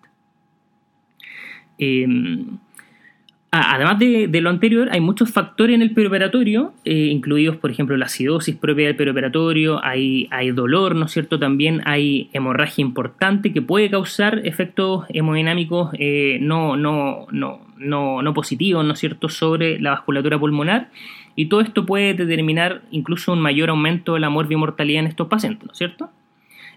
Además 3.50 3.98
de, 3.98 4.28
lo 4.42 4.50
anterior, 4.50 4.88
hay 4.92 5.00
muchos 5.00 5.30
factores 5.30 5.74
en 5.74 5.80
el 5.80 5.94
perioperatorio, 5.94 6.74
eh, 6.84 6.92
incluidos, 6.92 7.56
por 7.56 7.70
ejemplo, 7.70 7.96
la 7.96 8.04
acidosis 8.04 8.54
propia 8.54 8.88
del 8.88 8.96
perioperatorio, 8.96 9.82
hay, 9.82 10.28
hay 10.30 10.50
dolor, 10.50 10.94
¿no 10.94 11.06
es 11.06 11.12
cierto? 11.12 11.38
También 11.38 11.80
hay 11.86 12.28
hemorragia 12.34 12.82
importante 12.82 13.54
que 13.54 13.62
puede 13.62 13.88
causar 13.88 14.42
efectos 14.44 15.06
hemodinámicos 15.08 15.90
eh, 15.98 16.38
no, 16.42 16.76
no, 16.76 17.26
no, 17.30 17.60
no, 17.78 18.20
no 18.20 18.34
positivos, 18.34 18.84
¿no 18.84 18.92
es 18.92 18.98
cierto?, 18.98 19.30
sobre 19.30 19.80
la 19.80 19.92
vasculatura 19.92 20.38
pulmonar. 20.38 20.90
Y 21.34 21.46
todo 21.46 21.62
esto 21.62 21.86
puede 21.86 22.12
determinar 22.12 22.82
incluso 22.90 23.32
un 23.32 23.40
mayor 23.40 23.70
aumento 23.70 24.12
de 24.12 24.20
la 24.20 24.28
morbimortalidad 24.28 25.00
en 25.00 25.06
estos 25.06 25.28
pacientes, 25.28 25.64
¿no 25.64 25.72
es 25.72 25.78
cierto? 25.78 26.10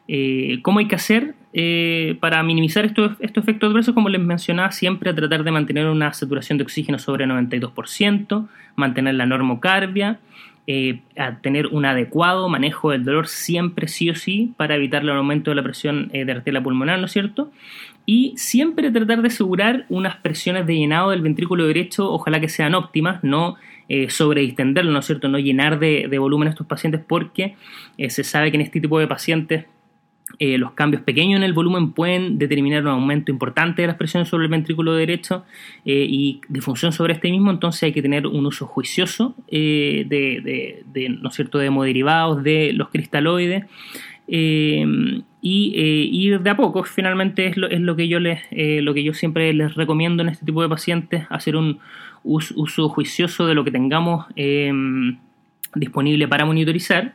Eh, 0.07 0.59
¿Cómo 0.61 0.79
hay 0.79 0.87
que 0.87 0.95
hacer 0.95 1.35
eh, 1.53 2.17
para 2.19 2.41
minimizar 2.43 2.85
estos, 2.85 3.13
estos 3.19 3.43
efectos 3.43 3.69
adversos? 3.69 3.93
Como 3.93 4.09
les 4.09 4.21
mencionaba, 4.21 4.71
siempre 4.71 5.13
tratar 5.13 5.43
de 5.43 5.51
mantener 5.51 5.87
una 5.87 6.11
saturación 6.13 6.57
de 6.57 6.63
oxígeno 6.63 6.99
sobre 6.99 7.25
92%, 7.25 8.47
mantener 8.75 9.15
la 9.15 9.25
normocarbia, 9.25 10.19
a 11.17 11.35
tener 11.41 11.67
un 11.67 11.83
adecuado 11.83 12.47
manejo 12.47 12.91
del 12.91 13.03
dolor 13.03 13.27
siempre 13.27 13.89
sí 13.89 14.09
o 14.09 14.15
sí 14.15 14.53
para 14.55 14.75
evitar 14.75 15.01
el 15.01 15.09
aumento 15.09 15.51
de 15.51 15.55
la 15.55 15.63
presión 15.63 16.07
de 16.13 16.31
arteria 16.31 16.63
pulmonar, 16.63 16.97
¿no 16.97 17.07
es 17.07 17.11
cierto? 17.11 17.51
Y 18.05 18.33
siempre 18.37 18.89
tratar 18.89 19.21
de 19.21 19.27
asegurar 19.27 19.85
unas 19.89 20.15
presiones 20.17 20.65
de 20.65 20.77
llenado 20.77 21.09
del 21.09 21.23
ventrículo 21.23 21.67
derecho, 21.67 22.09
ojalá 22.09 22.39
que 22.39 22.47
sean 22.47 22.73
óptimas, 22.73 23.21
no 23.21 23.57
eh, 23.89 24.07
¿no 24.17 24.99
es 24.99 25.05
cierto? 25.05 25.27
No 25.27 25.39
llenar 25.39 25.77
de, 25.77 26.17
volumen 26.17 26.47
a 26.47 26.51
estos 26.51 26.65
pacientes 26.65 27.01
porque 27.05 27.55
se 28.07 28.23
sabe 28.23 28.49
que 28.49 28.55
en 28.55 28.61
este 28.61 28.79
tipo 28.79 28.97
de 28.97 29.07
pacientes 29.07 29.65
eh, 30.39 30.57
los 30.57 30.71
cambios 30.71 31.03
pequeños 31.03 31.37
en 31.37 31.43
el 31.43 31.53
volumen 31.53 31.91
pueden 31.91 32.37
determinar 32.37 32.83
un 32.83 32.89
aumento 32.89 33.31
importante 33.31 33.81
de 33.81 33.87
las 33.87 33.97
presiones 33.97 34.29
sobre 34.29 34.45
el 34.45 34.51
ventrículo 34.51 34.93
derecho 34.93 35.45
eh, 35.85 36.05
y 36.09 36.41
función 36.61 36.91
sobre 36.91 37.13
este 37.13 37.31
mismo, 37.31 37.51
entonces 37.51 37.83
hay 37.83 37.91
que 37.91 38.01
tener 38.01 38.27
un 38.27 38.45
uso 38.45 38.65
juicioso 38.65 39.35
eh, 39.47 40.05
de, 40.07 41.09
¿no 41.21 41.29
es 41.29 41.35
cierto?, 41.35 41.57
de 41.57 41.67
hemoderivados, 41.67 42.43
de 42.43 42.73
los 42.73 42.89
cristaloides. 42.89 43.65
y 44.27 45.21
ir 45.43 46.39
de 46.41 46.49
a 46.49 46.55
poco, 46.55 46.83
finalmente 46.83 47.47
es 47.47 47.57
lo, 47.57 47.67
es 47.67 47.81
lo 47.81 47.95
que 47.95 48.07
yo 48.07 48.19
les, 48.19 48.41
lo 48.51 48.93
que 48.93 49.03
yo 49.03 49.13
siempre 49.13 49.53
les 49.53 49.75
recomiendo 49.75 50.23
en 50.23 50.29
este 50.29 50.45
tipo 50.45 50.61
de 50.61 50.69
pacientes, 50.69 51.25
hacer 51.29 51.55
un 51.55 51.79
uso 52.23 52.89
juicioso 52.89 53.47
de 53.47 53.55
lo 53.55 53.63
que 53.63 53.71
tengamos 53.71 54.25
disponible 55.75 56.27
para 56.27 56.45
monitorizar 56.45 57.13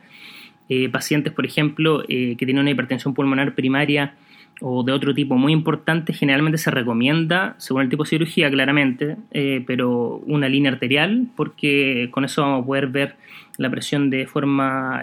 eh, 0.69 0.89
pacientes, 0.89 1.33
por 1.33 1.45
ejemplo, 1.45 2.03
eh, 2.07 2.35
que 2.37 2.45
tienen 2.45 2.61
una 2.61 2.71
hipertensión 2.71 3.13
pulmonar 3.13 3.55
primaria 3.55 4.15
o 4.59 4.83
de 4.83 4.91
otro 4.91 5.13
tipo 5.13 5.35
muy 5.35 5.53
importante, 5.53 6.13
generalmente 6.13 6.57
se 6.57 6.71
recomienda, 6.71 7.55
según 7.57 7.83
el 7.83 7.89
tipo 7.89 8.03
de 8.03 8.09
cirugía 8.09 8.49
claramente, 8.49 9.15
eh, 9.31 9.63
pero 9.67 10.17
una 10.25 10.49
línea 10.49 10.71
arterial, 10.71 11.27
porque 11.35 12.09
con 12.11 12.25
eso 12.25 12.41
vamos 12.41 12.63
a 12.63 12.65
poder 12.65 12.87
ver 12.87 13.15
la 13.57 13.69
presión 13.69 14.09
de 14.09 14.27
forma 14.27 15.01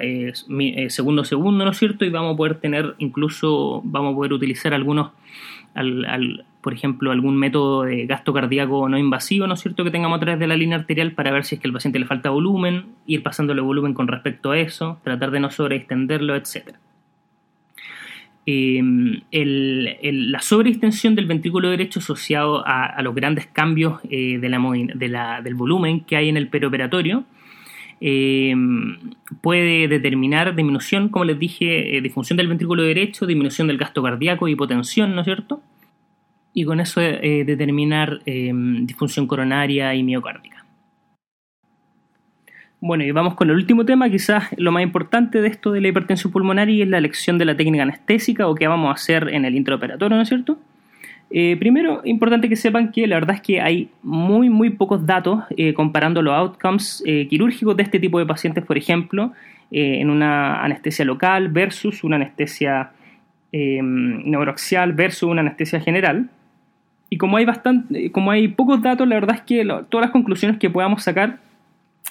segundo 0.89 1.23
a 1.23 1.25
segundo, 1.25 1.65
¿no 1.65 1.71
es 1.71 1.79
cierto? 1.79 2.05
Y 2.05 2.11
vamos 2.11 2.35
a 2.35 2.37
poder 2.37 2.57
tener 2.57 2.95
incluso, 2.99 3.81
vamos 3.85 4.13
a 4.13 4.17
poder 4.17 4.33
utilizar 4.33 4.75
algunos, 4.75 5.13
al, 5.75 6.45
por 6.65 6.73
ejemplo, 6.73 7.13
algún 7.13 7.37
método 7.37 7.83
de 7.83 8.07
gasto 8.07 8.33
cardíaco 8.33 8.89
no 8.89 8.97
invasivo, 8.97 9.47
¿no 9.47 9.53
es 9.53 9.61
cierto?, 9.61 9.85
que 9.85 9.91
tengamos 9.91 10.17
a 10.17 10.21
través 10.21 10.41
de 10.41 10.47
la 10.47 10.57
línea 10.57 10.79
arterial 10.79 11.13
para 11.13 11.31
ver 11.31 11.45
si 11.45 11.57
es 11.57 11.61
que 11.61 11.69
al 11.69 11.75
paciente 11.75 11.99
le 11.99 12.07
falta 12.07 12.31
volumen, 12.31 12.87
ir 13.07 13.23
pasándole 13.23 13.61
volumen 13.61 13.93
con 13.93 14.09
respecto 14.09 14.51
a 14.51 14.59
eso, 14.59 14.99
tratar 15.05 15.31
de 15.31 15.41
no 15.41 15.51
sobreextenderlo, 15.51 16.35
etc. 16.35 16.77
Em, 18.47 19.21
la 19.31 20.41
sobreextensión 20.41 21.15
del 21.15 21.27
ventrículo 21.27 21.69
derecho 21.69 22.01
asociado 22.01 22.67
a, 22.67 23.01
los 23.03 23.15
grandes 23.15 23.47
cambios 23.47 24.01
eh, 24.09 24.39
del 24.39 25.55
volumen 25.55 26.01
que 26.01 26.17
hay 26.17 26.31
en 26.31 26.39
el 26.39 26.49
peroperatorio 26.49 27.25
em, 28.01 28.97
puede 29.43 29.87
determinar 29.89 30.57
disminución, 30.57 31.11
como 31.11 31.27
les 31.27 31.39
dije, 31.39 31.99
eh, 31.99 32.01
disfunción 32.01 32.39
del 32.39 32.49
ventrículo 32.49 32.85
derecho, 32.85 33.27
disminución 33.27 33.67
del 33.67 33.77
gasto 33.77 34.03
cardíaco, 34.03 34.49
hipotensión, 34.49 35.15
¿no 35.15 35.21
es 35.21 35.27
cierto? 35.27 35.61
Y 36.55 36.65
con 36.65 36.81
eso 36.81 37.01
eh, 37.01 37.45
determinar 37.45 38.21
em, 38.25 38.87
disfunción 38.87 39.27
coronaria 39.27 39.93
y 39.95 40.05
miocárdica. 40.05 40.65
Bueno, 42.81 43.03
y 43.03 43.11
vamos 43.11 43.35
con 43.35 43.51
el 43.51 43.57
último 43.57 43.85
tema, 43.85 44.09
quizás 44.09 44.45
lo 44.57 44.71
más 44.71 44.83
importante 44.83 45.41
de 45.41 45.49
esto 45.49 45.73
de 45.73 45.81
la 45.81 45.89
hipertensión 45.89 46.33
pulmonar 46.33 46.71
y 46.71 46.83
es 46.83 46.89
la 46.89 46.99
elección 46.99 47.39
de 47.39 47.47
la 47.47 47.57
técnica 47.57 47.83
anestésica 47.83 48.47
o 48.47 48.55
qué 48.55 48.69
vamos 48.69 48.91
a 48.91 48.93
hacer 48.93 49.31
en 49.31 49.45
el 49.45 49.57
intraoperatorio, 49.57 50.17
¿no 50.17 50.23
es 50.23 50.29
cierto? 50.29 50.59
Eh, 51.31 51.57
primero, 51.59 52.03
importante 52.05 52.49
que 52.49 52.57
sepan 52.57 52.93
que 52.93 53.07
la 53.09 53.17
verdad 53.17 53.37
es 53.37 53.43
que 53.43 53.61
hay 53.61 53.89
muy, 54.03 54.49
muy 54.49 54.71
pocos 54.71 55.05
datos 55.05 55.43
eh, 55.57 55.75
comparando 55.75 56.23
los 56.23 56.35
outcomes 56.35 57.03
quirúrgicos 57.05 57.77
de 57.77 57.83
este 57.83 57.99
tipo 57.99 58.19
de 58.21 58.27
pacientes, 58.27 58.65
por 58.65 58.79
ejemplo, 58.79 59.33
en 59.71 60.09
una 60.09 60.63
anestesia 60.63 61.05
local 61.05 61.49
versus 61.49 62.05
una 62.05 62.17
anestesia 62.17 62.93
em, 63.51 64.23
neuroaxial 64.31 64.93
versus 64.93 65.29
una 65.29 65.41
anestesia 65.41 65.81
general. 65.81 66.29
Y 67.11 67.19
como 67.19 67.37
hay, 67.37 67.45
bastante, 67.45 68.11
como 68.11 68.31
hay 68.31 68.49
pocos 68.49 68.83
datos, 68.83 69.07
la 69.07 69.15
verdad 69.15 69.37
es 69.37 69.43
que 69.43 69.65
todas 69.89 70.07
las 70.07 70.11
conclusiones 70.11 70.59
que 70.59 70.71
podamos 70.71 71.03
sacar, 71.03 71.39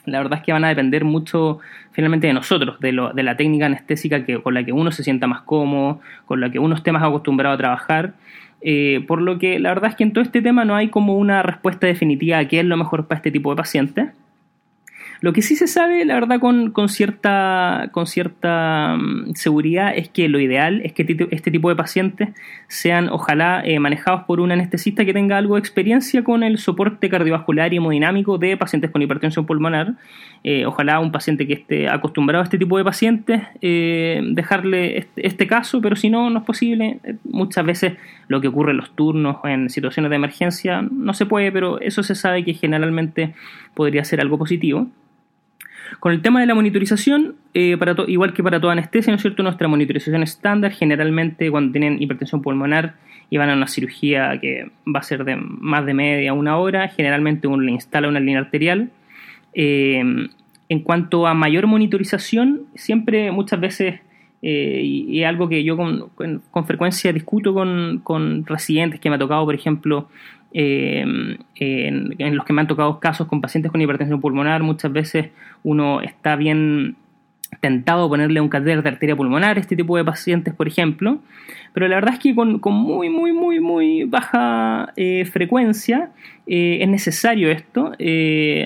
la 0.06 0.20
verdad 0.20 0.40
es 0.40 0.46
que 0.46 0.52
van 0.52 0.64
a 0.64 0.70
depender 0.70 1.04
mucho 1.06 1.60
finalmente 1.92 2.28
de 2.28 2.34
nosotros, 2.34 2.80
de, 2.80 2.92
lo, 2.92 3.14
de 3.14 3.24
la 3.24 3.38
técnica 3.38 3.66
anestésica 3.66 4.26
que, 4.26 4.42
con 4.42 4.54
la 4.54 4.64
que 4.64 4.72
uno 4.72 4.92
se 4.92 5.04
sienta 5.04 5.28
más 5.28 5.42
cómodo, 5.42 6.02
con 6.26 6.42
la 6.42 6.50
que 6.52 6.60
uno 6.60 6.76
esté 6.76 6.92
más 6.92 7.04
acostumbrado 7.04 7.56
a 7.56 7.58
trabajar. 7.58 8.14
Eh, 8.62 9.04
por 9.08 9.22
lo 9.22 9.40
que 9.40 9.60
la 9.60 9.70
verdad 9.70 9.90
es 9.90 9.96
que 9.96 10.04
en 10.04 10.14
todo 10.14 10.24
este 10.24 10.42
tema 10.42 10.64
no 10.64 10.76
hay 10.76 10.88
como 10.88 11.18
una 11.18 11.44
respuesta 11.44 11.86
definitiva 11.86 12.38
a 12.38 12.48
qué 12.48 12.62
es 12.62 12.66
lo 12.66 12.78
mejor 12.78 13.08
para 13.08 13.18
este 13.18 13.32
tipo 13.32 13.50
de 13.50 13.58
pacientes. 13.58 14.10
Lo 15.24 15.32
que 15.32 15.42
sí 15.42 15.56
se 15.56 15.68
sabe, 15.68 16.04
la 16.04 16.16
verdad, 16.16 16.42
con, 16.42 16.90
cierta, 16.90 17.88
con 17.94 18.08
cierta 18.08 18.98
mm, 19.00 19.36
seguridad 19.36 19.94
es 19.96 20.10
que 20.10 20.28
lo 20.28 20.38
ideal 20.38 20.82
es 20.84 20.92
que 20.92 21.28
este 21.32 21.50
tipo 21.50 21.70
de 21.70 21.78
pacientes 21.78 22.28
sean, 22.68 23.08
ojalá, 23.08 23.62
eh, 23.64 23.80
manejados 23.80 24.24
por 24.24 24.42
un 24.42 24.52
anestesista 24.52 25.06
que 25.06 25.14
tenga 25.14 25.38
algo 25.38 25.56
de 25.56 25.62
experiencia 25.62 26.26
con 26.26 26.44
el 26.44 26.58
soporte 26.58 27.08
cardiovascular 27.08 27.74
y 27.74 27.78
hemodinámico 27.78 28.38
de 28.38 28.58
pacientes 28.58 28.92
con 28.92 29.02
hipertensión 29.02 29.46
pulmonar. 29.46 29.94
Eh, 30.44 30.66
ojalá 30.66 31.00
un 31.00 31.14
paciente 31.14 31.48
que 31.48 31.54
esté 31.54 31.88
acostumbrado 31.88 32.42
a 32.42 32.44
este 32.44 32.58
tipo 32.58 32.78
de 32.78 32.84
pacientes, 32.84 33.44
eh, 33.62 34.22
dejarle 34.32 34.98
este, 34.98 35.26
este, 35.26 35.48
caso, 35.48 35.80
pero 35.80 35.96
si 35.96 36.10
no, 36.10 36.30
no 36.32 36.40
es 36.40 36.46
posible. 36.46 37.00
Muchas 37.24 37.66
veces 37.66 37.94
lo 38.28 38.42
que 38.42 38.50
ocurre 38.50 38.72
en 38.72 38.78
los 38.78 38.94
turnos 38.94 39.38
en 39.46 39.70
situaciones 39.70 40.10
de 40.10 40.18
emergencia 40.18 40.82
no 40.82 41.14
se 41.14 41.26
puede, 41.26 41.50
pero 41.54 41.80
eso 41.80 42.04
se 42.04 42.14
sabe 42.14 42.44
que 42.44 42.54
generalmente 42.56 43.34
podría 43.74 44.04
ser 44.04 44.20
algo 44.20 44.38
positivo. 44.38 44.90
Con 46.00 46.12
el 46.12 46.22
tema 46.22 46.40
de 46.40 46.46
la 46.46 46.56
monitorización, 46.56 47.36
eh, 47.54 47.78
para 47.78 47.96
igual 48.08 48.34
que 48.34 48.44
para 48.44 48.60
toda 48.60 48.74
anestesia, 48.74 49.12
¿no 49.12 49.16
es 49.16 49.22
cierto? 49.22 49.44
Nuestra 49.44 49.68
monitorización 49.68 50.24
estándar, 50.24 50.72
generalmente 50.72 51.50
cuando 51.52 51.72
tienen 51.72 52.02
hipertensión 52.02 52.42
pulmonar 52.42 52.96
y 53.30 53.38
van 53.38 53.50
a 53.50 53.54
una 53.54 53.68
cirugía 53.68 54.40
que 54.40 54.70
va 54.86 55.00
a 55.00 55.04
ser 55.04 55.24
de 55.24 55.36
más 55.36 55.86
de 55.86 55.94
media, 55.94 56.34
una 56.34 56.58
hora, 56.58 56.88
generalmente 56.90 57.48
uno 57.48 57.64
le 57.64 57.72
instala 57.72 58.08
una 58.08 58.20
línea 58.20 58.40
arterial. 58.40 58.92
Eh, 59.54 60.30
en 60.70 60.80
cuanto 60.80 61.28
a 61.28 61.34
mayor 61.34 61.68
monitorización, 61.68 62.64
siempre 62.76 63.32
muchas 63.32 63.60
veces, 63.60 64.00
eh, 64.42 64.82
y, 64.84 65.24
algo 65.24 65.48
que 65.48 65.64
yo 65.64 65.78
con, 65.78 66.66
frecuencia 66.66 67.14
discuto 67.14 67.54
con, 67.54 68.02
con, 68.04 68.46
residentes 68.46 69.00
que 69.00 69.10
me 69.10 69.18
ha 69.18 69.20
tocado, 69.20 69.46
por 69.46 69.56
ejemplo, 69.56 70.10
eh, 70.54 71.04
en, 71.56 72.36
los 72.36 72.46
que 72.46 72.54
me 72.54 72.62
han 72.62 72.68
tocado 72.68 73.00
casos 73.00 73.28
con 73.28 73.42
pacientes 73.42 73.72
con 73.72 73.82
hipertensión 73.82 74.22
pulmonar, 74.22 74.64
muchas 74.64 74.92
veces 74.92 75.30
uno 75.64 76.02
está 76.02 76.36
bien 76.36 76.96
tentado 77.60 78.10
ponerle 78.10 78.42
un 78.42 78.50
catéter 78.50 78.84
de 78.84 78.90
arteria 78.90 79.16
pulmonar 79.16 79.58
a 79.58 79.60
este 79.60 79.76
tipo 79.76 79.98
de 79.98 80.04
pacientes, 80.04 80.54
por 80.54 80.68
ejemplo, 80.68 81.20
pero 81.74 81.88
la 81.88 81.96
verdad 81.96 82.14
es 82.14 82.20
que 82.20 82.36
con, 82.36 82.60
muy, 82.62 83.10
muy, 83.10 83.34
muy, 83.34 83.60
muy 83.60 84.04
baja 84.04 84.94
eh, 84.96 85.26
frecuencia 85.26 86.12
eh, 86.46 86.80
es 86.82 86.88
necesario 86.90 87.50
esto. 87.50 87.94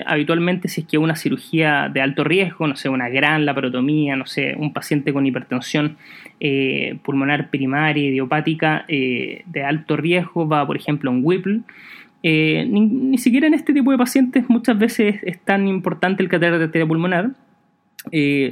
habitualmente, 0.06 0.68
si 0.68 0.82
es 0.82 0.86
que 0.86 0.98
una 0.98 1.16
cirugía 1.16 1.90
de 1.92 2.00
alto 2.00 2.24
riesgo, 2.24 2.66
no 2.66 2.76
sé, 2.76 2.88
una 2.88 3.08
gran 3.08 3.46
laparotomía, 3.46 4.16
no 4.16 4.26
sé, 4.26 4.54
un 4.58 4.72
paciente 4.72 5.12
con 5.12 5.26
hipertensión 5.26 5.96
eh, 6.40 6.98
pulmonar 7.02 7.50
primaria 7.50 8.04
idiopática 8.10 8.84
eh, 8.86 9.42
de 9.46 9.64
alto 9.64 9.96
riesgo 9.96 10.46
va, 10.46 10.64
por 10.64 10.76
ejemplo, 10.76 11.10
en 11.10 11.24
Whipple. 11.24 11.60
Eh, 12.22 12.64
ni, 12.68 13.18
siquiera 13.18 13.46
en 13.46 13.54
este 13.54 13.72
tipo 13.72 13.90
de 13.90 13.98
pacientes 13.98 14.48
muchas 14.48 14.78
veces 14.78 15.16
es 15.22 15.40
tan 15.40 15.66
importante 15.66 16.22
el 16.22 16.28
catéter 16.28 16.58
de 16.58 16.64
arteria 16.64 16.86
pulmonar, 16.86 17.30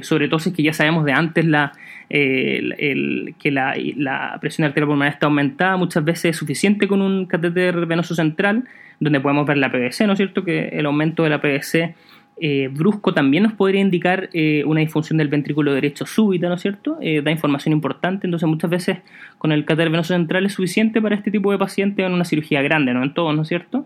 sobre 0.01 0.27
todo 0.27 0.39
si 0.39 0.49
es 0.49 0.55
que 0.55 0.63
ya 0.63 0.73
sabemos 0.73 1.05
de 1.05 1.13
antes 1.13 1.45
la, 1.45 1.71
que 2.09 3.51
la, 3.51 4.37
presión 4.39 4.63
de 4.63 4.67
arteria 4.67 4.85
pulmonar 4.85 5.13
está 5.13 5.25
aumentada, 5.27 5.77
muchas 5.77 6.03
veces 6.03 6.25
es 6.25 6.37
suficiente 6.37 6.87
con 6.87 7.01
un 7.01 7.25
catéter 7.25 7.85
venoso 7.85 8.13
central, 8.15 8.65
donde 8.99 9.19
podemos 9.19 9.45
ver 9.45 9.57
la 9.57 9.71
PVC, 9.71 10.07
¿no 10.07 10.13
es 10.13 10.17
cierto? 10.17 10.43
Que 10.43 10.69
el 10.69 10.85
aumento 10.85 11.23
de 11.23 11.29
la 11.29 11.41
PVC 11.41 11.95
eh, 12.39 12.69
brusco 12.71 13.15
también 13.15 13.41
nos 13.41 13.53
podría 13.53 13.81
indicar 13.81 14.29
eh, 14.31 14.63
una 14.65 14.81
disfunción 14.81 15.17
del 15.17 15.27
ventrículo 15.27 15.73
derecho 15.73 16.05
súbita, 16.05 16.47
¿no 16.47 16.53
es 16.53 16.61
cierto? 16.61 16.99
Eh, 17.01 17.21
da 17.23 17.31
información 17.31 17.73
importante, 17.73 18.27
entonces 18.27 18.47
muchas 18.47 18.69
veces 18.69 18.97
con 19.39 19.51
el 19.51 19.65
catéter 19.65 19.89
venoso 19.89 20.13
central 20.13 20.45
es 20.45 20.53
suficiente 20.53 21.01
para 21.01 21.15
este 21.15 21.31
tipo 21.31 21.51
de 21.51 21.57
paciente 21.57 22.03
en 22.03 22.13
una 22.13 22.25
cirugía 22.25 22.61
grande, 22.61 22.93
no 22.93 23.01
en 23.01 23.13
todos, 23.13 23.35
¿no 23.35 23.41
es 23.41 23.47
cierto? 23.47 23.85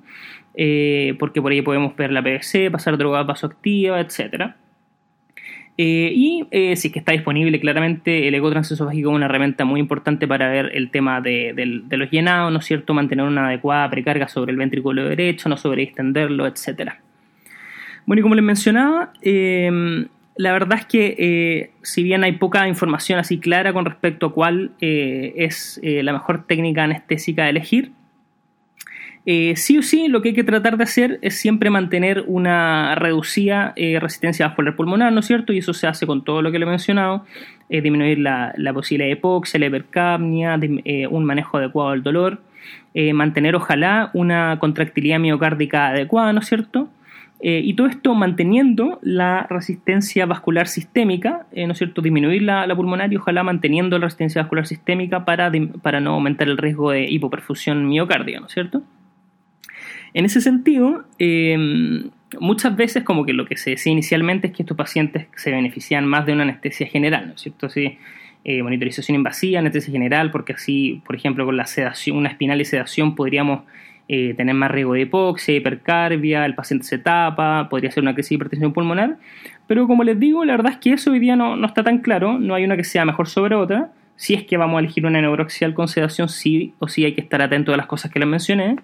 porque 1.17 1.41
por 1.41 1.53
ahí 1.53 1.61
podemos 1.61 1.95
ver 1.95 2.11
la 2.11 2.21
PVC, 2.21 2.69
pasar 2.69 2.97
droga 2.97 3.23
vasoactiva, 3.23 4.01
etc. 5.77 6.13
y 6.13 6.47
si 6.75 6.87
es 6.87 6.93
que 6.93 6.99
está 6.99 7.11
disponible, 7.11 7.59
claramente 7.59 8.27
el 8.27 8.35
ego 8.35 8.49
transesofágico 8.49 9.09
es 9.09 9.15
una 9.15 9.25
herramienta 9.25 9.65
muy 9.65 9.79
importante 9.79 10.27
para 10.27 10.49
ver 10.49 10.71
el 10.73 10.91
tema 10.91 11.21
de, 11.21 11.53
los 11.89 12.11
llenados, 12.11 12.51
¿no 12.51 12.59
es 12.59 12.65
cierto? 12.65 12.93
Mantener 12.93 13.25
una 13.25 13.47
adecuada 13.47 13.89
precarga 13.89 14.27
sobre 14.27 14.51
el 14.51 14.57
ventrículo 14.57 15.07
derecho, 15.07 15.49
no 15.49 15.57
sobre 15.57 15.83
extenderlo, 15.83 16.47
etcétera. 16.47 16.99
Bueno, 18.05 18.19
y 18.19 18.23
como 18.23 18.35
les 18.35 18.43
mencionaba, 18.43 19.13
em, 19.21 20.07
la 20.35 20.53
verdad 20.53 20.79
es 20.79 20.85
que 20.85 21.15
eh, 21.17 21.71
si 21.83 22.03
bien 22.03 22.23
hay 22.23 22.33
poca 22.33 22.67
información 22.67 23.19
así 23.19 23.39
clara 23.39 23.73
con 23.73 23.85
respecto 23.85 24.27
a 24.27 24.33
cuál 24.33 24.71
eh, 24.81 25.33
es 25.37 25.79
eh, 25.83 26.03
la 26.03 26.13
mejor 26.13 26.45
técnica 26.45 26.83
anestésica 26.83 27.43
a 27.43 27.49
elegir, 27.49 27.91
Eh, 29.25 29.55
sí 29.55 29.77
o 29.77 29.83
sí, 29.83 30.07
lo 30.07 30.21
que 30.21 30.29
hay 30.29 30.35
que 30.35 30.43
tratar 30.43 30.77
de 30.77 30.83
hacer 30.83 31.19
es 31.21 31.35
siempre 31.35 31.69
mantener 31.69 32.23
una 32.25 32.95
reducida 32.95 33.71
eh, 33.75 33.99
resistencia 33.99 34.47
vascular 34.47 34.75
pulmonar, 34.75 35.13
¿no 35.13 35.19
es 35.19 35.27
cierto? 35.27 35.53
Y 35.53 35.59
eso 35.59 35.73
se 35.73 35.85
hace 35.85 36.07
con 36.07 36.23
todo 36.23 36.41
lo 36.41 36.51
que 36.51 36.57
le 36.57 36.65
he 36.65 36.69
mencionado, 36.69 37.25
eh, 37.69 37.81
disminuir 37.81 38.17
la, 38.17 38.53
posibilidad 38.73 39.07
de 39.07 39.13
hipoxia, 39.13 39.59
la 39.59 39.67
hipercapnia, 39.67 40.59
un 41.09 41.25
manejo 41.25 41.57
adecuado 41.57 41.91
del 41.91 42.03
dolor, 42.03 42.41
mantener 43.13 43.55
ojalá 43.55 44.09
una 44.13 44.57
contractilidad 44.59 45.19
miocárdica 45.19 45.87
adecuada, 45.87 46.33
¿no 46.33 46.39
es 46.39 46.47
cierto? 46.47 46.89
y 47.43 47.73
todo 47.73 47.87
esto 47.87 48.13
manteniendo 48.13 48.99
la 49.01 49.47
resistencia 49.49 50.27
vascular 50.27 50.67
sistémica, 50.67 51.47
¿no 51.55 51.71
es 51.71 51.77
cierto? 51.79 52.03
Disminuir 52.03 52.43
la, 52.43 52.67
pulmonar 52.75 53.11
y 53.11 53.15
ojalá 53.15 53.41
manteniendo 53.41 53.97
la 53.97 54.05
resistencia 54.05 54.43
vascular 54.43 54.67
sistémica 54.67 55.25
para, 55.25 55.51
para 55.81 55.99
no 55.99 56.13
aumentar 56.13 56.47
el 56.47 56.57
riesgo 56.57 56.91
de 56.91 57.09
hipoperfusión 57.09 57.87
miocárdica, 57.87 58.39
¿no 58.39 58.45
es 58.45 58.53
cierto? 58.53 58.83
En 60.13 60.25
ese 60.25 60.41
sentido, 60.41 61.05
em, 61.19 62.09
muchas 62.39 62.75
veces 62.75 63.03
como 63.03 63.25
que 63.25 63.33
lo 63.33 63.45
que 63.45 63.57
se 63.57 63.71
decía 63.71 63.91
inicialmente 63.91 64.47
es 64.47 64.53
que 64.53 64.63
estos 64.63 64.77
pacientes 64.77 65.27
se 65.35 65.51
benefician 65.51 66.05
más 66.05 66.25
de 66.25 66.33
una 66.33 66.43
anestesia 66.43 66.87
general, 66.87 67.27
¿no 67.27 67.33
es 67.33 67.41
cierto? 67.41 67.69
Sí, 67.69 67.97
eh, 68.43 68.63
monitorización 68.63 69.15
invasiva, 69.15 69.59
anestesia 69.59 69.91
general, 69.91 70.31
porque 70.31 70.53
así, 70.53 71.01
por 71.05 71.15
ejemplo, 71.15 71.45
con 71.45 71.57
la 71.57 71.65
sedación, 71.65 72.17
una 72.17 72.29
espinal 72.29 72.59
y 72.59 72.65
sedación 72.65 73.15
podríamos 73.15 73.61
eh, 74.07 74.33
tener 74.33 74.55
más 74.55 74.71
riesgo 74.71 74.93
de 74.93 75.01
hipoxia, 75.01 75.55
hipercarbia, 75.55 76.45
el 76.45 76.55
paciente 76.55 76.85
se 76.85 76.97
tapa, 76.97 77.69
podría 77.69 77.91
ser 77.91 78.03
una 78.03 78.13
crisis 78.13 78.31
de 78.31 78.35
hipertensión 78.35 78.73
pulmonar, 78.73 79.17
pero 79.67 79.87
como 79.87 80.03
les 80.03 80.19
digo, 80.19 80.43
la 80.43 80.57
verdad 80.57 80.73
es 80.73 80.79
que 80.79 80.91
eso 80.93 81.11
hoy 81.11 81.19
día 81.19 81.35
no, 81.35 81.55
no 81.55 81.67
está 81.67 81.83
tan 81.83 81.99
claro, 81.99 82.39
no 82.39 82.55
hay 82.55 82.65
una 82.65 82.75
que 82.75 82.83
sea 82.83 83.05
mejor 83.05 83.29
sobre 83.29 83.55
otra, 83.55 83.91
si 84.17 84.33
es 84.33 84.43
que 84.43 84.57
vamos 84.57 84.77
a 84.77 84.79
elegir 84.79 85.05
una 85.05 85.21
neuroaxial 85.21 85.73
con 85.73 85.87
sedación, 85.87 86.27
sí 86.27 86.73
o 86.79 86.87
sí 86.87 87.05
hay 87.05 87.13
que 87.13 87.21
estar 87.21 87.41
atento 87.41 87.73
a 87.73 87.77
las 87.77 87.85
cosas 87.85 88.11
que 88.11 88.19
les 88.19 88.27
mencioné, 88.27 88.75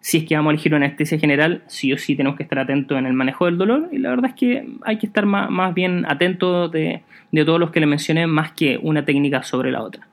si 0.00 0.18
es 0.18 0.24
que 0.24 0.36
vamos 0.36 0.50
a 0.50 0.54
elegir 0.54 0.74
una 0.74 0.86
anestesia 0.86 1.18
general, 1.18 1.62
sí 1.66 1.92
o 1.92 1.98
sí 1.98 2.14
tenemos 2.14 2.36
que 2.36 2.44
estar 2.44 2.58
atentos 2.58 2.98
en 2.98 3.06
el 3.06 3.12
manejo 3.12 3.46
del 3.46 3.58
dolor 3.58 3.88
y 3.92 3.98
la 3.98 4.10
verdad 4.10 4.30
es 4.30 4.36
que 4.36 4.66
hay 4.82 4.98
que 4.98 5.06
estar 5.06 5.26
más, 5.26 5.74
bien 5.74 6.04
atentos 6.08 6.70
de, 6.70 7.02
todos 7.44 7.60
los 7.60 7.70
que 7.70 7.80
le 7.80 7.86
mencioné 7.86 8.26
más 8.26 8.52
que 8.52 8.78
una 8.80 9.04
técnica 9.04 9.42
sobre 9.42 9.70
la 9.70 9.82
otra. 9.82 10.06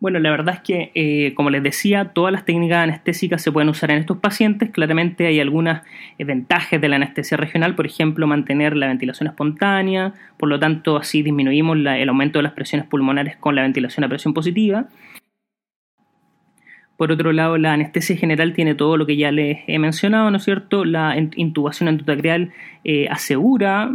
Bueno, 0.00 0.20
la 0.20 0.30
verdad 0.30 0.54
es 0.54 0.60
que, 0.60 0.92
eh, 0.94 1.34
como 1.34 1.50
les 1.50 1.60
decía, 1.60 2.12
todas 2.14 2.32
las 2.32 2.44
técnicas 2.44 2.84
anestésicas 2.84 3.42
se 3.42 3.50
pueden 3.50 3.68
usar 3.68 3.90
en 3.90 3.98
estos 3.98 4.18
pacientes. 4.18 4.70
Claramente 4.70 5.26
hay 5.26 5.40
algunas 5.40 5.82
eh, 6.18 6.24
ventajas 6.24 6.80
de 6.80 6.88
la 6.88 6.96
anestesia 6.96 7.36
regional, 7.36 7.74
por 7.74 7.84
ejemplo, 7.84 8.28
mantener 8.28 8.76
la 8.76 8.86
ventilación 8.86 9.26
espontánea, 9.26 10.14
por 10.36 10.48
lo 10.48 10.60
tanto, 10.60 10.96
así 10.96 11.24
disminuimos 11.24 11.76
el 11.76 12.08
aumento 12.08 12.38
de 12.38 12.44
las 12.44 12.52
presiones 12.52 12.86
pulmonares 12.86 13.36
con 13.38 13.56
la 13.56 13.62
ventilación 13.62 14.04
a 14.04 14.08
presión 14.08 14.34
positiva. 14.34 14.86
Por 16.98 17.12
otro 17.12 17.32
lado, 17.32 17.58
la 17.58 17.74
anestesia 17.74 18.16
general 18.16 18.54
tiene 18.54 18.74
todo 18.74 18.96
lo 18.96 19.06
que 19.06 19.16
ya 19.16 19.30
les 19.30 19.58
he 19.68 19.78
mencionado, 19.78 20.32
¿no 20.32 20.38
es 20.38 20.42
cierto? 20.42 20.84
La 20.84 21.16
intubación 21.16 21.88
endotraqueal 21.88 22.50
eh, 22.82 23.06
asegura, 23.08 23.88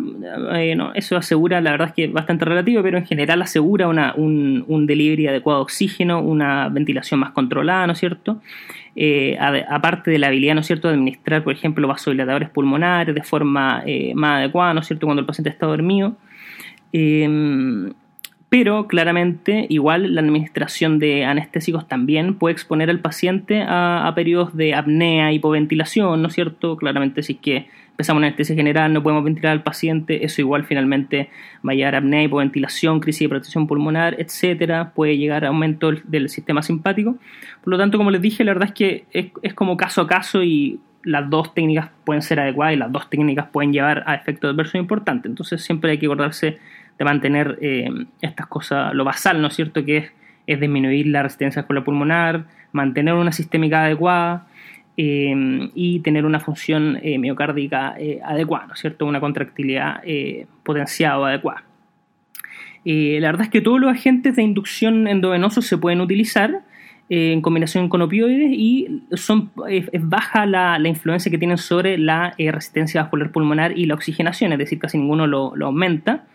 eh, 0.56 0.78
eso 0.96 1.18
asegura, 1.18 1.60
la 1.60 1.72
verdad 1.72 1.90
es 1.90 1.94
que 1.96 2.06
es 2.06 2.14
bastante 2.14 2.46
relativo, 2.46 2.82
pero 2.82 2.98
en 2.98 3.06
general 3.06 3.42
asegura 3.42 3.90
un, 3.90 4.64
un, 4.66 4.88
delivery 4.88 5.28
adecuado 5.28 5.60
de 5.60 5.64
oxígeno, 5.64 6.22
una 6.22 6.70
ventilación 6.70 7.20
más 7.20 7.32
controlada, 7.32 7.88
¿no 7.88 7.92
es 7.92 8.00
cierto? 8.00 8.42
Eh, 8.96 9.38
aparte 9.70 10.10
de 10.10 10.18
la 10.18 10.28
habilidad, 10.28 10.54
¿no 10.56 10.62
es 10.62 10.68
cierto?, 10.68 10.88
de 10.88 10.94
administrar, 10.94 11.44
por 11.44 11.52
ejemplo, 11.52 11.86
vasodilatadores 11.90 12.52
pulmonares 12.52 13.14
de 13.14 13.24
forma 13.24 13.84
más 14.16 14.38
adecuada, 14.40 14.76
¿no 14.76 14.80
es 14.80 14.88
cierto?, 14.88 15.08
cuando 15.08 15.20
el 15.20 15.26
paciente 15.26 15.50
está 15.50 15.66
dormido 15.66 16.16
pero 18.54 18.86
claramente 18.88 19.66
igual 19.70 20.14
la 20.14 20.22
administración 20.22 21.00
de 21.00 21.26
anestésicos 21.26 21.88
también 21.88 22.36
puede 22.36 22.54
exponer 22.54 22.92
al 22.92 23.00
paciente 23.00 23.66
a, 23.68 24.12
periodos 24.14 24.56
de 24.56 24.76
apnea, 24.76 25.32
hipoventilación, 25.32 26.22
¿no 26.22 26.28
es 26.28 26.36
cierto? 26.36 26.78
Claramente 26.78 27.24
si 27.24 27.34
es 27.34 27.40
que 27.40 27.68
empezamos 27.90 28.20
una 28.20 28.28
anestesia 28.28 28.56
general, 28.56 28.94
no 28.94 29.02
podemos 29.02 29.24
ventilar 29.24 29.54
al 29.54 29.64
paciente, 29.64 30.24
eso 30.24 30.40
igual 30.40 30.66
finalmente 30.66 31.32
va 31.68 31.72
a 31.72 31.76
llegar 31.76 31.96
a 31.96 31.98
apnea, 31.98 32.26
hipoventilación, 32.26 33.00
crisis 33.00 33.22
de 33.22 33.30
protección 33.30 33.66
pulmonar, 33.66 34.18
etcétera, 34.20 34.92
puede 34.94 35.18
llegar 35.18 35.46
a 35.46 35.48
aumento 35.48 35.92
del, 36.04 36.30
sistema 36.30 36.62
simpático. 36.62 37.18
Por 37.64 37.72
lo 37.72 37.80
tanto, 37.80 37.98
como 37.98 38.12
les 38.12 38.22
dije, 38.22 38.44
la 38.44 38.54
verdad 38.54 38.68
es 38.68 38.76
que 38.76 39.06
es, 39.14 39.32
es 39.42 39.56
como 39.56 39.78
caso 39.78 40.02
a 40.02 40.08
caso 40.08 40.44
y 40.44 40.80
las 41.04 41.28
dos 41.28 41.56
técnicas 41.56 41.90
pueden 42.06 42.22
ser 42.22 42.40
adecuadas 42.40 42.76
y 42.76 42.78
las 42.78 42.92
dos 42.92 43.10
técnicas 43.10 43.48
pueden 43.52 43.74
llevar 43.74 44.04
a 44.06 44.14
efectos 44.14 44.54
adversos 44.54 44.76
importantes. 44.76 45.28
Entonces 45.28 45.64
siempre 45.64 45.90
hay 45.90 45.98
que 45.98 46.06
acordarse 46.06 46.60
de 46.98 47.06
mantener 47.06 47.58
eh, 47.62 47.90
estas 48.22 48.48
cosas, 48.48 48.94
lo 48.94 49.04
basal, 49.04 49.42
¿no 49.42 49.48
es 49.48 49.56
cierto?, 49.56 49.84
que 49.84 49.98
es, 50.46 50.60
disminuir 50.60 51.08
la 51.08 51.24
resistencia 51.24 51.62
vascular 51.62 51.86
pulmonar, 51.86 52.46
mantener 52.74 53.14
una 53.14 53.32
sistémica 53.32 53.86
adecuada 53.86 54.46
eh, 54.98 55.34
y 55.74 56.02
tener 56.02 56.26
una 56.26 56.42
función 56.42 57.00
eh, 57.02 57.18
miocárdica 57.18 57.96
adecuada, 58.26 58.68
¿no 58.68 58.74
es 58.74 58.80
cierto?, 58.80 59.06
una 59.06 59.20
contractilidad 59.20 60.02
potenciada 60.64 61.20
o 61.20 61.26
adecuada. 61.26 61.64
la 62.84 63.28
verdad 63.28 63.44
es 63.44 63.50
que 63.50 63.62
todos 63.62 63.80
los 63.80 63.90
agentes 63.90 64.36
de 64.36 64.44
inducción 64.44 65.08
endovenosos 65.08 65.66
se 65.66 65.78
pueden 65.78 66.02
utilizar, 66.02 66.62
en 67.10 67.42
combinación 67.42 67.90
con 67.90 68.02
opioides 68.02 68.52
y 68.52 69.04
son, 69.12 69.52
es, 69.70 69.88
baja 70.02 70.46
la, 70.46 70.80
influencia 70.88 71.30
que 71.30 71.38
tienen 71.38 71.58
sobre 71.58 71.98
la 71.98 72.34
resistencia 72.38 73.02
vascular 73.02 73.32
pulmonar 73.32 73.78
y 73.78 73.86
la 73.86 73.94
oxigenación, 73.94 74.52
es 74.54 74.58
decir, 74.58 74.80
casi 74.80 74.98
ninguno 74.98 75.26
lo 75.28 75.66
aumenta. 75.66 76.26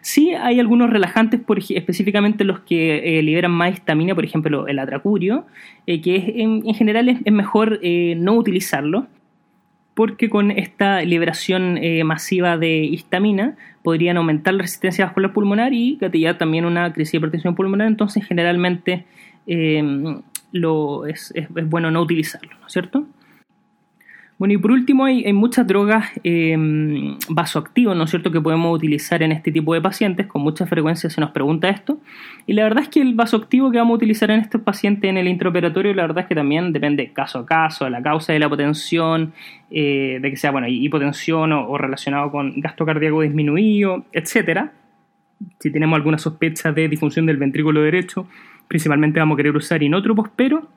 Sí 0.00 0.32
hay 0.32 0.60
algunos 0.60 0.90
relajantes, 0.90 1.40
por, 1.40 1.58
específicamente 1.58 2.44
los 2.44 2.60
que 2.60 3.18
eh, 3.18 3.22
liberan 3.22 3.52
más 3.52 3.72
histamina, 3.72 4.14
por 4.14 4.24
ejemplo 4.24 4.66
el 4.66 4.78
atracurio, 4.78 5.46
eh, 5.86 6.00
que 6.00 6.34
en, 6.36 6.62
general 6.74 7.08
es, 7.08 7.32
mejor 7.32 7.78
eh, 7.82 8.14
no 8.16 8.34
utilizarlo, 8.34 9.06
porque 9.94 10.28
con 10.28 10.50
esta 10.50 11.00
liberación 11.02 11.80
masiva 12.04 12.58
de 12.58 12.84
histamina 12.84 13.56
podrían 13.82 14.18
aumentar 14.18 14.52
la 14.52 14.62
resistencia 14.62 15.06
vascular 15.06 15.32
pulmonar 15.32 15.72
y 15.72 15.96
gatillar 15.98 16.36
también 16.36 16.66
una 16.66 16.92
crisis 16.92 17.12
de 17.12 17.18
hipertensión 17.18 17.54
pulmonar, 17.54 17.88
entonces 17.88 18.22
generalmente 18.26 19.06
lo, 20.52 21.06
es, 21.06 21.32
es 21.34 21.48
bueno 21.70 21.90
no 21.90 22.02
utilizarlo, 22.02 22.50
¿no 22.60 22.66
es 22.66 22.72
cierto? 22.74 23.06
Bueno, 24.38 24.52
y 24.52 24.58
por 24.58 24.70
último 24.70 25.06
hay, 25.06 25.32
muchas 25.32 25.66
drogas 25.66 26.10
em, 26.22 27.16
vasoactivas, 27.30 27.96
¿no 27.96 28.04
es 28.04 28.10
cierto?, 28.10 28.30
que 28.30 28.40
podemos 28.40 28.76
utilizar 28.76 29.22
en 29.22 29.32
este 29.32 29.50
tipo 29.50 29.72
de 29.72 29.80
pacientes. 29.80 30.26
Con 30.26 30.42
mucha 30.42 30.66
frecuencia 30.66 31.08
se 31.08 31.22
nos 31.22 31.30
pregunta 31.30 31.70
esto. 31.70 31.98
Y 32.46 32.52
la 32.52 32.64
verdad 32.64 32.82
es 32.82 32.90
que 32.90 33.00
el 33.00 33.14
vasoactivo 33.14 33.70
que 33.70 33.78
vamos 33.78 33.94
a 33.94 33.96
utilizar 33.96 34.30
en 34.30 34.40
estos 34.40 34.60
pacientes 34.60 35.08
en 35.08 35.16
el 35.16 35.26
intraoperatorio, 35.26 35.94
la 35.94 36.02
verdad 36.02 36.24
es 36.24 36.28
que 36.28 36.34
también 36.34 36.74
depende 36.74 37.14
caso 37.14 37.38
a 37.38 37.46
caso, 37.46 37.86
de 37.86 37.90
la 37.90 38.02
causa 38.02 38.34
de 38.34 38.38
la 38.38 38.46
hipotensión, 38.46 39.32
eh, 39.70 40.18
de 40.20 40.30
que 40.30 40.36
sea, 40.36 40.50
bueno, 40.50 40.68
hipotensión 40.68 41.52
o, 41.52 41.78
relacionado 41.78 42.30
con 42.30 42.60
gasto 42.60 42.84
cardíaco 42.84 43.22
disminuido, 43.22 44.04
etcétera. 44.12 44.70
Si 45.60 45.70
tenemos 45.70 45.96
alguna 45.96 46.18
sospecha 46.18 46.72
de 46.72 46.88
disfunción 46.88 47.24
del 47.24 47.38
ventrículo 47.38 47.80
derecho, 47.80 48.26
principalmente 48.68 49.18
vamos 49.18 49.36
a 49.36 49.38
querer 49.38 49.56
usar 49.56 49.82
inótropos, 49.82 50.28
pero 50.36 50.68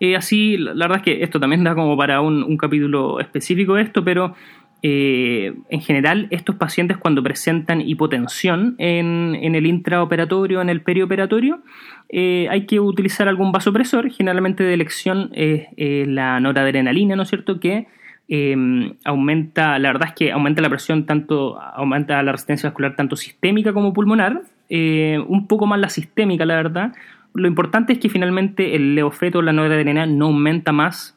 eh, 0.00 0.16
así, 0.16 0.56
la, 0.56 0.72
verdad 0.72 0.96
es 0.96 1.02
que 1.02 1.22
esto 1.22 1.38
también 1.38 1.62
da 1.62 1.74
como 1.74 1.94
para 1.94 2.22
un, 2.22 2.56
capítulo 2.56 3.20
específico 3.20 3.76
esto, 3.76 4.02
pero 4.02 4.34
eh, 4.82 5.52
en 5.68 5.80
general 5.82 6.26
estos 6.30 6.56
pacientes 6.56 6.96
cuando 6.96 7.22
presentan 7.22 7.82
hipotensión 7.82 8.76
en, 8.78 9.36
el 9.54 9.66
intraoperatorio, 9.66 10.62
en 10.62 10.70
el 10.70 10.80
perioperatorio, 10.80 11.60
eh, 12.08 12.48
hay 12.50 12.64
que 12.64 12.80
utilizar 12.80 13.28
algún 13.28 13.52
vasopresor, 13.52 14.10
generalmente 14.10 14.64
de 14.64 14.72
elección 14.72 15.30
es 15.34 15.68
la 15.76 16.40
noradrenalina, 16.40 17.14
¿no 17.14 17.24
es 17.24 17.28
cierto?, 17.28 17.60
que 17.60 17.86
em, 18.26 18.94
aumenta, 19.04 19.78
la 19.78 19.92
verdad 19.92 20.08
es 20.08 20.14
que 20.14 20.32
aumenta 20.32 20.62
la 20.62 20.70
presión 20.70 21.04
tanto, 21.04 21.60
aumenta 21.60 22.22
la 22.22 22.32
resistencia 22.32 22.70
vascular 22.70 22.96
tanto 22.96 23.16
sistémica 23.16 23.74
como 23.74 23.92
pulmonar, 23.92 24.40
un 24.70 25.46
poco 25.46 25.66
más 25.66 25.78
la 25.78 25.90
sistémica, 25.90 26.46
la 26.46 26.54
verdad, 26.54 26.92
lo 27.34 27.46
importante 27.46 27.92
es 27.92 27.98
que 27.98 28.08
finalmente 28.08 28.74
el 28.76 28.94
leofeto, 28.94 29.42
la 29.42 29.52
noradrenalina, 29.52 30.06
no 30.06 30.26
aumenta 30.26 30.72
más 30.72 31.16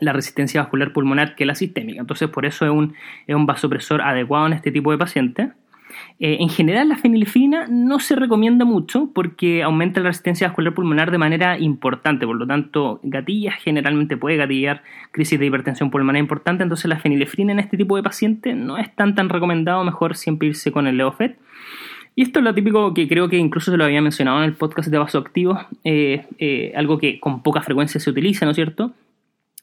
la 0.00 0.12
resistencia 0.12 0.60
vascular 0.60 0.92
pulmonar 0.92 1.34
que 1.34 1.46
la 1.46 1.54
sistémica. 1.54 2.00
Entonces, 2.00 2.28
por 2.28 2.46
eso 2.46 2.64
es 2.64 2.70
un, 2.70 2.94
es 3.26 3.34
un 3.34 3.46
vasopresor 3.46 4.02
adecuado 4.02 4.46
en 4.46 4.52
este 4.52 4.70
tipo 4.70 4.90
de 4.90 4.98
pacientes. 4.98 5.50
Eh, 6.20 6.36
en 6.40 6.48
general, 6.48 6.88
la 6.88 6.96
fenilefrina 6.96 7.66
no 7.68 7.98
se 7.98 8.14
recomienda 8.14 8.64
mucho 8.64 9.10
porque 9.14 9.62
aumenta 9.62 10.00
la 10.00 10.08
resistencia 10.08 10.48
vascular 10.48 10.74
pulmonar 10.74 11.10
de 11.10 11.18
manera 11.18 11.58
importante, 11.58 12.26
por 12.26 12.36
lo 12.36 12.46
tanto, 12.46 13.00
gatilla 13.02 13.52
generalmente 13.52 14.16
puede 14.16 14.36
gatillar 14.36 14.82
crisis 15.12 15.38
de 15.38 15.46
hipertensión 15.46 15.90
pulmonar 15.90 16.20
importante, 16.20 16.62
entonces 16.62 16.86
la 16.88 16.98
fenilefrina 16.98 17.52
en 17.52 17.58
este 17.58 17.76
tipo 17.76 17.96
de 17.96 18.02
pacientes 18.02 18.54
no 18.54 18.78
es 18.78 18.94
tan 18.94 19.14
tan 19.14 19.28
recomendado, 19.28 19.82
mejor 19.82 20.16
siempre 20.16 20.48
irse 20.48 20.70
con 20.72 20.86
el 20.86 20.96
Leofet. 20.98 21.38
Y 22.18 22.22
esto 22.22 22.40
es 22.40 22.44
lo 22.44 22.52
típico 22.52 22.94
que 22.94 23.06
creo 23.06 23.28
que 23.28 23.36
incluso 23.36 23.70
se 23.70 23.76
lo 23.76 23.84
había 23.84 24.02
mencionado 24.02 24.38
en 24.38 24.46
el 24.46 24.54
podcast 24.54 24.88
de 24.88 24.98
vasoactivos, 24.98 25.60
eh, 25.84 26.26
eh, 26.40 26.72
algo 26.74 26.98
que 26.98 27.20
con 27.20 27.44
poca 27.44 27.62
frecuencia 27.62 28.00
se 28.00 28.10
utiliza, 28.10 28.44
¿no 28.44 28.50
es 28.50 28.56
cierto? 28.56 28.92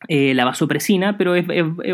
Eh, 0.07 0.33
la 0.33 0.45
vasopresina, 0.45 1.17
pero 1.17 1.35
es, 1.35 1.45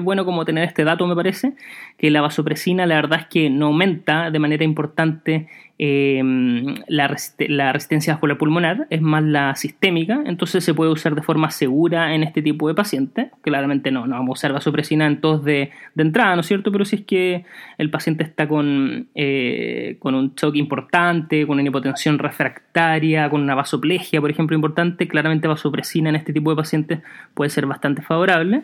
bueno 0.04 0.24
como 0.24 0.46
tener 0.46 0.66
este 0.66 0.84
dato, 0.84 1.08
me 1.08 1.16
parece, 1.16 1.56
que 1.98 2.12
la 2.12 2.22
vasopresina 2.22 2.86
la 2.86 2.94
verdad 2.94 3.22
es 3.22 3.26
que 3.26 3.50
no 3.50 3.66
aumenta 3.66 4.30
de 4.30 4.38
manera 4.38 4.64
importante 4.64 5.48
Em, 5.84 6.76
la, 6.88 7.08
resistencia 7.08 8.14
vascular 8.14 8.38
pulmonar 8.38 8.86
es 8.92 9.02
más 9.02 9.24
la 9.24 9.56
sistémica, 9.56 10.22
entonces 10.28 10.64
se 10.64 10.76
puede 10.76 10.92
usar 10.92 11.16
de 11.16 11.24
forma 11.24 11.50
segura 11.50 12.14
en 12.14 12.22
este 12.22 12.42
tipo 12.42 12.68
de 12.68 12.76
pacientes. 12.76 13.32
Claramente 13.42 13.90
no, 13.90 14.06
no 14.06 14.16
vamos 14.16 14.30
a 14.30 14.34
usar 14.34 14.54
vasopresina 14.54 15.08
en 15.08 15.22
todos 15.22 15.44
de, 15.44 15.72
entrada, 15.98 16.36
¿no 16.36 16.42
es 16.42 16.48
cierto? 16.48 16.72
Pero 16.72 16.86
si 16.86 16.98
es 16.98 17.02
que 17.04 17.46
el 17.80 17.90
paciente 17.90 18.24
está 18.24 18.48
con, 18.48 19.08
eh, 19.16 19.96
con 20.00 20.14
un 20.14 20.36
choque 20.36 20.60
importante, 20.60 21.48
con 21.48 21.60
una 21.60 21.68
hipotensión 21.68 22.20
refractaria, 22.20 23.30
con 23.30 23.42
una 23.42 23.56
vasoplegia, 23.56 24.22
por 24.22 24.30
ejemplo, 24.30 24.56
importante, 24.56 25.08
claramente 25.08 25.48
vasopresina 25.48 26.10
en 26.10 26.16
este 26.16 26.32
tipo 26.32 26.52
de 26.52 26.58
pacientes 26.58 27.00
puede 27.34 27.50
ser 27.50 27.66
bastante 27.66 28.04
favorable. 28.04 28.64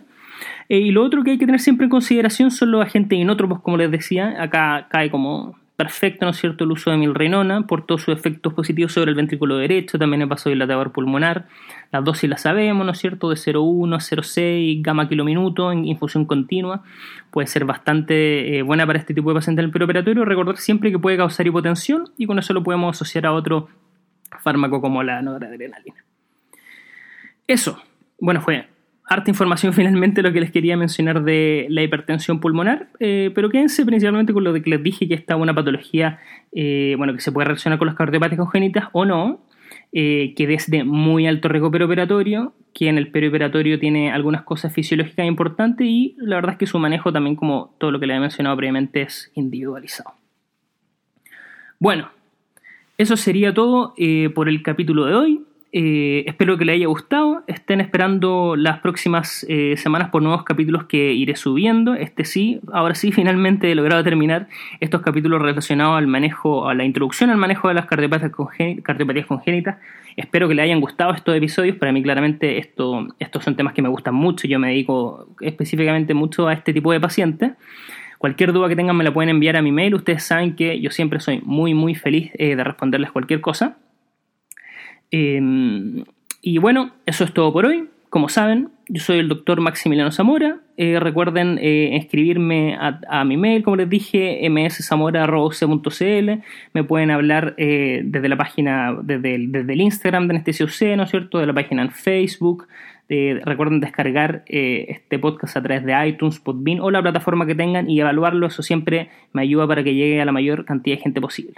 Eh, 0.69 0.79
y 0.79 0.91
lo 0.91 1.03
otro 1.03 1.23
que 1.23 1.31
hay 1.31 1.37
que 1.37 1.45
tener 1.45 1.61
siempre 1.61 1.85
en 1.85 1.89
consideración 1.89 2.51
son 2.51 2.71
los 2.71 2.85
agentes 2.85 3.17
inótropos, 3.17 3.61
como 3.61 3.77
les 3.77 3.89
decía, 3.89 4.41
acá 4.41 4.87
cae 4.89 5.09
como 5.09 5.55
perfecto, 5.77 6.25
¿no 6.25 6.31
es 6.31 6.37
cierto?, 6.37 6.63
el 6.63 6.71
uso 6.71 6.89
de 6.89 6.97
milrenona 6.97 7.67
por 7.67 7.85
todos 7.85 8.01
sus 8.01 8.13
efectos 8.13 8.51
positivos 8.53 8.91
sobre 8.91 9.11
el 9.11 9.15
ventrículo 9.15 9.57
derecho, 9.57 9.99
también 9.99 10.23
el 10.23 10.27
vasodilatador 10.27 10.91
pulmonar. 10.91 11.47
Las 11.91 12.03
dosis 12.03 12.27
las 12.27 12.41
sabemos, 12.41 12.83
¿no 12.83 12.91
es 12.91 12.97
cierto?, 12.97 13.29
de 13.29 13.35
0,1 13.35 13.95
a 13.95 13.99
0,6 13.99 14.81
gamma 14.81 15.07
kilominuto 15.07 15.71
en 15.71 15.85
infusión 15.85 16.25
continua. 16.25 16.83
Puede 17.29 17.47
ser 17.47 17.63
bastante 17.65 18.57
eh, 18.57 18.63
buena 18.63 18.87
para 18.87 18.97
este 18.97 19.13
tipo 19.13 19.29
de 19.29 19.35
pacientes 19.35 19.61
en 19.61 19.65
el 19.67 19.71
preoperatorio. 19.71 20.25
Recordar 20.25 20.57
siempre 20.57 20.91
que 20.91 20.97
puede 20.97 21.15
causar 21.15 21.45
hipotensión 21.45 22.09
y 22.17 22.25
con 22.25 22.39
eso 22.39 22.53
lo 22.53 22.63
podemos 22.63 22.97
asociar 22.97 23.27
a 23.27 23.33
otro 23.33 23.69
fármaco 24.41 24.81
como 24.81 25.03
la 25.03 25.21
noradrenalina. 25.21 26.03
Eso, 27.45 27.79
bueno, 28.19 28.41
fue 28.41 28.67
harta 29.07 29.31
información 29.31 29.73
finalmente 29.73 30.21
lo 30.21 30.31
que 30.31 30.41
les 30.41 30.51
quería 30.51 30.77
mencionar 30.77 31.23
de 31.23 31.65
la 31.69 31.81
hipertensión 31.81 32.39
pulmonar, 32.39 32.89
eh, 32.99 33.31
pero 33.33 33.49
quédense 33.49 33.85
principalmente 33.85 34.33
con 34.33 34.43
lo 34.43 34.53
que 34.53 34.69
les 34.69 34.83
dije 34.83 35.07
que 35.07 35.15
esta 35.15 35.35
es 35.35 35.39
una 35.39 35.55
patología 35.55 36.19
eh, 36.51 36.95
bueno, 36.97 37.13
que 37.13 37.21
se 37.21 37.31
puede 37.31 37.45
relacionar 37.45 37.79
con 37.79 37.87
las 37.87 37.95
cardiopatías 37.95 38.39
congénitas 38.39 38.89
o 38.91 39.05
no, 39.05 39.41
eh, 39.93 40.33
que 40.35 40.45
desde 40.45 40.83
muy 40.83 41.27
alto 41.27 41.47
riesgo 41.47 41.71
perioperatorio, 41.71 42.53
que 42.73 42.89
en 42.89 42.97
el 42.97 43.09
perioperatorio 43.09 43.79
tiene 43.79 44.11
algunas 44.11 44.43
cosas 44.43 44.73
fisiológicas 44.73 45.25
importantes 45.25 45.87
y 45.87 46.15
la 46.19 46.35
verdad 46.35 46.51
es 46.53 46.57
que 46.57 46.67
su 46.67 46.77
manejo 46.77 47.11
también, 47.11 47.35
como 47.35 47.73
todo 47.79 47.91
lo 47.91 47.99
que 47.99 48.05
les 48.05 48.17
he 48.17 48.19
mencionado 48.19 48.55
previamente, 48.55 49.01
es 49.01 49.31
individualizado. 49.33 50.11
Bueno, 51.79 52.11
eso 52.97 53.17
sería 53.17 53.53
todo 53.53 53.93
por 54.33 54.49
el 54.49 54.61
capítulo 54.63 55.05
de 55.05 55.15
hoy. 55.15 55.46
Eh, 55.73 56.23
espero 56.27 56.57
que 56.57 56.65
les 56.65 56.75
haya 56.75 56.87
gustado. 56.87 57.43
Estén 57.47 57.81
esperando 57.81 58.55
las 58.55 58.79
próximas 58.79 59.45
eh, 59.49 59.75
semanas 59.77 60.09
por 60.09 60.21
nuevos 60.21 60.43
capítulos 60.43 60.85
que 60.85 61.13
iré 61.13 61.35
subiendo. 61.35 61.93
Este 61.93 62.23
sí, 62.23 62.61
ahora 62.71 62.95
sí, 62.95 63.11
finalmente 63.13 63.71
he 63.71 63.75
logrado 63.75 64.03
terminar 64.03 64.47
estos 64.79 65.01
capítulos 65.01 65.41
relacionados 65.41 65.97
al 65.97 66.07
manejo, 66.07 66.69
a 66.69 66.73
la 66.73 66.85
introducción 66.85 67.29
al 67.29 67.37
manejo 67.37 67.67
de 67.67 67.73
las 67.73 67.85
cardiopatías, 67.85 69.25
congénitas. 69.25 69.77
Espero 70.15 70.47
que 70.47 70.55
les 70.55 70.63
hayan 70.63 70.79
gustado 70.79 71.13
estos 71.13 71.35
episodios. 71.35 71.75
Para 71.75 71.91
mí, 71.91 72.01
claramente, 72.01 72.57
esto, 72.57 73.07
estos 73.19 73.43
son 73.43 73.55
temas 73.55 73.73
que 73.73 73.81
me 73.81 73.89
gustan 73.89 74.15
mucho. 74.15 74.47
Yo 74.47 74.57
me 74.59 74.69
dedico 74.69 75.27
específicamente 75.41 76.13
mucho 76.13 76.47
a 76.47 76.53
este 76.53 76.73
tipo 76.73 76.91
de 76.91 76.99
pacientes. 76.99 77.51
Cualquier 78.17 78.51
duda 78.51 78.67
que 78.67 78.75
tengan 78.75 78.97
me 78.97 79.03
la 79.03 79.13
pueden 79.13 79.29
enviar 79.29 79.57
a 79.57 79.61
mi 79.61 79.71
mail. 79.71 79.93
Ustedes 79.93 80.23
saben 80.23 80.55
que 80.55 80.79
yo 80.79 80.89
siempre 80.89 81.19
soy 81.19 81.41
muy, 81.43 81.75
muy 81.75 81.93
feliz 81.93 82.31
eh, 82.39 82.55
de 82.55 82.63
responderles 82.63 83.11
cualquier 83.11 83.41
cosa. 83.41 83.77
Em, 85.11 86.03
y 86.41 86.57
bueno, 86.57 86.91
eso 87.05 87.23
es 87.23 87.33
todo 87.33 87.51
por 87.53 87.65
hoy. 87.65 87.89
Como 88.09 88.29
saben, 88.29 88.69
yo 88.87 89.01
soy 89.01 89.19
el 89.19 89.27
doctor 89.27 89.59
Maximiliano 89.59 90.11
Zamora. 90.11 90.59
Eh, 90.77 90.97
recuerden 90.99 91.59
eh, 91.61 91.97
escribirme 91.97 92.77
a, 92.79 93.25
mi 93.25 93.35
mail, 93.35 93.63
como 93.63 93.75
les 93.75 93.89
dije, 93.89 94.47
mszamora.c.cl. 94.49 96.31
Me 96.73 96.83
pueden 96.85 97.11
hablar 97.11 97.53
eh, 97.57 98.01
desde 98.05 98.29
la 98.29 98.37
página, 98.37 98.97
desde 99.03 99.35
el, 99.35 99.81
Instagram 99.81 100.27
de 100.27 100.35
Anestesia 100.35 100.65
UC, 100.65 100.95
¿no 100.95 101.03
es 101.03 101.09
cierto? 101.09 101.39
De 101.39 101.47
la 101.47 101.53
página 101.53 101.81
en 101.81 101.91
Facebook. 101.91 102.67
recuerden 103.09 103.81
descargar 103.81 104.43
este 104.47 105.19
podcast 105.19 105.57
a 105.57 105.63
través 105.63 105.83
de 105.83 106.07
iTunes, 106.07 106.39
Podbean 106.39 106.79
o 106.79 106.91
la 106.91 107.01
plataforma 107.01 107.45
que 107.45 107.55
tengan 107.55 107.89
y 107.89 107.99
evaluarlo. 107.99 108.47
Eso 108.47 108.63
siempre 108.63 109.09
me 109.33 109.41
ayuda 109.41 109.67
para 109.67 109.83
que 109.83 109.93
llegue 109.93 110.21
a 110.21 110.25
la 110.25 110.31
mayor 110.31 110.63
cantidad 110.63 110.95
de 110.95 111.03
gente 111.03 111.19
posible. 111.19 111.55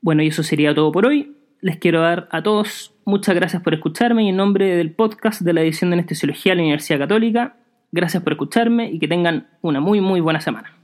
Bueno, 0.00 0.24
y 0.24 0.28
eso 0.28 0.42
sería 0.42 0.74
todo 0.74 0.90
por 0.90 1.06
hoy 1.06 1.32
les 1.62 1.78
quiero 1.78 2.00
dar 2.02 2.28
a 2.30 2.42
todos 2.42 2.92
muchas 3.04 3.34
gracias 3.34 3.62
por 3.62 3.72
escucharme 3.72 4.24
y 4.24 4.28
en 4.28 4.36
nombre 4.36 4.76
del 4.76 4.92
podcast 4.92 5.40
de 5.40 5.52
la 5.52 5.62
edición 5.62 5.90
de 5.90 5.94
Anestesiología 5.94 6.52
de 6.52 6.56
la 6.56 6.62
Universidad 6.62 6.98
Católica, 6.98 7.56
gracias 7.92 8.22
por 8.22 8.32
escucharme 8.34 8.90
y 8.90 8.98
que 8.98 9.08
tengan 9.08 9.48
una 9.62 9.80
muy 9.80 10.00
muy 10.00 10.20
buena 10.20 10.40
semana. 10.40 10.76